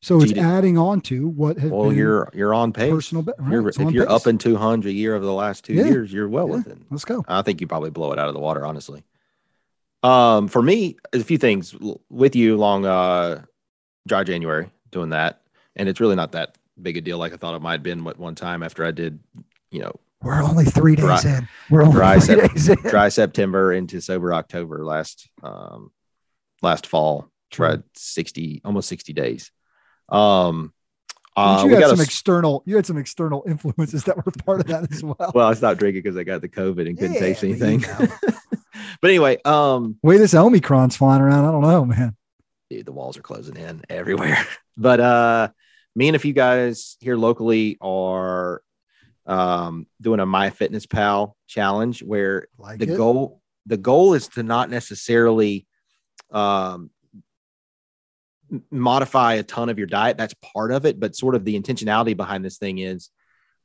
So 0.00 0.20
it's 0.22 0.32
adding 0.34 0.78
on 0.78 1.00
to 1.02 1.26
what 1.28 1.58
has 1.58 1.72
Well, 1.72 1.88
been 1.88 1.98
you're 1.98 2.28
you're 2.32 2.54
on 2.54 2.72
pace. 2.72 2.92
personal. 2.92 3.22
be- 3.24 3.32
right, 3.38 3.50
You're, 3.50 3.68
if 3.68 3.78
you're 3.92 4.06
pace. 4.06 4.14
up 4.14 4.26
in 4.28 4.38
200 4.38 4.88
a 4.88 4.92
year 4.92 5.16
over 5.16 5.24
the 5.24 5.32
last 5.32 5.64
two 5.64 5.74
Yeah. 5.74 5.86
years, 5.86 6.12
you're 6.12 6.28
well 6.28 6.46
Yeah. 6.48 6.54
within. 6.56 6.84
Let's 6.90 7.04
go. 7.04 7.24
I 7.26 7.42
think 7.42 7.60
you 7.60 7.66
probably 7.66 7.90
blow 7.90 8.12
it 8.12 8.18
out 8.18 8.28
of 8.28 8.34
the 8.34 8.40
water, 8.40 8.64
honestly. 8.64 9.02
Um, 10.04 10.46
for 10.46 10.62
me, 10.62 10.96
a 11.12 11.18
few 11.24 11.38
things 11.38 11.74
with 12.08 12.36
you 12.36 12.56
long 12.56 12.86
uh 12.86 13.42
dry 14.06 14.22
January 14.22 14.70
doing 14.92 15.10
that, 15.10 15.40
and 15.74 15.88
it's 15.88 15.98
really 16.00 16.14
not 16.16 16.30
that 16.32 16.56
big 16.80 16.96
a 16.96 17.00
deal 17.00 17.18
like 17.18 17.32
I 17.32 17.36
thought 17.36 17.56
it 17.56 17.62
might 17.62 17.72
have 17.72 17.82
been 17.82 18.06
at 18.06 18.18
one 18.18 18.36
time 18.36 18.62
after 18.62 18.84
I 18.84 18.92
did, 18.92 19.18
you 19.72 19.80
know, 19.80 19.92
We're 20.22 20.42
only 20.42 20.64
three 20.64 20.96
days 20.96 21.22
Dry- 21.22 21.36
in. 21.38 21.48
We're 21.70 21.82
only 21.82 21.94
dry, 21.94 22.18
three 22.18 22.36
Sep- 22.40 22.52
days 22.52 22.68
in. 22.68 22.76
dry 22.82 23.08
September 23.08 23.72
into 23.72 24.00
sober 24.00 24.34
October 24.34 24.84
last 24.84 25.28
um 25.42 25.90
last 26.62 26.86
fall. 26.86 27.30
Tried 27.50 27.82
60 27.94 28.60
almost 28.64 28.88
60 28.88 29.12
days. 29.12 29.50
Um 30.08 30.72
uh, 31.36 31.60
you 31.62 31.68
we 31.68 31.74
had 31.74 31.80
got 31.82 31.90
some 31.90 32.00
a, 32.00 32.02
external. 32.02 32.64
You 32.66 32.74
had 32.74 32.84
some 32.84 32.98
external 32.98 33.44
influences 33.46 34.02
that 34.04 34.16
were 34.16 34.24
part 34.44 34.58
of 34.60 34.66
that 34.66 34.90
as 34.92 35.04
well. 35.04 35.30
well, 35.32 35.46
I 35.46 35.54
stopped 35.54 35.78
drinking 35.78 36.02
because 36.02 36.16
I 36.16 36.24
got 36.24 36.40
the 36.40 36.48
COVID 36.48 36.88
and 36.88 36.98
couldn't 36.98 37.14
Yeah, 37.14 37.20
taste 37.20 37.42
but 37.42 37.48
you 37.50 37.54
anything. 37.64 37.80
know. 37.82 38.08
but 39.00 39.08
anyway, 39.10 39.38
um 39.44 39.98
Wait, 40.02 40.18
this 40.18 40.34
Omicron's 40.34 40.96
flying 40.96 41.22
around. 41.22 41.44
I 41.44 41.52
don't 41.52 41.62
know, 41.62 41.84
man. 41.84 42.16
dude, 42.70 42.86
the 42.86 42.92
walls 42.92 43.16
are 43.16 43.22
closing 43.22 43.56
in 43.56 43.82
everywhere. 43.88 44.44
But 44.76 45.00
uh 45.00 45.48
me 45.96 46.08
and 46.08 46.14
a 46.16 46.20
few 46.20 46.32
guys 46.32 46.96
here 47.00 47.16
locally 47.16 47.76
are 47.80 48.62
um 49.28 49.86
doing 50.00 50.20
a 50.20 50.26
My 50.26 50.50
Fitness 50.50 50.86
Pal 50.86 51.36
challenge 51.46 52.02
where 52.02 52.48
Like 52.58 52.78
the 52.80 52.92
it. 52.92 52.96
goal 52.96 53.40
the 53.66 53.76
goal 53.76 54.14
is 54.14 54.28
to 54.28 54.42
not 54.42 54.70
necessarily 54.70 55.66
um 56.30 56.90
modify 58.70 59.34
a 59.34 59.42
ton 59.42 59.68
of 59.68 59.76
your 59.76 59.86
diet 59.86 60.16
that's 60.16 60.34
part 60.54 60.72
of 60.72 60.86
it 60.86 60.98
but 60.98 61.14
sort 61.14 61.34
of 61.34 61.44
the 61.44 61.60
intentionality 61.60 62.16
behind 62.16 62.42
this 62.42 62.56
thing 62.56 62.78
is 62.78 63.10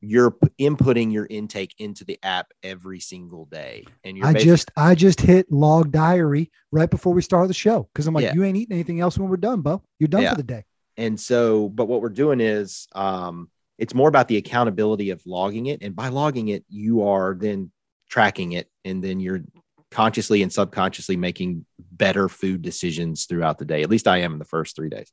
you're 0.01 0.35
inputting 0.59 1.13
your 1.13 1.25
intake 1.29 1.73
into 1.77 2.03
the 2.03 2.19
app 2.21 2.47
every 2.63 2.99
single 2.99 3.45
day 3.45 3.85
and 4.03 4.17
you're 4.17 4.27
I 4.27 4.33
just 4.33 4.69
I 4.75 4.95
just 4.95 5.21
hit 5.21 5.49
log 5.49 5.93
diary 5.93 6.51
right 6.73 6.89
before 6.89 7.13
we 7.13 7.21
start 7.21 7.47
the 7.47 7.53
show 7.53 7.87
because 7.93 8.05
I'm 8.05 8.13
like, 8.13 8.23
Yeah. 8.23 8.33
you 8.33 8.43
ain't 8.43 8.57
eating 8.57 8.73
anything 8.73 8.99
else 8.99 9.17
when 9.17 9.29
we're 9.29 9.37
done, 9.37 9.61
Bo. 9.61 9.81
You're 9.99 10.09
done 10.09 10.23
Yeah. 10.23 10.31
for 10.31 10.37
the 10.37 10.43
day. 10.43 10.65
And 10.97 11.17
so, 11.17 11.69
but 11.69 11.85
what 11.87 12.01
we're 12.01 12.09
doing 12.09 12.41
is 12.41 12.89
um, 12.93 13.49
it's 13.77 13.93
more 13.93 14.09
about 14.09 14.27
the 14.27 14.37
accountability 14.37 15.09
of 15.09 15.21
logging 15.25 15.67
it. 15.67 15.81
And 15.81 15.95
by 15.95 16.09
logging 16.09 16.49
it, 16.49 16.63
you 16.69 17.07
are 17.07 17.35
then 17.35 17.71
tracking 18.09 18.51
it 18.53 18.69
and 18.85 19.03
then 19.03 19.19
you're 19.19 19.41
consciously 19.89 20.41
and 20.43 20.51
subconsciously 20.51 21.17
making 21.17 21.65
better 21.91 22.27
food 22.27 22.61
decisions 22.61 23.25
throughout 23.25 23.57
the 23.57 23.65
day. 23.65 23.83
At 23.83 23.89
least 23.89 24.07
I 24.07 24.19
am 24.19 24.33
in 24.33 24.39
the 24.39 24.45
first 24.45 24.75
three 24.75 24.89
days. 24.89 25.11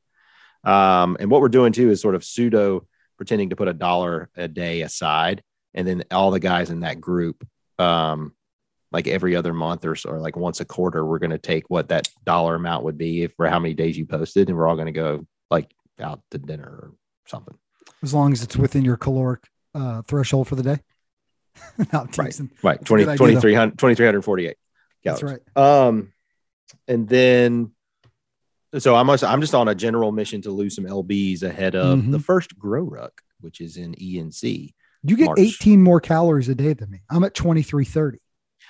Um, 0.65 1.17
and 1.21 1.31
what 1.31 1.41
we're 1.41 1.49
doing 1.49 1.73
too 1.73 1.91
is 1.91 2.01
sort 2.01 2.15
of 2.15 2.25
pseudo 2.25 2.87
pretending 3.17 3.51
to 3.51 3.57
put 3.57 3.69
a 3.69 3.75
dollar 3.75 4.31
a 4.37 4.49
day 4.49 4.83
aside. 4.83 5.43
And 5.75 5.87
then 5.87 6.05
all 6.11 6.31
the 6.31 6.41
guys 6.41 6.71
in 6.71 6.81
that 6.81 7.01
group, 7.01 7.47
um, 7.79 8.35
like 8.93 9.07
every 9.07 9.37
other 9.37 9.55
month 9.55 9.85
or 9.85 9.95
or 10.07 10.19
like 10.19 10.37
once 10.37 10.61
a 10.61 10.65
quarter, 10.65 11.05
we're 11.05 11.21
going 11.21 11.31
to 11.31 11.39
take 11.39 11.71
what 11.71 11.89
that 11.89 12.09
dollar 12.25 12.57
amount 12.57 12.85
would 12.85 12.99
be 12.99 13.29
for 13.29 13.47
how 13.47 13.59
many 13.59 13.75
days 13.75 13.97
you 13.97 14.05
posted. 14.05 14.49
And 14.49 14.59
we're 14.59 14.67
all 14.67 14.75
going 14.75 14.87
to 14.87 14.93
go 14.93 15.27
like 15.51 15.71
out 16.01 16.23
to 16.33 16.39
dinner 16.39 16.67
or 16.67 16.93
something. 17.27 17.57
As 18.03 18.15
long 18.15 18.33
as 18.33 18.43
it's 18.43 18.57
within 18.57 18.85
your 18.85 18.97
caloric 18.97 19.43
uh, 19.75 20.03
threshold 20.03 20.49
for 20.49 20.57
the 20.57 20.63
day. 20.63 20.79
Not 21.93 22.17
Right. 22.17 22.41
Right. 22.63 22.79
That's 22.79 22.89
20, 22.89 23.05
good 23.05 23.11
idea, 23.11 23.27
though. 23.35 23.41
2300 23.41 23.79
2348 23.79 24.57
That's 25.05 25.23
right. 25.23 25.41
Um, 25.57 26.13
and 26.89 27.09
then, 27.09 27.73
so 28.79 28.95
I'm 28.95 29.11
also, 29.11 29.27
I'm 29.27 29.41
just 29.41 29.55
on 29.55 29.69
a 29.69 29.75
general 29.75 30.13
mission 30.13 30.41
to 30.43 30.51
lose 30.51 30.77
some 30.77 30.85
lbs 30.85 31.43
ahead 31.43 31.75
of 31.75 32.11
the 32.11 32.19
Mhm. 32.19 32.25
first 32.25 32.59
GORUCK, 32.59 33.11
which 33.41 33.61
is 33.61 33.77
in 33.77 33.95
ENC. 33.95 34.75
You 35.03 35.17
get 35.17 35.27
March. 35.27 35.39
18 35.39 35.83
more 35.83 36.01
calories 36.01 36.49
a 36.49 36.55
day 36.55 36.73
than 36.73 36.91
me. 36.91 37.01
I'm 37.11 37.25
at 37.25 37.35
2330. 37.35 38.19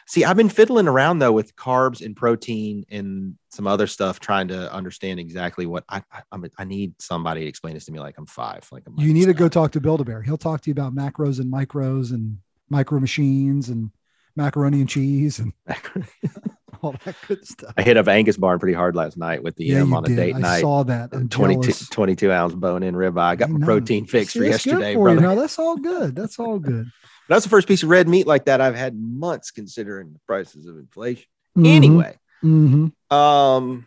See, 0.07 0.25
I've 0.25 0.37
been 0.37 0.49
fiddling 0.49 0.89
around 0.89 1.19
though 1.19 1.33
with 1.33 1.55
carbs 1.57 2.05
and 2.05 2.17
protein 2.17 2.85
and 2.91 3.37
some 3.51 3.67
other 3.67 3.87
stuff, 3.87 4.21
trying 4.21 4.49
to 4.49 4.73
understand 4.73 5.21
exactly 5.21 5.67
what 5.67 5.85
I 5.89 6.03
I, 6.13 6.23
I'm, 6.33 6.45
I 6.59 6.65
need 6.65 6.95
somebody 7.01 7.43
to 7.43 7.47
explain 7.47 7.75
this 7.75 7.85
to 7.87 7.93
me 7.93 8.01
like 8.01 8.17
I'm 8.19 8.27
five. 8.27 8.67
Like 8.73 8.85
I'm 8.87 8.99
You 8.99 9.13
need 9.13 9.27
to 9.27 9.35
go 9.35 9.49
talk 9.49 9.73
to 9.73 9.81
Build-A-Bear. 9.81 10.23
He'll 10.23 10.39
talk 10.39 10.63
to 10.63 10.71
you 10.71 10.73
about 10.73 10.95
macros 10.95 11.41
and 11.41 11.53
micros 11.53 12.13
and 12.13 12.39
micro 12.69 13.01
machines 13.01 13.69
and 13.69 13.91
macaroni 14.37 14.81
and 14.81 14.89
cheese 14.89 15.39
and 15.39 15.53
all 16.83 16.95
that 17.05 17.17
good 17.29 17.47
stuff. 17.47 17.73
I 17.77 17.83
hit 17.83 17.97
up 17.97 18.09
Angus 18.09 18.37
Barn 18.37 18.59
pretty 18.59 18.75
hard 18.75 18.95
last 18.97 19.17
night 19.17 19.43
with 19.43 19.57
the 19.57 19.65
Yeah, 19.67 19.81
M 19.81 19.89
you 19.91 19.97
on 19.97 20.05
a 20.05 20.09
did. 20.09 20.17
date 20.17 20.35
I 20.35 20.39
night. 20.39 20.61
saw 20.61 20.83
that. 20.85 21.11
I'm 21.13 21.29
22, 21.29 21.61
jealous. 21.63 21.89
22 21.89 22.33
ounce 22.33 22.55
bone 22.55 22.83
in 22.83 22.95
ribeye. 22.95 23.19
I 23.21 23.37
got 23.37 23.49
I 23.49 23.53
my 23.53 23.65
protein 23.65 24.07
fix 24.07 24.33
for 24.33 24.41
See, 24.41 24.47
it's 24.49 24.65
good 24.65 24.71
yesterday, 24.73 24.95
for 24.95 25.11
you. 25.11 25.17
brother. 25.19 25.35
No, 25.35 25.41
that's 25.41 25.59
all 25.59 25.77
good. 25.77 26.15
That's 26.17 26.39
all 26.39 26.59
good. 26.59 26.87
That's 27.29 27.45
the 27.45 27.49
first 27.51 27.69
piece 27.69 27.85
of 27.85 27.89
red 27.91 28.09
meat 28.09 28.27
like 28.27 28.47
that 28.47 28.61
I've 28.61 28.75
had 28.75 28.97
months, 29.01 29.53
considering 29.53 30.13
the 30.13 30.19
prices 30.27 30.67
of 30.67 30.77
inflation. 30.77 31.27
Mhm. 31.57 31.67
Anyway, 31.77 32.19
Mm-hmm. 32.43 33.17
um, 33.17 33.87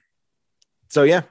so 0.88 1.03
yeah, 1.03 1.23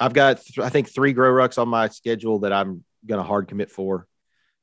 I've 0.00 0.12
got 0.14 0.42
th- 0.42 0.58
I 0.58 0.68
think 0.68 0.88
three 0.88 1.14
GORUCKs 1.14 1.58
on 1.58 1.68
my 1.68 1.88
schedule 1.90 2.40
that 2.40 2.52
I'm 2.52 2.82
gonna 3.06 3.22
hard 3.22 3.46
commit 3.46 3.70
for. 3.70 4.08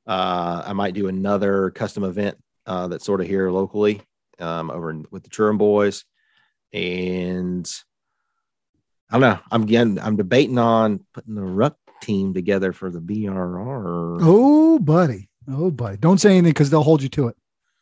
Uh, 0.05 0.63
I 0.65 0.73
might 0.73 0.93
do 0.95 1.07
another 1.07 1.69
custom 1.69 2.03
event 2.03 2.37
uh, 2.65 2.89
that's 2.89 3.05
sort 3.05 3.21
of 3.21 3.27
here 3.27 3.49
locally 3.49 4.01
um, 4.39 4.71
over 4.71 4.89
in, 4.89 5.05
with 5.11 5.23
the 5.23 5.29
Turin 5.29 5.57
boys, 5.57 6.05
and 6.71 7.69
I 9.09 9.19
don't 9.19 9.21
know. 9.21 9.39
I'm 9.51 9.63
again. 9.63 9.99
I'm 10.01 10.15
debating 10.15 10.57
on 10.57 11.05
putting 11.13 11.35
the 11.35 11.41
ruck 11.43 11.77
team 12.01 12.33
together 12.33 12.73
for 12.73 12.89
the 12.91 12.99
BRR. 12.99 14.19
Oh, 14.21 14.79
buddy. 14.79 15.29
Oh, 15.49 15.71
buddy. 15.71 15.97
Don't 15.97 16.19
say 16.19 16.31
anything 16.31 16.51
because 16.51 16.69
they'll 16.69 16.83
hold 16.83 17.01
you 17.03 17.09
to 17.09 17.27
it. 17.27 17.35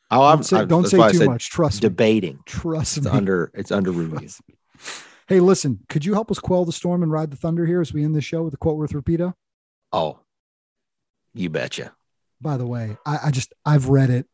Oh, 0.09 0.23
I'm, 0.23 0.37
Don't 0.37 0.43
say, 0.43 0.57
I'm- 0.57 0.67
don't 0.67 0.87
say 0.87 1.11
too 1.11 1.25
much. 1.25 1.49
Trust 1.49 1.77
me. 1.81 1.87
Debating. 1.89 2.39
Trust 2.45 2.97
It's 2.97 3.05
me. 3.05 3.11
under. 3.11 3.51
It's 3.53 3.71
under 3.71 3.91
review. 3.91 4.27
Hey, 5.27 5.39
listen, 5.39 5.79
could 5.87 6.03
you 6.03 6.13
help 6.13 6.29
us 6.29 6.39
quell 6.39 6.65
the 6.65 6.73
storm 6.73 7.03
and 7.03 7.11
ride 7.11 7.31
the 7.31 7.37
thunder 7.37 7.65
here 7.65 7.79
as 7.79 7.93
we 7.93 8.03
end 8.03 8.13
the 8.13 8.21
show 8.21 8.43
with 8.43 8.53
a 8.53 8.57
quote 8.57 8.75
worth 8.77 8.91
repeato? 8.91 9.33
Oh, 9.93 10.19
you 11.33 11.49
betcha. 11.49 11.93
By 12.41 12.57
the 12.57 12.65
way, 12.65 12.97
I, 13.05 13.19
I 13.25 13.31
just 13.31 13.53
I've 13.65 13.87
read 13.87 14.09
it 14.09 14.27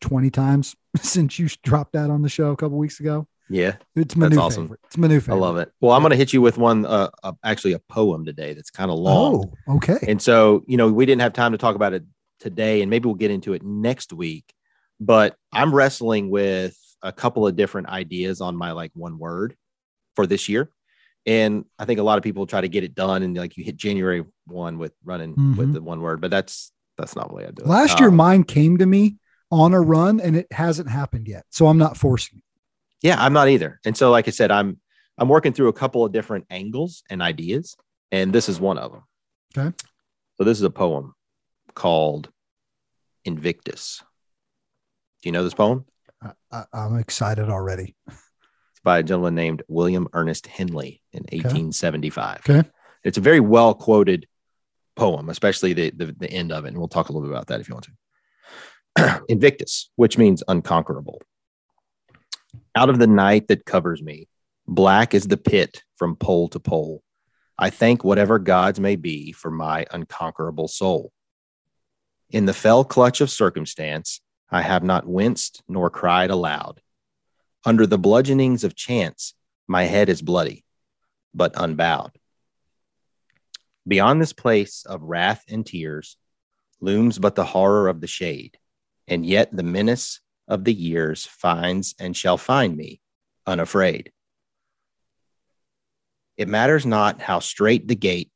20 0.00 0.30
times 0.30 0.74
since 1.00 1.38
you 1.38 1.48
dropped 1.62 1.92
that 1.94 2.10
on 2.10 2.22
the 2.22 2.28
show 2.28 2.50
a 2.50 2.56
couple 2.56 2.78
weeks 2.78 3.00
ago. 3.00 3.26
Yeah, 3.48 3.76
It's 3.94 4.16
my 4.16 4.26
that's 4.26 4.36
new 4.36 4.42
awesome. 4.42 4.64
favorite. 4.64 4.80
It's 4.86 4.96
my 4.98 5.06
new 5.06 5.20
favorite. 5.20 5.36
I 5.36 5.38
love 5.38 5.56
it. 5.58 5.70
Well, 5.80 5.92
I'm 5.92 6.02
going 6.02 6.10
to 6.10 6.16
hit 6.16 6.32
you 6.32 6.42
with 6.42 6.58
one, 6.58 6.84
uh, 6.84 7.10
uh, 7.22 7.32
actually 7.44 7.74
a 7.74 7.78
poem 7.78 8.24
today 8.24 8.54
that's 8.54 8.70
kind 8.70 8.90
of 8.90 8.98
long. 8.98 9.52
Oh, 9.68 9.76
okay. 9.76 9.98
And 10.08 10.20
so, 10.20 10.64
you 10.66 10.76
know, 10.76 10.90
we 10.92 11.06
didn't 11.06 11.22
have 11.22 11.32
time 11.32 11.52
to 11.52 11.58
talk 11.58 11.76
about 11.76 11.92
it 11.92 12.04
today, 12.40 12.82
and 12.82 12.90
maybe 12.90 13.06
we'll 13.06 13.14
get 13.14 13.30
into 13.30 13.52
it 13.52 13.62
next 13.62 14.12
week. 14.12 14.52
But 14.98 15.36
I'm 15.52 15.72
wrestling 15.72 16.28
with 16.28 16.76
a 17.02 17.12
couple 17.12 17.46
of 17.46 17.54
different 17.54 17.88
ideas 17.88 18.40
on 18.40 18.56
my 18.56 18.72
like 18.72 18.90
one 18.94 19.16
word. 19.18 19.54
for 20.16 20.26
this 20.26 20.48
year. 20.48 20.70
And 21.26 21.66
I 21.78 21.84
think 21.84 22.00
a 22.00 22.02
lot 22.02 22.16
of 22.16 22.24
people 22.24 22.46
try 22.46 22.62
to 22.62 22.68
get 22.68 22.82
it 22.84 22.94
done 22.94 23.22
and 23.22 23.36
like 23.36 23.56
you 23.58 23.62
hit 23.64 23.76
January 23.76 24.24
one 24.46 24.78
with 24.78 24.92
running 25.04 25.34
Mhm. 25.36 25.56
with 25.56 25.72
the 25.74 25.82
one 25.82 26.00
word, 26.00 26.20
but 26.22 26.30
that's 26.30 26.72
that's 26.96 27.14
not 27.14 27.28
the 27.28 27.34
way 27.34 27.42
I 27.44 27.50
do 27.50 27.62
it. 27.62 27.66
Last 27.68 28.00
year, 28.00 28.08
Um, 28.08 28.16
mine 28.16 28.42
came 28.44 28.78
to 28.78 28.86
me 28.86 29.16
on 29.50 29.74
a 29.74 29.80
run, 29.80 30.20
and 30.20 30.36
it 30.36 30.46
hasn't 30.52 30.90
happened 30.90 31.28
yet. 31.28 31.44
So 31.50 31.66
I'm 31.66 31.78
not 31.78 31.96
forcing 31.96 32.38
it. 32.38 32.44
Yeah, 33.06 33.16
I'm 33.18 33.32
not 33.32 33.48
either. 33.48 33.80
And 33.84 33.96
so, 33.96 34.10
like 34.10 34.28
I 34.28 34.30
said, 34.30 34.50
I'm 34.50 34.80
I'm 35.18 35.28
working 35.28 35.52
through 35.52 35.68
a 35.68 35.72
couple 35.72 36.04
of 36.04 36.12
different 36.12 36.46
angles 36.50 37.02
and 37.10 37.22
ideas, 37.22 37.76
and 38.10 38.32
this 38.32 38.48
is 38.48 38.60
one 38.60 38.78
of 38.78 38.92
them. 38.92 39.02
Okay. 39.56 39.76
So 40.36 40.44
this 40.44 40.58
is 40.58 40.64
a 40.64 40.70
poem 40.70 41.14
called 41.74 42.28
Invictus. 43.24 44.02
Do 45.22 45.28
you 45.28 45.32
know 45.32 45.44
this 45.44 45.54
poem? 45.54 45.86
I, 46.50 46.64
I'm 46.72 46.98
excited 46.98 47.48
already. 47.48 47.94
It's 48.08 48.80
by 48.82 48.98
a 48.98 49.02
gentleman 49.02 49.34
named 49.34 49.62
William 49.68 50.08
Ernest 50.12 50.46
Henley 50.46 51.02
in 51.12 51.20
1875. 51.20 52.40
Okay. 52.48 52.68
It's 53.04 53.18
a 53.18 53.22
very 53.22 53.40
well 53.40 53.74
quoted 53.74 54.26
poem, 54.96 55.28
especially 55.28 55.72
the, 55.72 55.90
the 55.90 56.06
the 56.18 56.30
end 56.30 56.52
of 56.52 56.64
it, 56.64 56.68
and 56.68 56.78
we'll 56.78 56.88
talk 56.88 57.08
a 57.08 57.12
little 57.12 57.26
bit 57.28 57.34
about 57.34 57.46
that 57.48 57.60
if 57.60 57.68
you 57.68 57.74
want 57.74 57.84
to. 57.84 57.92
Invictus, 59.28 59.90
which 59.96 60.18
means 60.18 60.42
unconquerable. 60.48 61.20
Out 62.74 62.90
of 62.90 62.98
the 62.98 63.06
night 63.06 63.48
that 63.48 63.64
covers 63.64 64.02
me, 64.02 64.28
black 64.66 65.14
is 65.14 65.26
the 65.26 65.36
pit 65.36 65.82
from 65.96 66.16
pole 66.16 66.48
to 66.48 66.60
pole. 66.60 67.02
I 67.58 67.70
thank 67.70 68.04
whatever 68.04 68.38
gods 68.38 68.78
may 68.78 68.96
be 68.96 69.32
for 69.32 69.50
my 69.50 69.86
unconquerable 69.90 70.68
soul. 70.68 71.12
In 72.30 72.44
the 72.44 72.52
fell 72.52 72.84
clutch 72.84 73.20
of 73.20 73.30
circumstance, 73.30 74.20
I 74.50 74.62
have 74.62 74.82
not 74.82 75.06
winced 75.06 75.62
nor 75.68 75.90
cried 75.90 76.30
aloud. 76.30 76.80
Under 77.64 77.86
the 77.86 77.98
bludgeonings 77.98 78.62
of 78.64 78.76
chance, 78.76 79.34
my 79.66 79.84
head 79.84 80.08
is 80.08 80.22
bloody, 80.22 80.64
but 81.34 81.52
unbowed. 81.56 82.12
Beyond 83.88 84.20
this 84.20 84.32
place 84.32 84.84
of 84.84 85.02
wrath 85.02 85.44
and 85.48 85.64
tears 85.64 86.16
looms 86.80 87.18
but 87.18 87.34
the 87.34 87.44
horror 87.44 87.88
of 87.88 88.00
the 88.00 88.06
shade, 88.06 88.58
and 89.08 89.24
yet 89.24 89.54
the 89.54 89.62
menace 89.62 90.20
of 90.48 90.64
the 90.64 90.74
years 90.74 91.26
finds 91.26 91.94
and 91.98 92.16
shall 92.16 92.36
find 92.36 92.76
me 92.76 93.00
unafraid. 93.46 94.12
It 96.36 96.48
matters 96.48 96.84
not 96.84 97.20
how 97.20 97.40
straight 97.40 97.88
the 97.88 97.96
gate, 97.96 98.30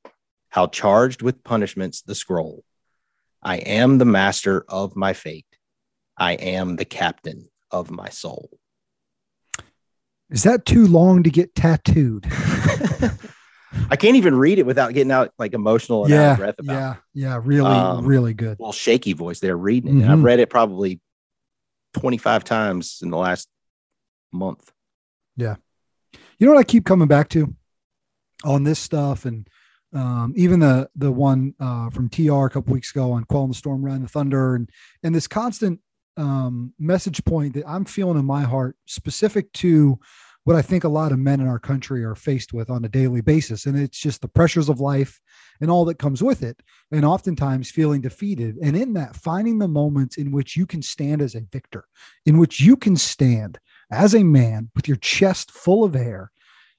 how 0.48 0.66
charged 0.66 1.22
with 1.22 1.44
punishments 1.44 2.02
the 2.02 2.14
scroll. 2.14 2.64
I 3.42 3.56
am 3.56 3.98
the 3.98 4.04
master 4.04 4.64
of 4.68 4.96
my 4.96 5.12
fate. 5.12 5.46
I 6.16 6.32
am 6.32 6.76
the 6.76 6.84
captain 6.84 7.48
of 7.70 7.90
my 7.90 8.08
soul. 8.08 8.50
Is 10.30 10.44
that 10.44 10.64
too 10.64 10.86
long 10.86 11.22
to 11.24 11.30
get 11.30 11.54
tattooed? 11.54 12.30
I 13.88 13.96
can't 13.96 14.16
even 14.16 14.34
read 14.34 14.58
it 14.58 14.66
without 14.66 14.94
getting 14.94 15.12
out 15.12 15.32
like 15.38 15.54
emotional 15.54 16.04
and 16.04 16.14
out 16.14 16.16
yeah, 16.16 16.32
of 16.32 16.38
breath 16.38 16.58
about 16.58 16.72
yeah, 16.72 16.94
yeah. 17.14 17.40
Really, 17.42 17.70
Um, 17.70 18.04
really 18.04 18.34
good. 18.34 18.56
Well, 18.58 18.72
shaky 18.72 19.12
voice 19.12 19.40
there 19.40 19.56
reading 19.56 19.98
it. 19.98 20.02
And 20.02 20.12
I've 20.12 20.22
read 20.22 20.40
it 20.40 20.50
probably 20.50 21.00
25 21.94 22.44
times 22.44 23.00
in 23.02 23.10
the 23.10 23.16
last 23.16 23.48
month. 24.32 24.72
Yeah. 25.36 25.56
You 26.38 26.46
know 26.46 26.54
what 26.54 26.60
I 26.60 26.64
keep 26.64 26.84
coming 26.84 27.08
back 27.08 27.28
to 27.30 27.54
on 28.44 28.64
this 28.64 28.78
stuff 28.78 29.24
and 29.24 29.46
um, 29.92 30.32
even 30.36 30.60
the 30.60 30.88
the 30.94 31.10
one 31.10 31.54
uh, 31.58 31.90
from 31.90 32.08
TR 32.08 32.44
a 32.44 32.50
couple 32.50 32.72
weeks 32.72 32.90
ago 32.92 33.12
on 33.12 33.24
the 33.48 33.54
Storm, 33.54 33.84
Run 33.84 34.02
the 34.02 34.08
Thunder, 34.08 34.54
and 34.54 34.70
and 35.02 35.14
this 35.14 35.26
constant 35.26 35.80
um, 36.16 36.72
message 36.78 37.24
point 37.24 37.54
that 37.54 37.68
I'm 37.68 37.84
feeling 37.84 38.18
in 38.18 38.24
my 38.24 38.42
heart, 38.42 38.76
specific 38.86 39.52
to 39.54 39.98
what 40.50 40.58
I 40.58 40.62
think 40.62 40.82
a 40.82 40.88
lot 40.88 41.12
of 41.12 41.20
men 41.20 41.40
in 41.40 41.46
our 41.46 41.60
country 41.60 42.02
are 42.02 42.16
faced 42.16 42.52
with 42.52 42.70
on 42.70 42.84
a 42.84 42.88
daily 42.88 43.20
basis, 43.20 43.66
and 43.66 43.78
it's 43.78 44.00
just 44.00 44.20
the 44.20 44.26
pressures 44.26 44.68
of 44.68 44.80
life 44.80 45.20
and 45.60 45.70
all 45.70 45.84
that 45.84 46.00
comes 46.00 46.24
with 46.24 46.42
it, 46.42 46.60
and 46.90 47.04
oftentimes 47.04 47.70
feeling 47.70 48.00
defeated. 48.00 48.56
And 48.60 48.76
in 48.76 48.94
that, 48.94 49.14
finding 49.14 49.60
the 49.60 49.68
moments 49.68 50.16
in 50.16 50.32
which 50.32 50.56
you 50.56 50.66
can 50.66 50.82
stand 50.82 51.22
as 51.22 51.36
a 51.36 51.46
victor, 51.52 51.84
in 52.26 52.36
which 52.36 52.60
you 52.60 52.76
can 52.76 52.96
stand 52.96 53.60
as 53.92 54.12
a 54.12 54.24
man 54.24 54.72
with 54.74 54.88
your 54.88 54.96
chest 54.96 55.52
full 55.52 55.84
of 55.84 55.94
air 55.94 56.32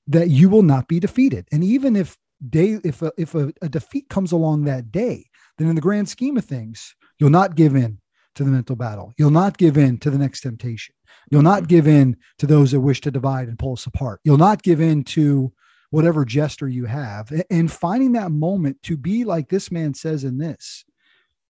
that 0.06 0.30
you 0.30 0.50
will 0.50 0.64
not 0.64 0.90
be 0.90 1.00
defeated. 1.00 1.48
And 1.54 1.64
even 1.64 1.96
if 1.96 2.18
day 2.50 2.78
if 2.84 3.02
a, 3.02 3.14
if 3.18 3.36
a, 3.36 3.54
a 3.62 3.70
defeat 3.70 4.10
comes 4.10 4.34
along 4.34 4.66
that 4.66 4.92
day 4.92 5.28
then 5.60 5.70
in 5.70 5.76
the 5.76 5.82
grand 5.82 6.10
scheme 6.10 6.36
of 6.38 6.44
things 6.44 6.96
you'll 7.20 7.30
not 7.30 7.56
give 7.56 7.76
in 7.76 8.00
to 8.34 8.44
the 8.44 8.50
mental 8.50 8.76
battle. 8.76 9.14
You'll 9.18 9.30
not 9.30 9.58
give 9.58 9.78
in 9.78 10.00
to 10.00 10.10
the 10.10 10.18
next 10.18 10.42
temptation 10.42 10.96
you'll 11.30 11.42
not 11.42 11.68
give 11.68 11.88
in 11.88 12.18
to 12.40 12.48
those 12.48 12.72
that 12.72 12.82
wish 12.82 13.02
to 13.02 13.12
divide 13.12 13.48
and 13.48 13.60
pull 13.60 13.74
us 13.74 13.86
apart. 13.86 14.20
You'll 14.24 14.38
not 14.38 14.64
give 14.64 14.82
in 14.82 15.04
to 15.06 15.52
whatever 15.92 16.26
jester 16.26 16.68
you 16.68 16.86
have. 16.86 17.32
And 17.50 17.72
finding 17.72 18.14
that 18.14 18.32
moment 18.32 18.82
to 18.84 18.98
be 18.98 19.24
like 19.26 19.50
this 19.50 19.72
man 19.72 19.94
says 19.94 20.24
in 20.24 20.38
this 20.38 20.86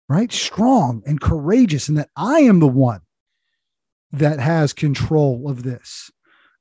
right? 0.08 0.32
Strong 0.32 1.02
and 1.06 1.20
courageous 1.20 1.88
and 1.88 1.96
that 1.96 2.10
i 2.16 2.40
am 2.40 2.60
the 2.60 2.68
one 2.68 3.00
that 4.12 4.38
has 4.40 4.74
control 4.74 5.48
of 5.48 5.62
this. 5.62 6.10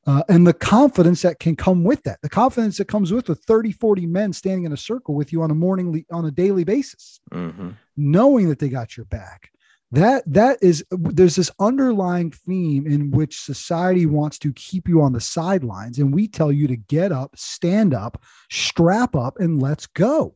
Uh, 0.07 0.23
and 0.29 0.47
the 0.47 0.53
confidence 0.53 1.21
that 1.21 1.37
can 1.37 1.55
come 1.55 1.83
with 1.83 2.01
that 2.03 2.19
the 2.23 2.29
confidence 2.29 2.77
that 2.77 2.87
comes 2.87 3.11
with 3.13 3.29
with 3.29 3.43
30 3.43 3.71
40 3.71 4.07
men 4.07 4.33
standing 4.33 4.63
in 4.63 4.71
a 4.71 4.77
circle 4.77 5.13
with 5.13 5.31
you 5.31 5.43
on 5.43 5.51
a 5.51 5.55
morning 5.55 6.03
on 6.11 6.25
a 6.25 6.31
daily 6.31 6.63
basis 6.63 7.19
Mm-hmm. 7.31 7.71
knowing 7.97 8.49
that 8.49 8.57
they 8.57 8.67
got 8.69 8.97
your 8.97 9.05
back 9.05 9.51
that 9.91 10.23
that 10.25 10.57
is 10.61 10.83
there's 10.91 11.35
this 11.35 11.51
underlying 11.59 12.31
theme 12.31 12.87
in 12.87 13.11
which 13.11 13.39
society 13.41 14.05
wants 14.05 14.39
to 14.39 14.53
keep 14.53 14.87
you 14.87 15.01
on 15.01 15.11
the 15.13 15.19
sidelines 15.21 15.99
and 15.99 16.13
we 16.13 16.27
tell 16.27 16.51
you 16.51 16.67
to 16.67 16.75
get 16.77 17.11
up 17.11 17.31
stand 17.35 17.93
up 17.93 18.21
strap 18.49 19.15
up 19.15 19.37
and 19.39 19.61
let's 19.61 19.87
go 19.87 20.33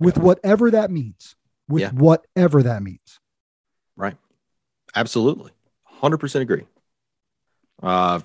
with 0.00 0.16
whatever 0.18 0.70
that 0.70 0.90
means 0.90 1.36
with 1.68 1.82
Yeah. 1.82 1.90
whatever 1.90 2.62
that 2.62 2.82
means 2.82 3.20
Right. 3.96 4.16
Absolutely. 4.94 5.50
100% 6.00 6.40
agree. 6.40 6.64
Uh, 7.82 8.20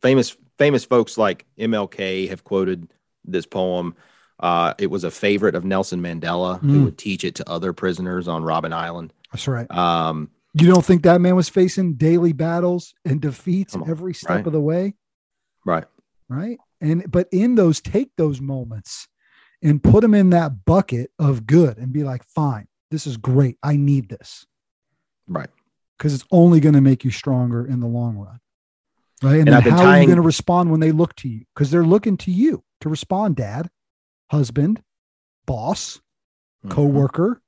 famous, 0.00 0.36
famous 0.56 0.84
folks 0.84 1.18
like 1.18 1.44
MLK 1.58 2.28
have 2.28 2.44
quoted 2.44 2.88
this 3.24 3.44
poem. 3.44 3.96
Uh, 4.40 4.74
it 4.78 4.88
was 4.90 5.02
a 5.04 5.10
favorite 5.10 5.54
of 5.54 5.64
Nelson 5.64 6.00
Mandela, 6.02 6.60
who 6.60 6.80
Mm. 6.80 6.84
would 6.84 6.98
teach 6.98 7.24
it 7.24 7.34
to 7.36 7.48
other 7.50 7.72
prisoners 7.72 8.28
on 8.28 8.42
Robben 8.42 8.72
Island. 8.72 9.12
that's 9.32 9.48
right 9.48 9.70
Um, 9.70 10.30
you 10.54 10.66
don't 10.66 10.84
think 10.84 11.02
that 11.02 11.20
man 11.20 11.36
was 11.36 11.48
facing 11.48 11.94
daily 11.94 12.32
battles 12.32 12.94
and 13.04 13.20
defeats 13.20 13.74
on, 13.74 13.88
every 13.90 14.14
step 14.14 14.30
right. 14.30 14.46
of 14.46 14.52
the 14.52 14.60
way 14.60 14.94
right. 15.64 15.84
right 16.28 16.58
and 16.80 17.10
but 17.10 17.28
in 17.32 17.54
those 17.56 17.80
take 17.80 18.10
those 18.16 18.40
moments 18.40 19.08
and 19.62 19.82
put 19.82 20.00
them 20.02 20.14
in 20.14 20.30
that 20.30 20.64
bucket 20.64 21.10
of 21.18 21.46
good 21.46 21.76
and 21.78 21.92
be 21.92 22.04
like 22.04 22.22
fine 22.24 22.66
this 22.90 23.06
is 23.06 23.16
great 23.16 23.56
i 23.62 23.74
need 23.76 24.08
this 24.08 24.46
Right. 25.28 25.48
because 25.98 26.14
it's 26.14 26.24
only 26.30 26.60
going 26.60 26.74
to 26.74 26.80
make 26.80 27.04
you 27.04 27.10
stronger 27.10 27.66
in 27.66 27.80
the 27.80 27.86
long 27.88 28.16
run 28.16 28.38
right 29.22 29.40
and, 29.40 29.48
And 29.48 29.64
then 29.64 29.72
how 29.72 29.84
are 29.86 29.98
you 30.00 30.06
going 30.06 30.16
to 30.16 30.22
respond 30.22 30.70
when 30.70 30.80
they 30.80 30.92
look 30.92 31.14
to 31.16 31.28
you 31.28 31.44
because 31.54 31.70
they're 31.70 31.84
looking 31.86 32.16
to 32.18 32.30
you 32.30 32.62
to 32.82 32.88
respond 32.88 33.36
dad 33.36 33.68
husband 34.30 34.82
boss 35.46 36.00
Mhm. 36.64 36.70
co-worker 36.70 37.40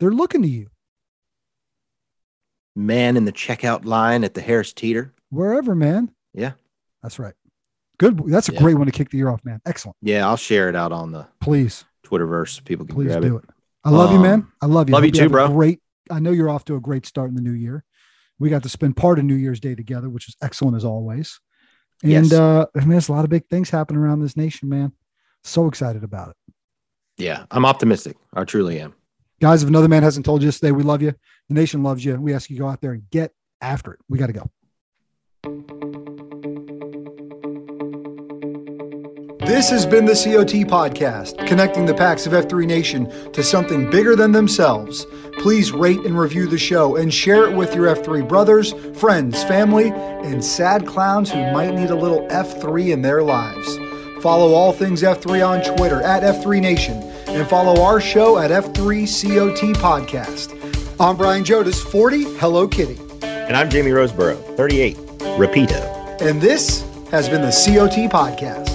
they're 0.00 0.10
looking 0.10 0.42
to 0.42 0.48
you 0.48 0.68
Man 2.74 3.16
in 3.18 3.24
the 3.26 3.32
checkout 3.32 3.84
line 3.84 4.24
at 4.24 4.34
the 4.34 4.40
Harris 4.40 4.72
Teeter. 4.72 5.12
wherever 5.30 5.74
man 5.74 6.10
Yeah. 6.34 6.52
that's 7.02 7.18
right 7.18 7.34
good 7.98 8.18
that's 8.26 8.48
a 8.48 8.52
Yeah. 8.54 8.60
great 8.60 8.74
one 8.74 8.86
to 8.86 8.92
kick 8.92 9.10
the 9.10 9.18
year 9.18 9.28
off 9.28 9.44
man 9.44 9.60
excellent 9.66 9.96
Yeah. 10.02 10.26
I'll 10.26 10.36
share 10.36 10.68
it 10.68 10.76
out 10.76 10.92
on 10.92 11.12
the 11.12 11.28
please 11.40 11.84
Twitterverse. 12.04 12.56
so 12.56 12.62
People 12.64 12.84
can 12.86 12.94
Please 12.94 13.14
do 13.16 13.36
it. 13.38 13.44
it. 13.44 13.50
I 13.84 13.90
love 13.90 14.10
you, 14.10 14.16
Um, 14.16 14.22
man. 14.22 14.46
I 14.60 14.66
love 14.66 14.88
you. 14.88 14.92
love 14.92 15.02
Hope 15.02 15.06
you 15.14 15.20
too, 15.22 15.28
bro. 15.30 15.48
Great. 15.48 15.80
I 16.10 16.18
know 16.20 16.30
you're 16.30 16.50
off 16.50 16.64
to 16.66 16.74
a 16.76 16.80
great 16.80 17.06
start 17.06 17.30
in 17.30 17.36
the 17.36 17.42
new 17.42 17.52
year. 17.52 17.84
We 18.38 18.50
got 18.50 18.62
to 18.64 18.68
spend 18.68 18.96
part 18.96 19.18
of 19.18 19.24
New 19.24 19.34
Year's 19.34 19.60
Day 19.60 19.74
together, 19.74 20.08
which 20.10 20.28
is 20.28 20.36
excellent 20.42 20.76
as 20.76 20.84
always. 20.84 21.40
And 22.02 22.10
Yes. 22.12 22.32
uh, 22.32 22.66
I 22.76 22.80
mean, 22.80 22.90
there's 22.90 23.08
a 23.08 23.12
lot 23.12 23.24
of 23.24 23.30
big 23.30 23.46
things 23.48 23.70
happening 23.70 24.00
around 24.00 24.20
this 24.20 24.36
nation, 24.36 24.68
man. 24.68 24.92
So 25.44 25.66
excited 25.66 26.04
about 26.04 26.30
it. 26.30 26.36
Yeah. 27.18 27.46
I'm 27.50 27.64
optimistic. 27.64 28.16
I 28.34 28.44
truly 28.44 28.80
am. 28.80 28.94
Guys, 29.40 29.62
if 29.62 29.68
another 29.68 29.88
man 29.88 30.02
hasn't 30.02 30.24
told 30.24 30.42
you 30.42 30.48
this 30.48 30.60
today, 30.60 30.72
we 30.72 30.82
love 30.82 31.02
you. 31.02 31.14
The 31.48 31.54
nation 31.54 31.82
loves 31.82 32.04
you. 32.04 32.14
We 32.16 32.32
ask 32.32 32.48
you 32.48 32.56
to 32.56 32.60
go 32.62 32.68
out 32.68 32.80
there 32.80 32.92
and 32.92 33.08
get 33.10 33.32
after 33.60 33.92
it. 33.92 34.00
We 34.08 34.18
got 34.18 34.28
to 34.28 34.32
go. 34.32 34.50
This 39.44 39.68
has 39.70 39.84
been 39.84 40.06
the 40.06 40.14
COT 40.14 40.66
podcast, 40.70 41.46
connecting 41.46 41.86
the 41.86 41.94
packs 41.94 42.26
of 42.26 42.32
F3 42.32 42.66
Nation 42.66 43.32
to 43.32 43.42
something 43.42 43.90
bigger 43.90 44.14
than 44.14 44.32
themselves. 44.32 45.04
Please 45.38 45.72
rate 45.72 46.00
and 46.06 46.18
review 46.18 46.46
the 46.46 46.58
show 46.58 46.96
and 46.96 47.12
share 47.12 47.48
it 47.48 47.56
with 47.56 47.74
your 47.74 47.94
F3 47.94 48.26
brothers, 48.26 48.72
friends, 48.96 49.42
family, 49.44 49.90
and 49.90 50.44
sad 50.44 50.86
clowns 50.86 51.30
who 51.30 51.38
might 51.52 51.74
need 51.74 51.90
a 51.90 51.96
little 51.96 52.26
F3 52.28 52.92
in 52.92 53.02
their 53.02 53.22
lives. 53.22 53.76
Follow 54.22 54.54
all 54.54 54.72
things 54.72 55.02
F3 55.02 55.44
on 55.44 55.76
Twitter 55.76 56.00
at 56.00 56.22
F3 56.22 56.60
Nation 56.60 56.94
and 57.26 57.44
follow 57.48 57.82
our 57.82 58.00
show 58.00 58.38
at 58.38 58.52
F3COT 58.52 59.74
Podcast. 59.74 60.56
I'm 61.00 61.16
Brian 61.16 61.42
Jodas, 61.42 61.82
40, 61.82 62.36
Hello 62.36 62.68
Kitty. 62.68 62.96
And 63.22 63.56
I'm 63.56 63.68
Jamie 63.68 63.90
Roseborough, 63.90 64.56
38. 64.56 64.96
Repito. 64.96 66.20
And 66.20 66.40
this 66.40 66.82
has 67.10 67.28
been 67.28 67.42
the 67.42 67.48
COT 67.48 68.08
Podcast. 68.12 68.71